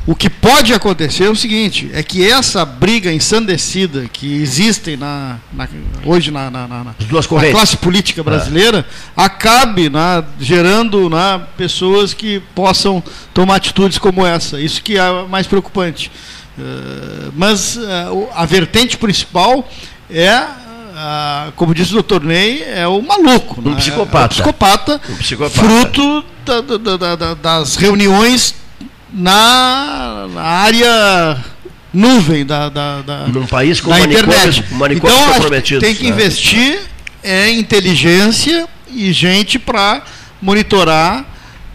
[0.07, 5.39] O que pode acontecer é o seguinte: é que essa briga ensandecida que existe na,
[5.53, 5.67] na
[6.05, 6.95] hoje na, na, na,
[7.51, 8.25] classe política é.
[8.25, 8.85] brasileira é.
[9.17, 13.03] acabe né, gerando né, pessoas que possam
[13.33, 14.61] tomar atitudes como essa.
[14.61, 16.11] Isso que é mais preocupante.
[16.59, 19.69] Uh, mas uh, a vertente principal
[20.09, 20.39] é
[20.95, 23.61] uh, como disse o doutor Ney, é o maluco.
[23.61, 23.77] Um né?
[23.77, 24.25] psicopata.
[24.25, 25.59] É um psicopata, um psicopata.
[25.59, 28.55] fruto da, da, da, das reuniões
[29.15, 31.45] na, na área
[31.93, 34.65] nuvem da, da, da num país com da internet.
[34.91, 36.09] então tem que né?
[36.11, 36.81] investir
[37.23, 40.03] em inteligência e gente para
[40.43, 41.25] monitorar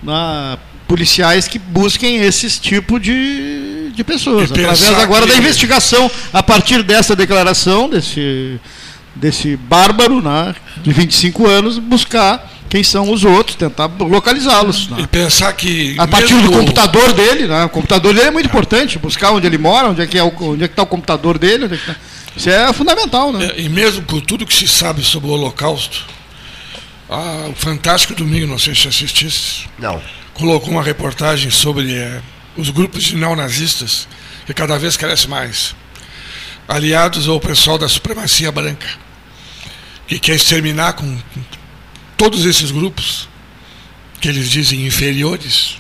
[0.03, 0.57] na,
[0.89, 5.31] policiais que busquem esses tipo de, de pessoas através agora que...
[5.31, 8.59] da investigação a partir dessa declaração desse
[9.15, 14.87] desse bárbaro né, de 25 anos buscar quem são os outros, tentar localizá-los.
[14.89, 15.01] Né?
[15.01, 15.95] E pensar que.
[15.97, 16.51] A partir mesmo...
[16.51, 17.65] do computador dele, né?
[17.65, 20.61] o computador dele é muito importante, buscar onde ele mora, onde é que é onde
[20.61, 21.65] é está o computador dele.
[21.65, 21.95] É tá...
[22.35, 23.33] Isso é fundamental.
[23.33, 23.51] Né?
[23.57, 26.05] É, e mesmo por tudo que se sabe sobre o Holocausto,
[27.09, 29.65] ah, o Fantástico Domingo, não sei se assistisse.
[29.79, 29.99] Não.
[30.35, 32.21] Colocou uma reportagem sobre é,
[32.55, 34.07] os grupos de neonazistas,
[34.45, 35.75] que cada vez cresce mais,
[36.67, 38.87] aliados ao pessoal da supremacia branca,
[40.07, 41.17] que quer exterminar com
[42.19, 43.29] todos esses grupos,
[44.19, 45.77] que eles dizem inferiores,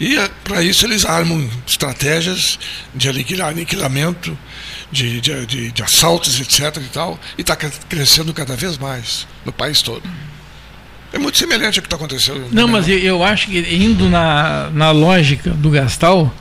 [0.00, 2.58] e eh, para isso eles armam estratégias
[2.92, 4.36] de aniquilamento,
[4.90, 6.78] de, de, de, de assaltos, etc.
[6.78, 10.02] e tal, e está crescendo cada vez mais no país todo.
[11.12, 12.48] É muito semelhante ao que está acontecendo.
[12.50, 16.32] Não, mas eu, eu, acho que indo na, na lógica do Gastal,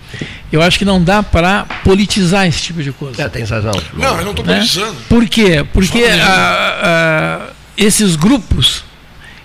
[0.51, 3.21] eu acho que não dá para politizar esse tipo de coisa.
[3.21, 3.71] É, tem razão.
[3.93, 4.55] Não, eu não estou né?
[4.55, 4.95] politizando.
[5.07, 5.65] Por quê?
[5.73, 8.83] Porque a, a, esses grupos,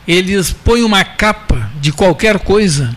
[0.06, 2.94] eles põem uma capa de qualquer coisa,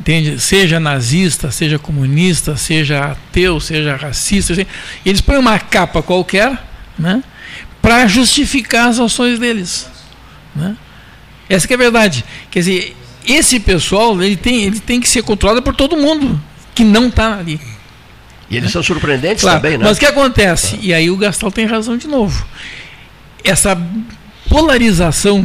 [0.00, 0.40] entende?
[0.40, 4.66] Seja nazista, seja comunista, seja ateu, seja racista,
[5.06, 6.60] eles põem uma capa qualquer,
[6.98, 7.22] né?
[7.80, 9.88] Para justificar as ações deles,
[10.56, 10.76] né?
[11.48, 12.24] Essa é a verdade.
[12.50, 16.42] Quer dizer, esse pessoal ele tem, ele tem que ser controlado por todo mundo
[16.74, 17.60] que não está ali.
[18.50, 18.72] E eles né?
[18.72, 19.84] são surpreendentes claro, também, né?
[19.84, 20.78] Mas o que acontece?
[20.82, 22.44] E aí o Gastal tem razão de novo.
[23.44, 23.78] Essa
[24.48, 25.44] polarização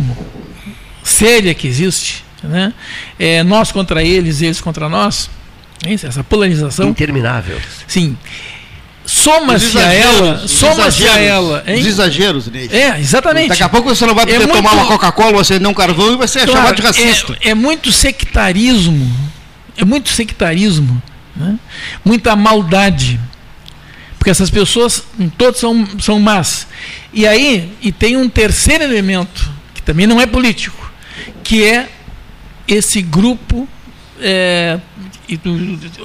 [1.03, 2.73] séria que existe, né?
[3.17, 5.29] É, nós contra eles, eles contra nós,
[5.85, 6.89] essa polarização.
[6.89, 7.59] Interminável.
[7.87, 8.17] Sim.
[9.05, 10.47] Soma-se a ela.
[10.47, 11.63] Soma-se a ela.
[11.65, 11.79] Hein?
[11.79, 12.69] Os exageros, Ney.
[12.71, 13.49] É, exatamente.
[13.49, 14.75] Daqui a pouco você não vai poder é tomar muito...
[14.75, 17.35] uma Coca-Cola ou acender um carvão e vai ser claro, chamado de racista.
[17.41, 19.11] É, é, muito sectarismo.
[19.75, 21.01] É muito sectarismo.
[21.35, 21.57] Né?
[22.05, 23.19] Muita maldade.
[24.19, 25.03] Porque essas pessoas,
[25.37, 26.67] todas são, são más.
[27.11, 30.91] E aí, e tem um terceiro elemento, que também não é político,
[31.43, 31.89] que é
[32.67, 33.67] esse grupo
[34.21, 34.79] é,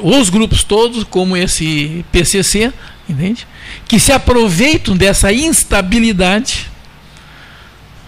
[0.03, 2.73] os grupos todos, como esse PCC,
[3.09, 3.47] entende?
[3.87, 6.71] que se aproveitam dessa instabilidade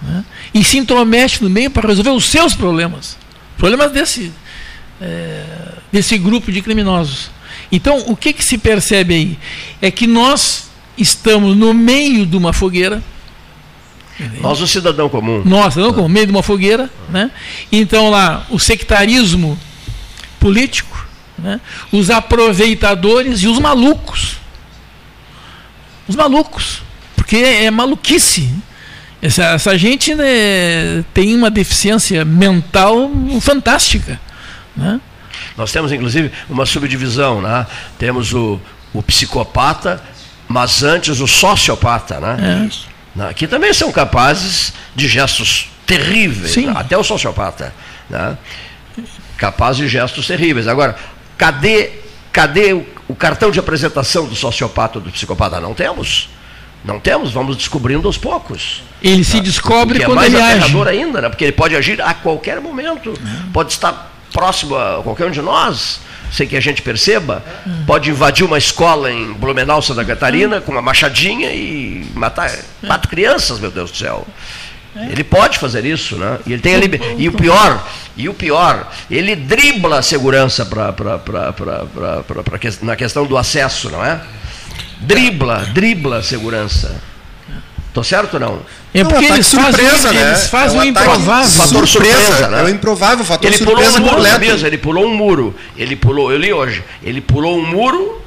[0.03, 0.25] né?
[0.53, 3.17] e se intrometem no meio para resolver os seus problemas,
[3.57, 4.33] problemas desse,
[5.01, 5.45] é,
[5.91, 7.31] desse grupo de criminosos.
[7.71, 9.39] Então, o que, que se percebe aí?
[9.81, 13.03] É que nós estamos no meio de uma fogueira.
[14.41, 15.43] Nós, o cidadão comum.
[15.45, 16.91] Nós, cidadão comum, no meio de uma fogueira.
[17.09, 17.31] Né?
[17.71, 19.59] Então, lá, o sectarismo
[20.41, 21.07] político,
[21.39, 21.61] né?
[21.93, 24.37] os aproveitadores e os malucos.
[26.09, 26.83] Os malucos.
[27.15, 28.51] Porque é maluquice.
[29.21, 33.11] Essa, essa gente né, tem uma deficiência mental
[33.41, 34.21] fantástica.
[34.77, 35.01] Né?
[35.57, 37.41] Nós temos, inclusive, uma subdivisão.
[37.41, 37.67] Né?
[37.99, 38.61] Temos o,
[38.93, 40.03] o psicopata,
[40.49, 42.21] mas antes o sociopata.
[42.21, 42.71] Né?
[43.19, 43.23] É.
[43.25, 46.73] Aqui também são capazes de gestos terríveis, né?
[46.77, 47.75] até o sociopata.
[48.11, 48.37] Né?
[49.37, 50.69] Capaz de gestos terríveis.
[50.69, 50.97] Agora,
[51.39, 51.93] cadê,
[52.33, 55.61] cadê o, o cartão de apresentação do sociopata ou do psicopata?
[55.61, 56.29] Não temos.
[56.85, 58.83] Não temos, vamos descobrindo aos poucos.
[59.03, 60.77] Ele se descobre é quando ele age.
[60.89, 61.29] ainda, né?
[61.29, 63.13] porque ele pode agir a qualquer momento.
[63.53, 65.99] Pode estar próximo a qualquer um de nós,
[66.31, 67.43] sem que a gente perceba.
[67.87, 72.55] Pode invadir uma escola em Blumenau, Santa Catarina, com uma machadinha e matar
[72.87, 74.27] quatro crianças, meu Deus do céu.
[74.95, 76.39] Ele pode fazer isso, né?
[76.47, 77.01] E ele tem a liber...
[77.17, 77.83] e o pior,
[78.15, 81.85] e o pior, ele dribla a segurança pra, pra, pra, pra,
[82.83, 84.21] na questão do acesso, não é?
[85.01, 86.95] Dribla, dribla a segurança.
[87.97, 88.61] Tô certo ou não?
[88.93, 90.29] É porque não, eles, surpresa, fazem, né?
[90.29, 91.49] eles fazem é um o improvável.
[91.51, 92.61] Fator surpresa, surpresa né?
[92.61, 95.55] É o improvável, fator ele surpresa pulou um muro, mesmo, ele pulou um muro.
[95.79, 98.21] Ele pulou, eu li hoje, ele pulou um muro,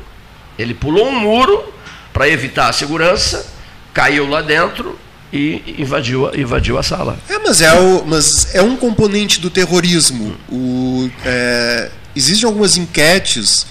[0.58, 1.72] ele pulou um muro
[2.12, 3.46] para evitar a segurança,
[3.94, 4.98] caiu lá dentro,
[5.32, 7.20] e invadiu, invadiu a sala.
[7.30, 10.36] É, mas é, o, mas é um componente do terrorismo.
[10.52, 13.68] O, é, existem algumas enquetes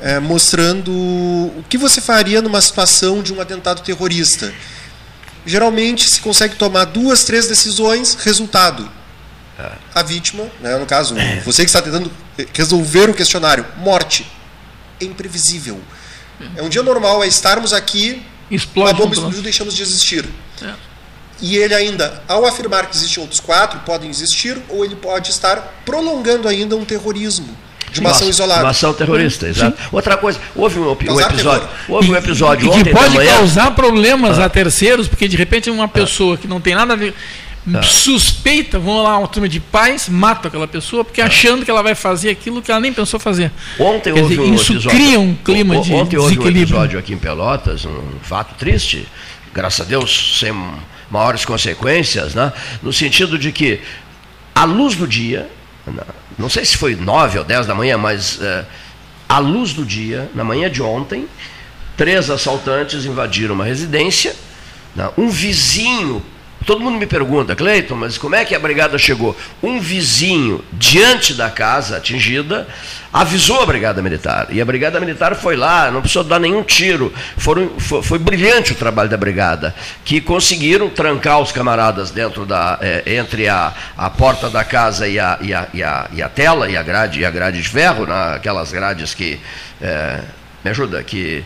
[0.00, 4.50] é, mostrando o que você faria numa situação de um atentado terrorista.
[5.46, 8.90] Geralmente se consegue tomar duas, três decisões, resultado.
[9.58, 9.72] É.
[9.94, 11.40] A vítima, né, no caso, é.
[11.40, 12.10] você que está tentando
[12.52, 14.30] resolver o questionário, morte.
[15.00, 15.80] É imprevisível.
[16.56, 20.28] É um dia normal, é estarmos aqui, Explode a bomba explodiu, deixamos de existir.
[20.62, 20.74] É.
[21.40, 25.82] E ele ainda, ao afirmar que existem outros quatro, podem existir, ou ele pode estar
[25.84, 27.56] prolongando ainda um terrorismo
[27.94, 28.62] de uma ação isolada.
[28.62, 29.76] Uma ação terrorista, exato.
[29.80, 29.88] Sim.
[29.92, 34.38] Outra coisa, houve um, um episódio, houve um episódio e, e que pode causar problemas
[34.38, 34.46] ah.
[34.46, 36.38] a terceiros, porque de repente uma pessoa ah.
[36.38, 37.14] que não tem nada a ver
[37.72, 37.82] ah.
[37.82, 41.26] suspeita, vão lá uma turma de pais, mata aquela pessoa, porque ah.
[41.26, 43.52] achando que ela vai fazer aquilo que ela nem pensou fazer.
[43.78, 46.98] Ontem Quer houve dizer, um isso episódio, cria um clima de Ontem houve um episódio
[46.98, 49.06] aqui em Pelotas, um fato triste,
[49.52, 50.52] graças a Deus, sem
[51.10, 52.52] maiores consequências, né?
[52.82, 53.80] no sentido de que,
[54.52, 55.48] à luz do dia,
[56.38, 58.64] não sei se foi nove ou dez da manhã, mas é,
[59.28, 61.26] à luz do dia, na manhã de ontem,
[61.96, 64.34] três assaltantes invadiram uma residência,
[64.94, 65.10] né?
[65.16, 66.24] um vizinho
[66.64, 69.36] Todo mundo me pergunta, Cleiton, mas como é que a brigada chegou?
[69.62, 72.66] Um vizinho diante da casa atingida
[73.12, 74.48] avisou a brigada militar.
[74.50, 77.12] E a brigada militar foi lá, não precisou dar nenhum tiro.
[77.36, 79.74] Foram, foi, foi, brilhante o trabalho da brigada,
[80.04, 85.18] que conseguiram trancar os camaradas dentro da, é, entre a, a porta da casa e
[85.18, 87.68] a, e, a, e, a, e a tela e a grade, e a grade de
[87.68, 89.38] ferro, aquelas grades que.
[89.80, 90.20] É,
[90.64, 91.44] me ajuda, que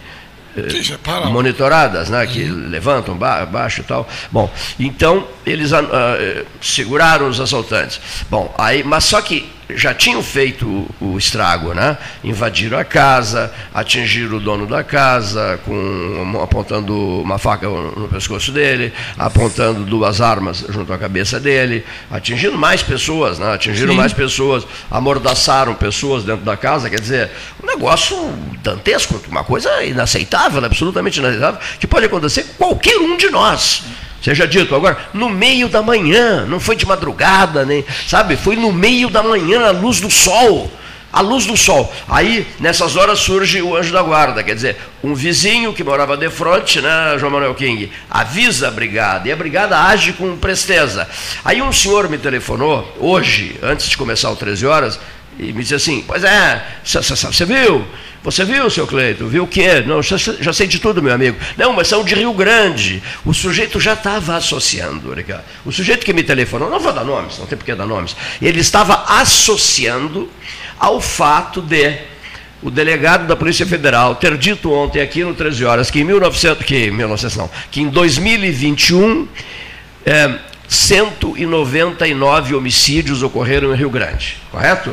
[1.31, 2.69] monitoradas, né, que uhum.
[2.69, 4.09] levantam ba baixo e tal.
[4.31, 5.77] Bom, então eles uh,
[6.61, 8.01] seguraram os assaltantes.
[8.31, 11.97] Bom, aí, mas só que já tinham feito o, o, estrago, né?
[12.25, 18.93] Invadiram a casa, atingiram o dono da casa, com, apontando uma faca no pescoço dele,
[19.19, 23.53] apontando duas armas junto à cabeça dele, atingindo mais pessoas, né?
[23.53, 23.99] Atingiram Sim.
[23.99, 27.31] mais pessoas, amordaçaram pessoas dentro da casa, quer dizer,
[27.63, 28.17] um negócio
[28.63, 33.83] dantesco, uma coisa inaceitável, absolutamente inaceitável, que pode acontecer com qualquer um de nós.
[34.23, 38.37] Seja dito, agora, no meio da manhã, não foi de madrugada, nem, sabe?
[38.37, 40.71] Foi no meio da manhã, à luz do sol.
[41.11, 41.93] a luz do sol.
[42.07, 46.29] Aí, nessas horas, surge o anjo da guarda, quer dizer, um vizinho que morava de
[46.29, 51.09] frente, né, João Manuel King, avisa a brigada, e a brigada age com presteza.
[51.45, 55.01] Aí um senhor me telefonou, hoje, antes de começar o 13 horas,
[55.39, 57.87] e me disse assim, pois é, você viu?
[58.25, 59.27] Você viu, seu Cleito?
[59.29, 59.81] Viu o quê?
[59.87, 61.39] Não, já, já, sei de tudo, meu amigo.
[61.57, 63.01] Não, mas são de Rio Grande.
[63.25, 65.15] O sujeito já estava associando.
[65.65, 68.17] O sujeito que me telefonou, não vou dar nomes, não tem por que dar nomes,
[68.43, 70.29] ele estava associando
[70.79, 71.97] ao fato de
[72.61, 76.67] o delegado da Polícia Federal ter dito ontem aqui no 13 horas que em 1900,
[76.67, 79.29] que, 1900 não, que em 2021
[80.05, 80.35] é,
[80.69, 84.93] 199 homicídios ocorreram em Rio Grande, correto?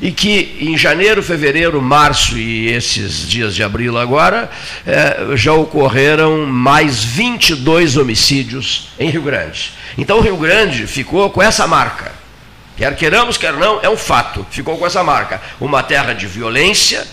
[0.00, 4.50] E que em janeiro, fevereiro, março e esses dias de abril agora,
[4.86, 9.72] é, já ocorreram mais 22 homicídios em Rio Grande.
[9.96, 12.24] Então o Rio Grande ficou com essa marca
[12.76, 14.44] Quer queiramos, quer não, é um fato.
[14.50, 15.40] Ficou com essa marca.
[15.60, 17.06] Uma terra de violência,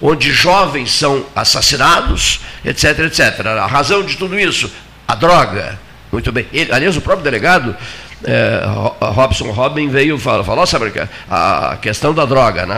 [0.00, 3.46] onde jovens são assassinados, etc, etc.
[3.46, 4.70] A razão de tudo isso,
[5.06, 5.78] a droga.
[6.12, 6.46] Muito bem.
[6.52, 7.76] Ele, aliás, o próprio delegado,
[8.24, 8.62] é,
[9.00, 10.92] Robson Robin, veio falar, falou sobre
[11.30, 12.76] a questão da droga, né?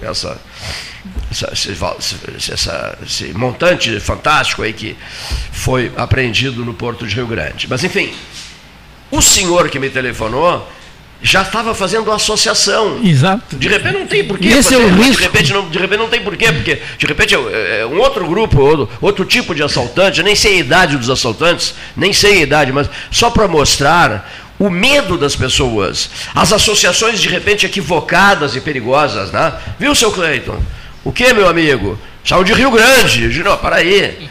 [0.00, 0.38] Essa,
[1.30, 4.96] essa, esse, essa, esse montante fantástico aí que
[5.52, 7.66] foi apreendido no Porto de Rio Grande.
[7.68, 8.12] Mas, enfim,
[9.10, 10.66] o senhor que me telefonou
[11.20, 13.00] já estava fazendo associação.
[13.02, 13.56] Exato.
[13.56, 14.48] De repente não tem porquê.
[14.48, 15.16] Esse fazer, é o risco.
[15.16, 18.26] De repente, não, de repente não tem porquê, porque de repente é, é um outro
[18.26, 22.38] grupo, outro, outro tipo de assaltante, eu nem sei a idade dos assaltantes, nem sei
[22.38, 28.56] a idade, mas só para mostrar o medo das pessoas, as associações de repente equivocadas
[28.56, 29.52] e perigosas, né?
[29.78, 30.60] Viu, seu Cleiton?
[31.04, 31.98] O que, meu amigo?
[32.24, 33.42] Saiu de Rio Grande.
[33.42, 34.28] Não, para aí.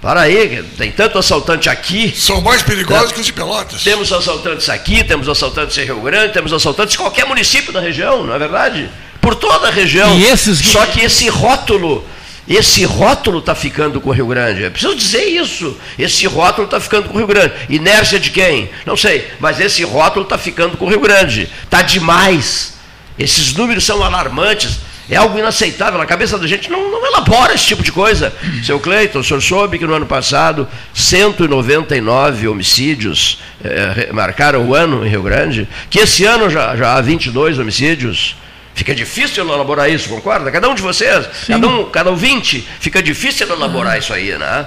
[0.00, 2.14] Para aí, tem tanto assaltante aqui.
[2.16, 3.14] São mais perigosos tá?
[3.14, 3.82] que os de Pelotas.
[3.82, 8.24] Temos assaltantes aqui, temos assaltantes em Rio Grande, temos assaltantes em qualquer município da região,
[8.24, 8.88] não é verdade?
[9.20, 10.16] Por toda a região.
[10.16, 10.60] E esses...
[10.60, 12.06] Só que esse rótulo,
[12.48, 14.62] esse rótulo está ficando com o Rio Grande.
[14.62, 15.76] Eu preciso dizer isso.
[15.98, 17.52] Esse rótulo está ficando com o Rio Grande.
[17.68, 18.70] Inércia de quem?
[18.84, 19.26] Não sei.
[19.40, 21.48] Mas esse rótulo está ficando com o Rio Grande.
[21.64, 22.74] Está demais.
[23.18, 24.78] Esses números são alarmantes.
[25.10, 26.00] É algo inaceitável.
[26.00, 28.32] A cabeça da gente não, não elabora esse tipo de coisa.
[28.64, 35.04] Seu Cleiton, o senhor soube que no ano passado 199 homicídios eh, marcaram o ano
[35.04, 35.68] em Rio Grande?
[35.90, 38.36] Que esse ano já, já há 22 homicídios?
[38.76, 40.50] Fica difícil elaborar isso, concorda?
[40.50, 43.98] Cada um de vocês, cada um, cada 20, fica difícil elaborar ah.
[43.98, 44.66] isso aí, né?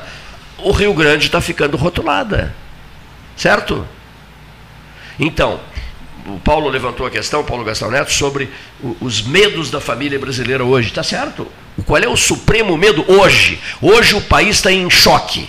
[0.58, 2.54] O Rio Grande está ficando rotulada.
[3.38, 3.88] Certo?
[5.20, 5.60] Então,
[6.26, 8.50] o Paulo levantou a questão, Paulo Gastão Neto, sobre
[9.00, 10.90] os medos da família brasileira hoje.
[10.90, 11.48] Está certo?
[11.86, 13.60] Qual é o supremo medo hoje?
[13.80, 15.48] Hoje o país está em choque.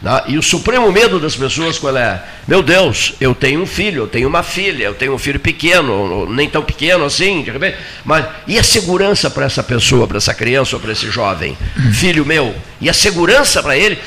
[0.00, 0.22] Né?
[0.28, 2.22] E o supremo medo das pessoas qual é?
[2.46, 6.26] Meu Deus, eu tenho um filho, eu tenho uma filha, eu tenho um filho pequeno,
[6.32, 10.34] nem tão pequeno assim, de repente, mas e a segurança para essa pessoa, para essa
[10.34, 11.56] criança ou para esse jovem?
[11.92, 13.98] Filho meu, e a segurança para ele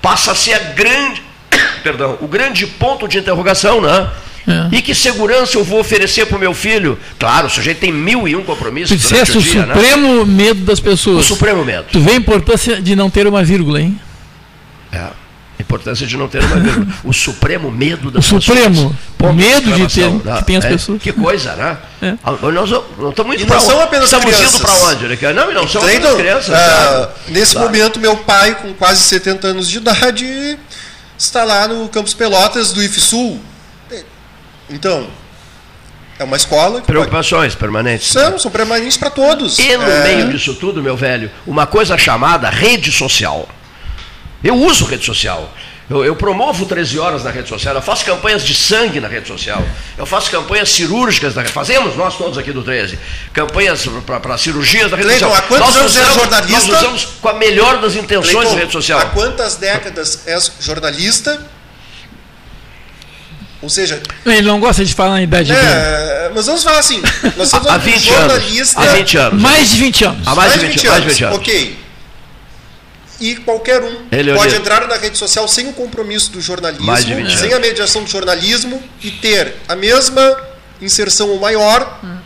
[0.00, 1.22] passa a ser a grande,
[1.82, 4.10] perdão, o grande ponto de interrogação, né?
[4.46, 4.76] É.
[4.76, 6.98] E que segurança eu vou oferecer para o meu filho?
[7.16, 8.90] Claro, o sujeito tem mil e um compromissos.
[8.90, 9.74] Tu disseste o, o dia, né?
[9.74, 10.44] supremo né?
[10.44, 11.18] medo das pessoas.
[11.18, 11.84] O supremo medo.
[11.92, 14.00] Tu vê a importância de não ter uma vírgula, hein?
[14.90, 15.21] É.
[15.62, 16.86] A importância de não ter uma vírgula.
[17.04, 18.44] O supremo medo das o pessoas.
[18.44, 18.96] O supremo
[19.32, 20.38] medo de ter né?
[20.38, 20.68] que tem as é.
[20.68, 21.00] pessoas.
[21.00, 21.78] Que coisa, né?
[22.02, 22.14] É.
[22.24, 23.66] Ah, nós não estamos indo para onde?
[23.66, 24.54] São apenas estamos crianças.
[24.54, 25.08] indo para onde?
[25.08, 25.32] Né?
[25.32, 26.48] Não, não são apenas crianças.
[26.48, 27.68] Uh, nesse claro.
[27.68, 30.58] momento, meu pai, com quase 70 anos de idade,
[31.16, 33.40] está lá no Campus Pelotas do IFSUL
[34.72, 35.06] então,
[36.18, 36.80] é uma escola.
[36.80, 37.56] Preocupações pode...
[37.58, 38.08] permanentes.
[38.08, 39.58] São, são permanentes para todos.
[39.58, 40.04] E no é...
[40.04, 43.48] meio disso tudo, meu velho, uma coisa chamada rede social.
[44.42, 45.52] Eu uso rede social.
[45.90, 49.28] Eu, eu, promovo 13 horas na rede social, eu faço campanhas de sangue na rede
[49.28, 49.62] social,
[49.98, 52.98] eu faço campanhas cirúrgicas, na, fazemos nós todos aqui do 13,
[53.32, 55.44] campanhas para cirurgias na rede Leiton, social.
[55.44, 56.72] Há quantos nós anos usamos, é jornalista?
[56.72, 59.00] Nós usamos com a melhor das intenções Leiton, rede social.
[59.00, 61.38] Há quantas décadas és jornalista
[63.60, 64.02] ou seja.
[64.26, 66.32] Ele não gosta de falar na idade é, dele.
[66.34, 67.00] Mas vamos falar assim.
[67.36, 68.80] Nós somos há 20 jornalista.
[68.80, 68.92] Anos.
[68.92, 69.42] Há 20 anos.
[69.42, 70.26] Mais de 20 anos.
[70.26, 71.04] Há mais, mais de 20, 20 anos.
[71.04, 71.36] Mais 20 anos.
[71.38, 71.81] Ok.
[73.20, 77.52] E qualquer um Ele pode entrar na rede social sem o compromisso do jornalismo, sem
[77.52, 80.36] a mediação do jornalismo e ter a mesma
[80.80, 82.16] inserção ou maior hum.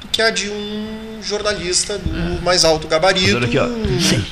[0.00, 3.38] do que a de um jornalista do mais alto gabarito.
[3.38, 3.58] Aqui,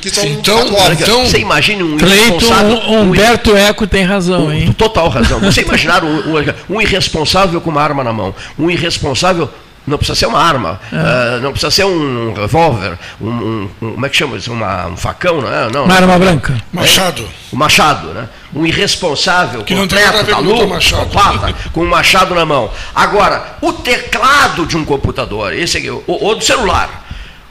[0.01, 0.61] que são então,
[0.93, 2.79] então, você imagina um irresponsável.
[2.89, 4.73] Humberto um, Eco tem razão, hein?
[4.73, 5.41] Total razão.
[5.41, 9.51] Você imaginar um, um, um irresponsável com uma arma na mão, um irresponsável
[9.87, 11.37] não precisa ser uma arma, é.
[11.37, 14.51] uh, não precisa ser um revólver, um, um, um, como é que chama isso?
[14.53, 15.71] Uma, um facão, não é?
[15.71, 16.57] Não, uma arma branca.
[16.73, 17.23] Machado.
[17.23, 18.29] É, um machado, né?
[18.55, 22.71] Um irresponsável, que completo, tá louco, psicopata, com um machado na mão.
[22.95, 27.05] Agora, o teclado de um computador, esse aqui, ou, ou do celular,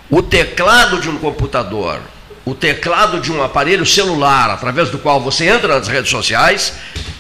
[0.10, 2.00] o teclado de um computador,
[2.46, 6.74] o teclado de um aparelho celular, através do qual você entra nas redes sociais,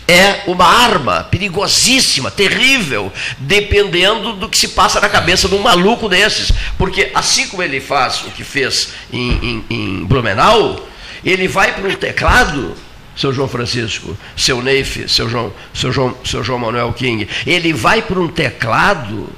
[0.07, 6.09] é uma arma perigosíssima, terrível, dependendo do que se passa na cabeça de um maluco
[6.09, 6.51] desses.
[6.77, 10.88] Porque assim como ele faz o que fez em, em, em Blumenau,
[11.23, 12.75] ele vai para um teclado,
[13.15, 18.01] seu João Francisco, seu Neif, seu João, seu João, seu João Manuel King, ele vai
[18.01, 19.30] para um teclado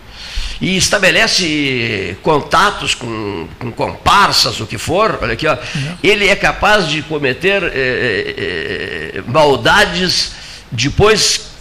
[0.59, 5.57] e estabelece contatos com, com comparsas, o que for, olha aqui, ó,
[6.01, 10.31] ele é capaz de cometer é, é, maldades
[10.71, 11.53] depois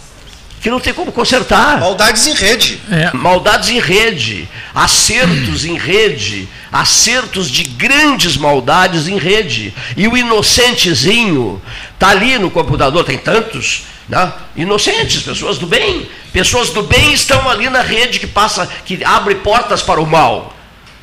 [0.61, 1.79] que não tem como consertar.
[1.79, 2.81] Maldades em rede.
[2.91, 3.11] É.
[3.15, 9.75] Maldades em rede, acertos em rede, acertos de grandes maldades em rede.
[9.95, 11.61] E o inocentezinho
[11.93, 14.33] está ali no computador, tem tantos, né?
[14.57, 16.09] inocentes, pessoas do bem.
[16.33, 20.54] Pessoas do bem estão ali na rede que passa, que abre portas para o mal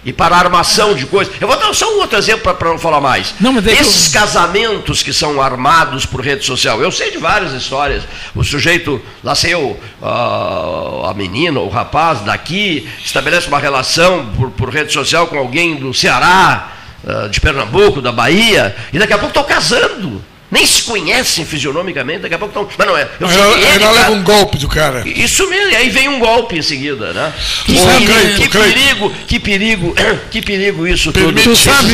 [0.03, 1.33] e para armação de coisas.
[1.39, 3.35] Eu vou dar só um outro exemplo para não falar mais.
[3.39, 4.19] Não, Esses eu...
[4.19, 8.03] casamentos que são armados por rede social, eu sei de várias histórias.
[8.35, 14.49] O sujeito, lá sei eu, a, a menina, o rapaz daqui, estabelece uma relação por,
[14.51, 16.71] por rede social com alguém do Ceará,
[17.07, 22.19] ah, de Pernambuco, da Bahia, e daqui a pouco estão casando nem se conhecem fisionomicamente,
[22.19, 22.69] daqui a pouco estão.
[22.77, 23.07] Mas não é.
[23.19, 25.01] Eu ela, ele, ela leva um golpe do cara.
[25.07, 27.33] Isso mesmo, aí vem um golpe em seguida, né?
[27.65, 29.95] Que, Cleito, que perigo, que perigo,
[30.29, 31.41] que perigo isso tudo.
[31.41, 31.93] Tu sabe,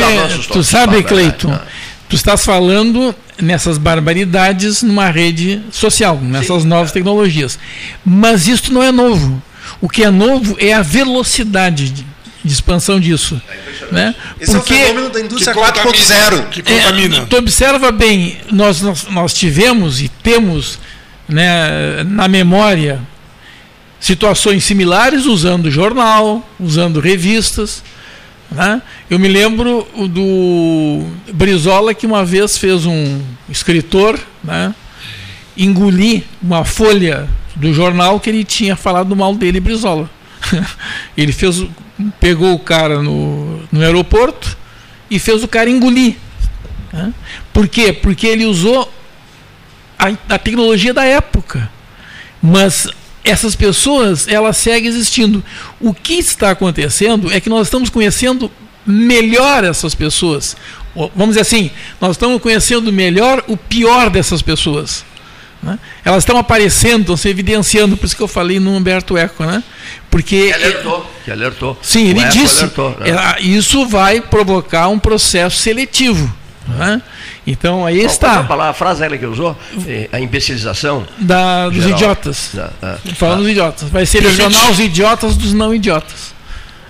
[0.50, 1.60] tu sabe Cleiton, né?
[2.08, 6.94] tu estás falando nessas barbaridades numa rede social, nessas Sim, novas é.
[6.94, 7.58] tecnologias.
[8.04, 9.40] Mas isso não é novo.
[9.80, 12.06] O que é novo é a velocidade de
[12.44, 13.40] expansão disso.
[13.48, 14.14] É né?
[14.40, 16.48] Esse Porque, é o fenômeno da indústria 4.0.
[16.48, 17.18] Que contamina.
[17.18, 20.78] É, tu observa bem, nós, nós, nós tivemos e temos
[21.28, 23.00] né, na memória
[24.00, 27.82] situações similares usando jornal, usando revistas.
[28.50, 28.80] Né?
[29.10, 34.74] Eu me lembro do Brizola que uma vez fez um escritor né,
[35.56, 40.08] engolir uma folha do jornal que ele tinha falado mal dele, Brizola.
[41.16, 41.64] ele fez
[42.20, 44.56] pegou o cara no, no aeroporto
[45.10, 46.16] e fez o cara engolir.
[46.92, 47.12] Né?
[47.52, 47.92] Por quê?
[47.92, 48.92] Porque ele usou
[49.98, 51.70] a, a tecnologia da época.
[52.40, 52.88] Mas
[53.24, 55.44] essas pessoas, elas seguem existindo.
[55.80, 58.50] O que está acontecendo é que nós estamos conhecendo
[58.86, 60.56] melhor essas pessoas.
[60.94, 61.70] Vamos dizer assim,
[62.00, 65.04] nós estamos conhecendo melhor o pior dessas pessoas.
[65.62, 65.78] Né?
[66.04, 69.62] Elas estão aparecendo, estão se evidenciando, por isso que eu falei no Humberto Eco, né?
[70.10, 71.78] Porque que alertou, que alertou.
[71.82, 72.60] Sim, ele disse.
[72.60, 73.10] Alertou, né?
[73.10, 76.32] É, isso vai provocar um processo seletivo.
[76.68, 77.00] Né?
[77.46, 78.40] Então aí Qual está.
[78.40, 79.56] A, a frase ela que usou,
[79.86, 81.92] é, a imbecilização da, dos geral.
[81.92, 82.50] idiotas.
[82.52, 86.34] Da, da, Falando dos idiotas, vai selecionar os idiotas dos não idiotas.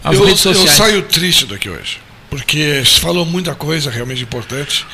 [0.05, 4.86] Eu, eu saio triste daqui hoje, porque se falou muita coisa realmente importante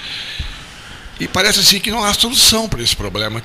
[1.20, 3.42] e parece assim que não há solução para esse problema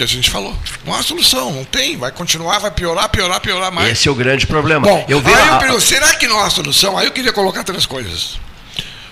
[0.00, 0.56] que a gente falou.
[0.86, 3.92] Não há solução, não tem, vai continuar, vai piorar, piorar, piorar mais.
[3.92, 4.86] Esse é o grande problema.
[4.86, 5.46] Bom, eu aí a...
[5.52, 6.96] eu pergunto, será que não há solução?
[6.96, 8.40] Aí eu queria colocar três coisas.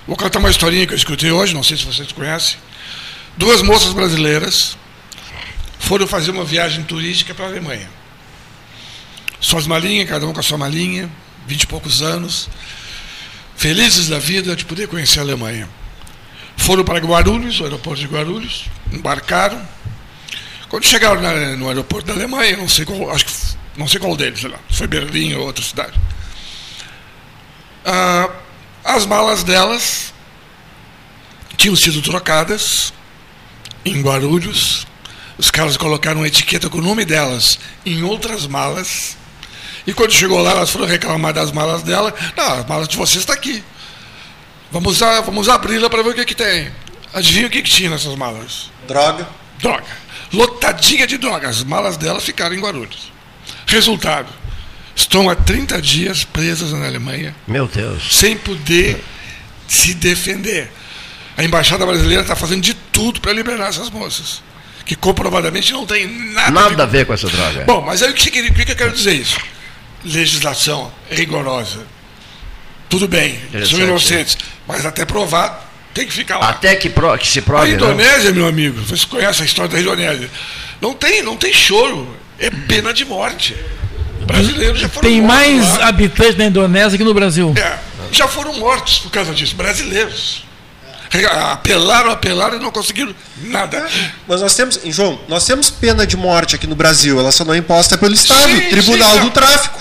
[0.07, 2.57] Vou contar uma historinha que eu escutei hoje, não sei se vocês conhecem.
[3.37, 4.79] Duas moças brasileiras
[5.79, 7.89] foram fazer uma viagem turística para a Alemanha.
[9.39, 11.11] Suas malinhas, cada um com a sua malinha,
[11.47, 12.49] vinte e poucos anos,
[13.57, 15.69] felizes da vida de poder conhecer a Alemanha.
[16.57, 19.61] Foram para Guarulhos, o aeroporto de Guarulhos, embarcaram,
[20.69, 23.33] quando chegaram na, no aeroporto da Alemanha, não sei qual, acho que
[23.77, 25.99] não sei qual deles, sei lá, foi Berlim ou outra cidade.
[27.85, 28.29] Ah,
[28.85, 30.13] as malas delas
[31.57, 32.93] tinham sido trocadas
[33.85, 34.87] em Guarulhos.
[35.39, 39.17] Os caras colocaram uma etiqueta com o nome delas em outras malas.
[39.87, 42.13] E quando chegou lá, elas foram reclamar das malas dela.
[42.37, 43.63] Não, as malas de vocês estão tá aqui.
[44.71, 46.71] Vamos, vamos abri-la para ver o que, que tem.
[47.15, 48.71] Adivinha o que, que tinha nessas malas?
[48.87, 49.27] Droga.
[49.61, 51.59] Droga lotadinha de drogas.
[51.59, 53.13] As malas dela ficaram em Guarulhos.
[53.67, 54.29] Resultado:
[54.95, 57.35] estão há 30 dias presas na Alemanha.
[57.47, 58.17] Meu Deus.
[58.17, 59.03] Sem poder
[59.69, 60.71] se defender.
[61.37, 64.43] A embaixada brasileira está fazendo de tudo para liberar essas moças.
[64.85, 67.65] Que comprovadamente não tem nada, nada a ver com essa droga.
[67.65, 69.39] Bom, mas aí o que, o que eu quero dizer isso?
[70.05, 71.87] Legislação rigorosa.
[72.89, 73.39] Tudo bem,
[73.69, 74.39] são inocentes.
[74.67, 75.68] Mas até provado,
[75.99, 76.51] tem que ficar lá.
[76.51, 77.73] Até que, pro, que se prove.
[77.73, 78.37] A Indonésia, não.
[78.37, 80.31] meu amigo, você conhece a história da Indonésia.
[80.81, 82.17] Não tem, não tem choro.
[82.39, 83.57] É pena de morte.
[84.25, 85.89] Brasileiros já foram Tem mais lá.
[85.89, 87.53] habitantes na Indonésia que no Brasil.
[87.57, 87.79] É,
[88.13, 89.57] já foram mortos por causa disso.
[89.57, 90.45] Brasileiros.
[91.51, 93.13] Apelaram, apelaram e não conseguiram
[93.45, 93.89] nada.
[94.29, 97.55] Mas nós temos, João, nós temos pena de morte aqui no Brasil, ela só não
[97.55, 99.81] é imposta pelo Estado, sim, Tribunal sim, do Tráfico.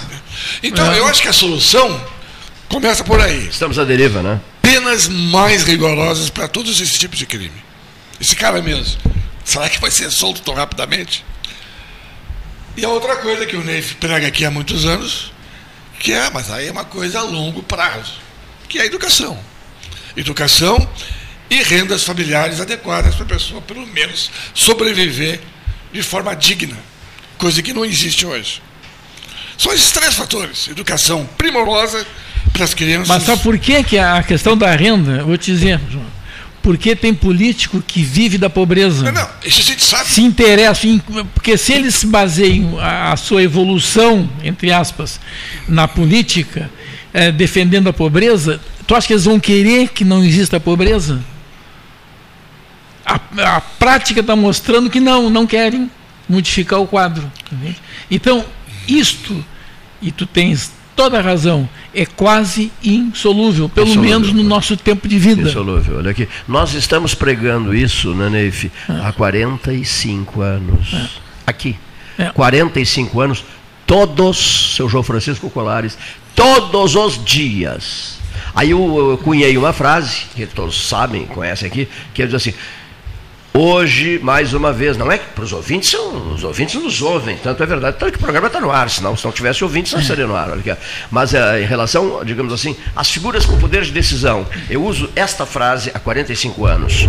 [0.64, 1.00] Então, é.
[1.00, 2.02] eu acho que a solução
[2.70, 3.48] Começa por aí.
[3.48, 4.40] Estamos à deriva, né?
[4.78, 7.64] Penas mais rigorosas para todos esses tipos de crime.
[8.22, 8.96] Esse cara mesmo.
[9.44, 11.26] Será que vai ser solto tão rapidamente?
[12.76, 15.34] E a outra coisa que o Neif prega aqui há muitos anos,
[16.00, 18.20] que é, mas aí é uma coisa a longo prazo,
[18.70, 19.40] que é a educação.
[20.16, 20.88] Educação
[21.50, 25.42] e rendas familiares adequadas para a pessoa, pelo menos, sobreviver
[25.92, 26.78] de forma digna,
[27.40, 28.62] coisa que não existe hoje.
[29.58, 32.06] São esses três fatores: educação primorosa
[32.54, 33.08] para as crianças.
[33.08, 35.80] Mas sabe por que, que a questão da renda, vou te dizer,
[36.62, 39.04] porque tem político que vive da pobreza.
[39.04, 40.10] Não, não, isso a gente sabe.
[40.10, 40.86] Se interessa,
[41.34, 45.20] porque se eles baseiam a, a sua evolução, entre aspas,
[45.68, 46.70] na política,
[47.14, 51.24] é, defendendo a pobreza, tu acha que eles vão querer que não exista pobreza?
[53.06, 53.20] A,
[53.56, 55.90] a prática está mostrando que não, não querem
[56.28, 57.32] modificar o quadro.
[57.50, 57.78] Entende?
[58.12, 58.46] Então,
[58.88, 59.44] isto,
[60.02, 64.20] e tu tens toda a razão, é quase insolúvel, pelo insolúvel.
[64.20, 65.44] menos no nosso tempo de vida.
[65.44, 66.00] Insolúvel.
[66.00, 70.94] Olha aqui, nós estamos pregando isso, né, Neif, há 45 anos.
[70.94, 71.08] É.
[71.46, 71.78] Aqui.
[72.18, 72.32] É.
[72.32, 73.44] 45 anos,
[73.86, 75.96] todos, seu João Francisco Colares,
[76.36, 78.18] todos os dias.
[78.56, 82.56] Aí eu, eu cunhei uma frase, que todos sabem, conhecem aqui, que diz assim:
[83.60, 87.64] Hoje, mais uma vez, não é que para os ouvintes, os ouvintes nos ouvem, tanto
[87.64, 90.00] é verdade, tanto que o programa está no ar, senão se não tivesse ouvintes não
[90.00, 90.50] estaria no ar.
[91.10, 95.44] Mas é, em relação, digamos assim, às figuras com poder de decisão, eu uso esta
[95.44, 97.08] frase há 45 anos.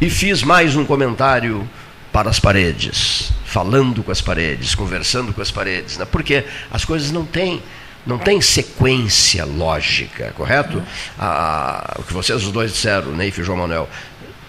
[0.00, 1.68] E fiz mais um comentário
[2.12, 6.04] para as paredes, falando com as paredes, conversando com as paredes, né?
[6.04, 7.60] porque as coisas não têm
[8.04, 10.82] não tem sequência lógica, correto?
[11.18, 13.88] Ah, o que vocês os dois disseram, Neif e João Manuel,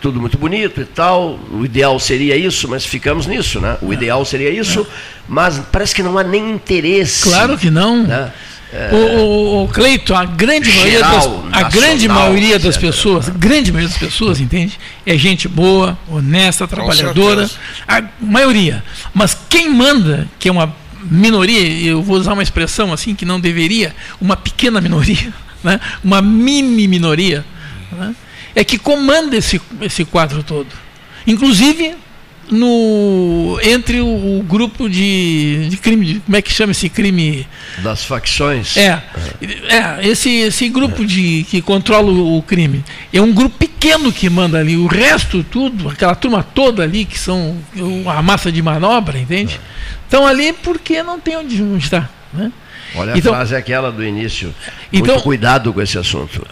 [0.03, 1.39] tudo muito bonito e tal.
[1.49, 3.77] O ideal seria isso, mas ficamos nisso, né?
[3.81, 3.95] O é.
[3.95, 4.85] ideal seria isso, é.
[5.30, 7.23] mas parece que não há nem interesse.
[7.23, 8.03] Claro que não.
[8.03, 8.30] Né?
[8.73, 13.30] É, o, o, o Cleito, a grande maioria das, a nacional, grande maioria das pessoas,
[13.30, 14.77] a grande maioria das pessoas, entende?
[15.05, 17.49] É gente boa, honesta, trabalhadora,
[17.88, 18.84] a maioria.
[19.13, 23.39] Mas quem manda, que é uma minoria, eu vou usar uma expressão assim que não
[23.39, 25.31] deveria, uma pequena minoria,
[25.63, 25.80] né?
[26.03, 27.45] uma mini minoria,
[27.91, 28.13] né?
[28.55, 30.67] É que comanda esse, esse quadro todo.
[31.25, 31.95] Inclusive
[32.51, 37.47] no entre o, o grupo de, de, crime, de, como é que chama esse crime?
[37.81, 38.75] Das facções.
[38.77, 39.01] É,
[39.69, 42.84] é esse, esse grupo de, que controla o, o, crime.
[43.11, 44.75] É um grupo pequeno que manda ali.
[44.75, 47.57] O resto, tudo, aquela turma toda ali, que são
[48.05, 49.59] a massa de manobra, entende?
[50.03, 52.11] Estão ali porque não tem onde, estar.
[52.34, 52.51] Né?
[52.95, 54.53] Olha, então, a frase é aquela do início.
[54.91, 56.45] Muito então, cuidado com esse assunto.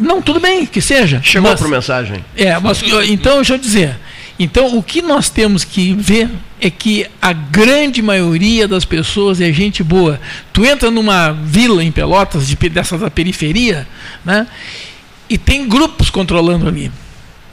[0.00, 1.20] Não, tudo bem, que seja.
[1.22, 2.24] Chegou mas, por mensagem.
[2.36, 3.96] É, mas então deixa eu dizer.
[4.38, 9.52] Então o que nós temos que ver é que a grande maioria das pessoas é
[9.52, 10.18] gente boa.
[10.52, 13.86] Tu entra numa vila em Pelotas, de, dessas da periferia,
[14.24, 14.46] né?
[15.28, 16.90] E tem grupos controlando ali.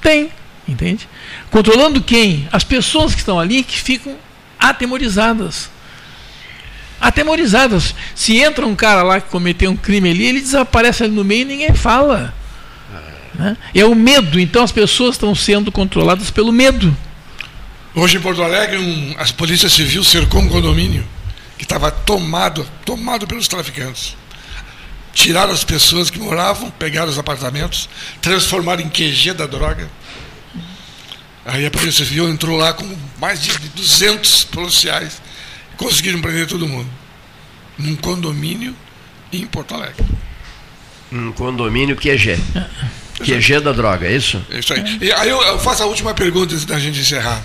[0.01, 0.29] Tem,
[0.65, 1.07] entende?
[1.51, 2.47] Controlando quem?
[2.51, 4.15] As pessoas que estão ali que ficam
[4.57, 5.69] atemorizadas
[6.99, 7.93] atemorizadas.
[8.15, 11.41] Se entra um cara lá que cometeu um crime ali, ele desaparece ali no meio
[11.41, 12.33] e ninguém fala.
[13.37, 13.55] Né?
[13.73, 16.95] É o medo, então as pessoas estão sendo controladas pelo medo.
[17.95, 21.05] Hoje em Porto Alegre, um, a Polícia Civil cercou um condomínio
[21.57, 24.15] que estava tomado, tomado pelos traficantes.
[25.13, 27.89] Tiraram as pessoas que moravam, pegaram os apartamentos,
[28.21, 29.89] transformaram em QG da droga.
[31.45, 32.85] Aí a Polícia Civil entrou lá com
[33.19, 35.21] mais de 200 policiais
[35.77, 36.89] Conseguiram prender todo mundo.
[37.77, 38.75] Num condomínio
[39.31, 40.03] em Porto Alegre.
[41.11, 42.35] Um condomínio QG.
[43.23, 44.41] QG da droga, é isso?
[44.51, 44.97] É isso aí.
[45.01, 47.43] E aí eu faço a última pergunta antes da gente encerrar.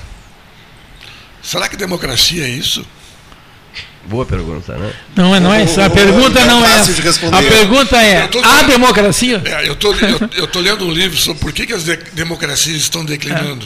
[1.43, 2.87] Será que democracia é isso?
[4.05, 4.93] Boa pergunta, né?
[5.15, 5.81] Não, é, não é isso.
[5.81, 6.81] A pergunta não é.
[6.81, 9.41] A pergunta é: a democracia?
[9.45, 13.05] É, eu tô, estou lendo um livro sobre por que, que as de democracias estão
[13.05, 13.65] declinando.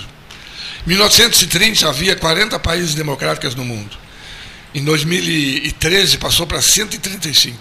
[0.86, 3.96] Em 1930 havia 40 países democráticos no mundo.
[4.74, 7.56] Em 2013 passou para 135.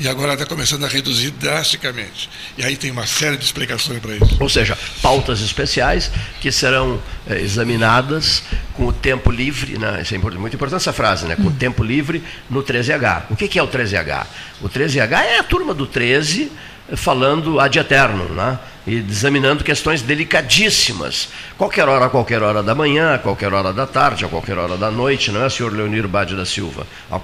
[0.00, 2.30] E agora está começando a reduzir drasticamente.
[2.56, 4.36] E aí tem uma série de explicações para isso.
[4.38, 6.08] Ou seja, pautas especiais
[6.40, 8.44] que serão é, examinadas
[8.74, 10.00] com o tempo livre, né?
[10.00, 11.34] isso é muito importante essa frase, né?
[11.34, 13.24] com o tempo livre no 13H.
[13.30, 14.26] O que, que é o 13H?
[14.60, 16.52] O 13H é a turma do 13
[16.96, 18.58] falando ad eterno, né?
[18.88, 21.28] e examinando questões delicadíssimas.
[21.58, 24.78] Qualquer hora, a qualquer hora da manhã, a qualquer hora da tarde, a qualquer hora
[24.78, 26.86] da noite, não é, senhor Leonir Bade da Silva?
[27.10, 27.18] A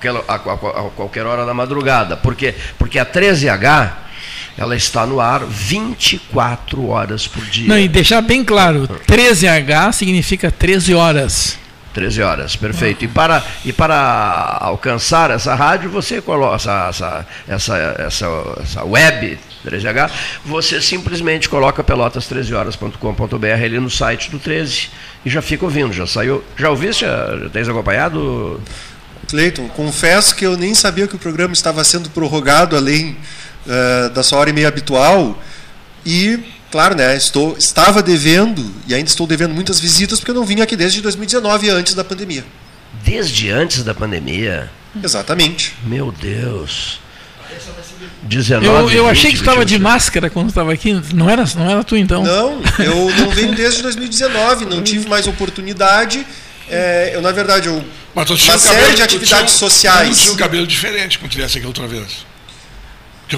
[0.94, 2.16] qualquer, hora da madrugada.
[2.18, 2.54] Por quê?
[2.78, 3.92] Porque a 13H
[4.58, 7.66] ela está no ar 24 horas por dia.
[7.66, 11.63] Não, e deixar bem claro, 13H significa 13 horas.
[11.94, 13.04] 13 horas, perfeito.
[13.04, 20.10] E para, e para alcançar essa rádio, você coloca essa, essa, essa, essa, web 13H,
[20.44, 24.90] você simplesmente coloca pelotas13horas.com.br ali no site do 13
[25.24, 26.44] e já fica ouvindo, já saiu.
[26.56, 27.04] Já ouviste?
[27.04, 28.60] Já tens acompanhado?
[29.28, 33.16] Cleiton, confesso que eu nem sabia que o programa estava sendo prorrogado além
[33.66, 35.40] uh, da sua hora e meia habitual
[36.04, 40.44] e claro, né, estou, estava devendo e ainda estou devendo muitas visitas porque eu não
[40.44, 42.44] vim aqui desde 2019, antes da pandemia.
[43.04, 44.68] Desde antes da pandemia?
[45.00, 45.76] Exatamente.
[45.84, 46.98] Meu Deus.
[48.24, 51.00] 19, eu, eu achei que estava de máscara quando estava aqui.
[51.14, 52.24] Não era, não era tu então?
[52.24, 56.26] Não, eu não venho desde 2019, não tive mais oportunidade.
[56.68, 60.08] É, eu, na verdade, eu, Mas uma série cabelo, de atividades sociais.
[60.08, 62.26] Eu tinha um cabelo diferente quando tivesse aqui outra vez.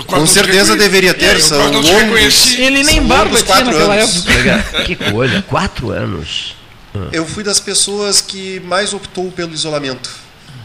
[0.06, 2.54] Com certeza deveria ter, é, são longos.
[2.54, 4.26] Ele nem barba tinha naquela anos.
[4.26, 4.82] época.
[4.84, 6.56] que coisa, quatro anos.
[7.12, 10.10] Eu fui das pessoas que mais optou pelo isolamento.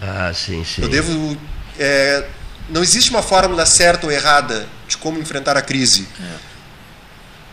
[0.01, 0.81] Ah, sim, sim.
[0.81, 1.37] Eu devo.
[1.77, 2.25] É,
[2.69, 6.07] não existe uma fórmula certa ou errada de como enfrentar a crise.
[6.19, 6.51] É.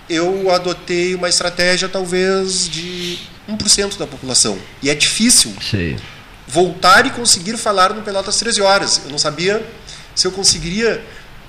[0.09, 3.19] Eu adotei uma estratégia talvez de
[3.49, 4.59] 1% da população.
[4.83, 5.97] E é difícil sim.
[6.47, 9.03] voltar e conseguir falar no Pelotas 13 horas.
[9.05, 9.63] Eu não sabia
[10.15, 11.05] se eu conseguiria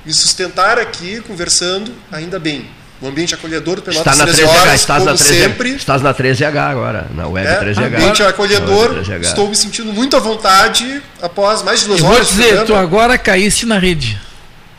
[0.06, 2.68] me sustentar aqui conversando, ainda bem.
[3.02, 5.70] O ambiente acolhedor do Pelotas Está na 13 horas, estás como na 13, sempre.
[5.70, 7.86] Estás na 13H agora, na web é, 13H.
[7.86, 9.22] Ambiente acolhedor, 13H.
[9.22, 12.18] estou me sentindo muito à vontade após mais de duas horas.
[12.18, 14.20] Vou dizer, tu agora caíste na rede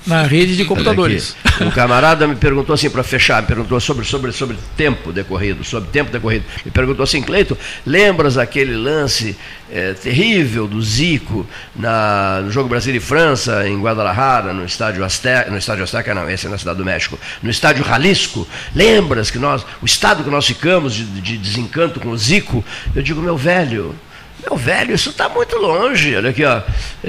[0.07, 1.37] na rede de computadores.
[1.61, 5.91] Um camarada me perguntou assim, para fechar, me perguntou sobre, sobre, sobre tempo decorrido, sobre
[5.91, 6.45] tempo decorrido.
[6.65, 9.37] Me perguntou assim, Cleito, lembras aquele lance
[9.71, 11.47] é, terrível do Zico
[11.77, 16.29] na, no jogo Brasil e França, em Guadalajara, no estádio Azteca, no estádio Azteca não,
[16.31, 20.31] esse é na Cidade do México, no estádio Jalisco, lembras que nós, o estado que
[20.31, 22.65] nós ficamos de, de desencanto com o Zico?
[22.95, 23.95] Eu digo, meu velho,
[24.41, 26.17] meu velho, isso está muito longe.
[26.17, 26.63] Olha aqui, ó.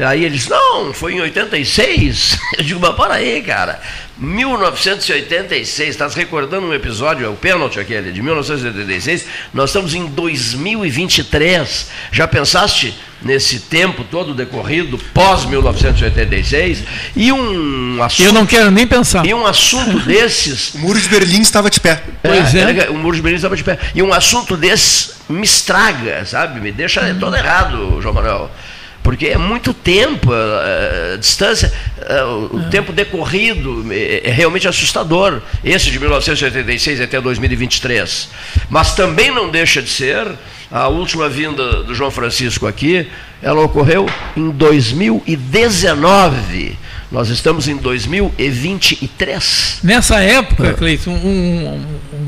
[0.05, 2.37] Aí eles, não, foi em 86.
[2.57, 3.79] Eu digo, mas para aí, cara.
[4.17, 11.89] 1986, estás recordando um episódio, é o pênalti aquele, de 1986, nós estamos em 2023.
[12.11, 16.79] Já pensaste nesse tempo todo decorrido, pós-1986?
[17.15, 18.25] E um assunto.
[18.25, 19.25] Eu não quero nem pensar.
[19.25, 20.73] E um assunto desses.
[20.75, 22.03] o Muro de Berlim estava de pé.
[22.21, 22.89] Pois é, é.
[22.89, 23.79] O Muro de Berlim estava de pé.
[23.95, 26.59] E um assunto desses me estraga, sabe?
[26.59, 28.51] Me deixa todo errado, João Manuel
[29.03, 32.01] porque é muito tempo, a, a distância, a, eh,
[32.52, 32.64] o é.
[32.69, 38.30] tempo decorrido é, é, realmente assustador, esse de 1986 até 2023.
[38.69, 40.28] Mas também não deixa de ser,
[40.72, 43.06] a última vinda do João Francisco aqui,
[43.41, 44.06] ela ocorreu
[44.38, 46.78] em 2019.
[47.11, 49.80] Nós estamos em 2023.
[49.84, 50.73] Nessa época, é.
[50.73, 51.82] Cleiton, um, um,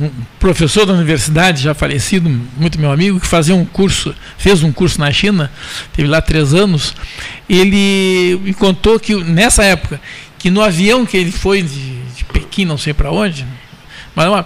[0.06, 4.74] um, professor da universidade, já falecido, muito meu amigo, que fazia um curso, fez um
[4.74, 5.50] curso na China,
[5.94, 6.94] teve lá três anos,
[7.48, 9.99] ele me contou que nessa época,
[10.38, 13.45] que no avião que ele foi de, de Pequim, não sei para onde,
[14.15, 14.45] mas uma,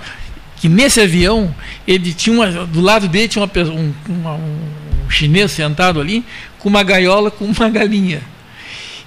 [0.57, 1.53] que nesse avião
[1.87, 6.23] ele tinha uma, do lado dele tinha uma, um, uma, um chinês sentado ali
[6.59, 8.21] com uma gaiola com uma galinha.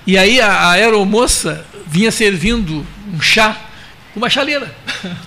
[0.06, 3.56] E aí a, a aeromoça vinha servindo um chá
[4.12, 4.74] com uma chaleira.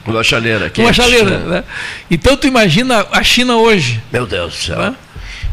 [0.03, 0.69] Com uma chaleira.
[0.69, 1.39] Com uma chaleira.
[1.39, 1.64] Né?
[2.10, 4.01] Então tu imagina a China hoje.
[4.11, 4.77] Meu Deus do céu.
[4.77, 4.95] Né?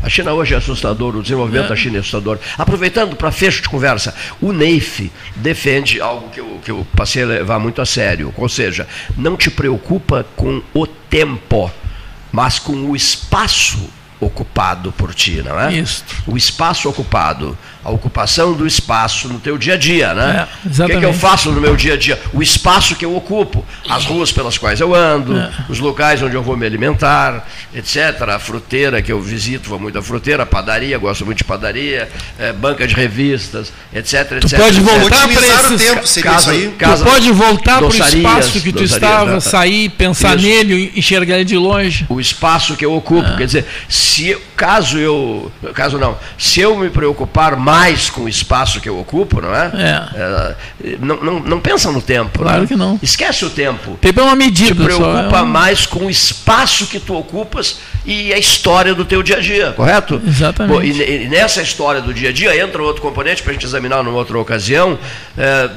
[0.02, 1.68] A China hoje é assustador, o desenvolvimento é.
[1.68, 2.39] da China é assustador.
[2.56, 7.27] Aproveitando para fecho de conversa, o NEIF defende algo que eu, que eu passei a
[7.27, 11.70] levar muito a sério, ou seja, não te preocupa com o tempo,
[12.32, 15.72] mas com o espaço ocupado por ti, não é?
[15.72, 16.05] Isso.
[16.27, 20.47] O espaço ocupado, a ocupação do espaço no teu dia a dia, né?
[20.65, 20.69] É.
[20.69, 22.20] O que, é que, eu faço no meu dia a dia?
[22.32, 25.51] O espaço que eu ocupo, as ruas pelas quais eu ando, é.
[25.69, 28.20] os locais onde eu vou me alimentar, etc.
[28.28, 32.09] A fruteira que eu visito, vou muito à fruteira, a padaria, gosto muito de padaria,
[32.39, 34.51] é, banca de revistas, etc, etc.
[34.51, 36.74] Tu pode voltar para esse tempo, seria casa, isso aí.
[36.77, 39.40] Casa, tu pode voltar para o espaço que tu estava, né?
[39.40, 40.47] sair, pensar isso.
[40.47, 42.05] nele, enxergar ele de longe.
[42.09, 43.36] O espaço que eu ocupo, é.
[43.39, 48.78] quer dizer, se caso eu, caso não, se eu me preocupar mais com o espaço
[48.78, 49.73] que eu ocupo, não é?
[49.74, 50.55] é.
[50.85, 52.41] é não, não, não, pensa no tempo.
[52.41, 52.66] Claro né?
[52.66, 52.99] que não.
[53.03, 53.97] Esquece o tempo.
[54.03, 54.74] Tempo é uma medida.
[54.74, 55.47] Te preocupa só, é um...
[55.47, 59.73] mais com o espaço que tu ocupas e a história do teu dia a dia,
[59.73, 60.20] correto?
[60.27, 60.77] Exatamente.
[60.77, 63.65] Bom, e, e, nessa história do dia a dia entra outro componente para a gente
[63.65, 64.99] examinar numa outra ocasião
[65.39, 65.70] é,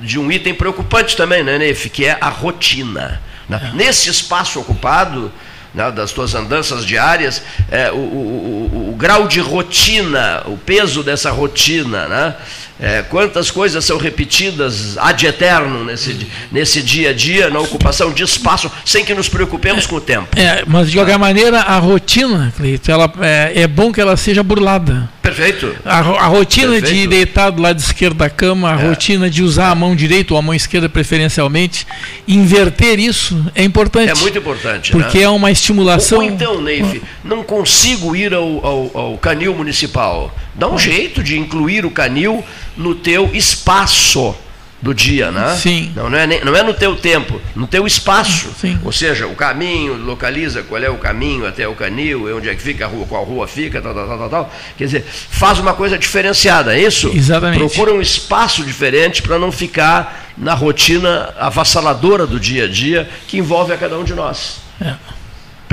[0.00, 3.20] de um item preocupante também, né, Neif, que é a rotina.
[3.48, 3.60] Né?
[3.72, 3.76] É.
[3.76, 5.32] Nesse espaço ocupado
[5.74, 11.02] né, das tuas andanças diárias, é, o, o, o, o, grau de rotina, o peso
[11.02, 12.36] dessa rotina, né,
[12.80, 18.22] É, quantas coisas são repetidas ad eterno nesse, nesse dia a dia, na ocupação de
[18.22, 20.28] espaço, sem que nos preocupemos com o tempo.
[20.36, 24.42] É, mas de qualquer maneira, a rotina, Cleito, ela, é, é bom que ela seja
[24.42, 25.08] burlada.
[25.22, 25.74] Perfeito.
[25.84, 26.94] A, a rotina Perfeito.
[26.94, 28.88] de deitar do lado esquerdo da cama, a é.
[28.88, 31.86] rotina de usar a mão direita ou a mão esquerda preferencialmente,
[32.26, 34.10] inverter isso é importante.
[34.10, 34.90] É muito importante.
[34.90, 35.24] Porque né?
[35.24, 36.18] é uma estimulação.
[36.18, 40.34] Ou, ou então, Neif, não consigo ir ao, ao, ao canil municipal.
[40.54, 42.44] Dá um jeito de incluir o canil
[42.76, 44.34] no teu espaço
[44.82, 45.56] do dia, né?
[45.56, 45.92] Sim.
[45.94, 48.52] Não, não, é, não é no teu tempo, no teu espaço.
[48.60, 48.78] Sim.
[48.84, 52.60] Ou seja, o caminho, localiza qual é o caminho até o canil, onde é que
[52.60, 54.54] fica a rua, qual rua fica, tal, tal, tal, tal, tal.
[54.76, 57.12] Quer dizer, faz uma coisa diferenciada, é isso?
[57.14, 57.58] Exatamente.
[57.58, 63.38] Procura um espaço diferente para não ficar na rotina avassaladora do dia a dia que
[63.38, 64.56] envolve a cada um de nós.
[64.80, 64.94] É.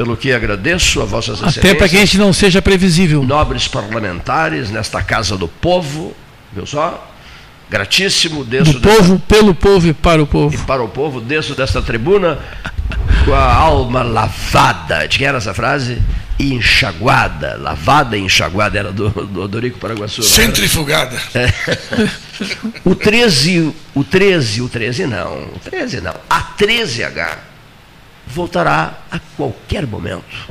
[0.04, 1.66] Pelo que agradeço a vossas excelências.
[1.66, 3.24] Até para que a gente não seja previsível.
[3.24, 6.16] Nobres parlamentares nesta casa do povo,
[6.54, 7.06] viu só?
[7.70, 10.56] gratíssimo desço do povo dessa, pelo povo e para o povo.
[10.56, 12.40] E para o povo desço desta tribuna
[13.24, 15.08] com a alma lavada.
[15.08, 16.02] De quem era essa frase?
[16.40, 17.58] Enxaguada.
[17.60, 18.80] Lavada e enxaguada.
[18.80, 21.22] Era do, do Odorico Paraguaçu centrifugada.
[21.36, 21.54] É.
[22.84, 25.44] o 13 o 13 o 13 não.
[25.44, 26.16] O 13 não.
[26.30, 27.49] A 13H
[28.30, 30.48] voltará a qualquer momento.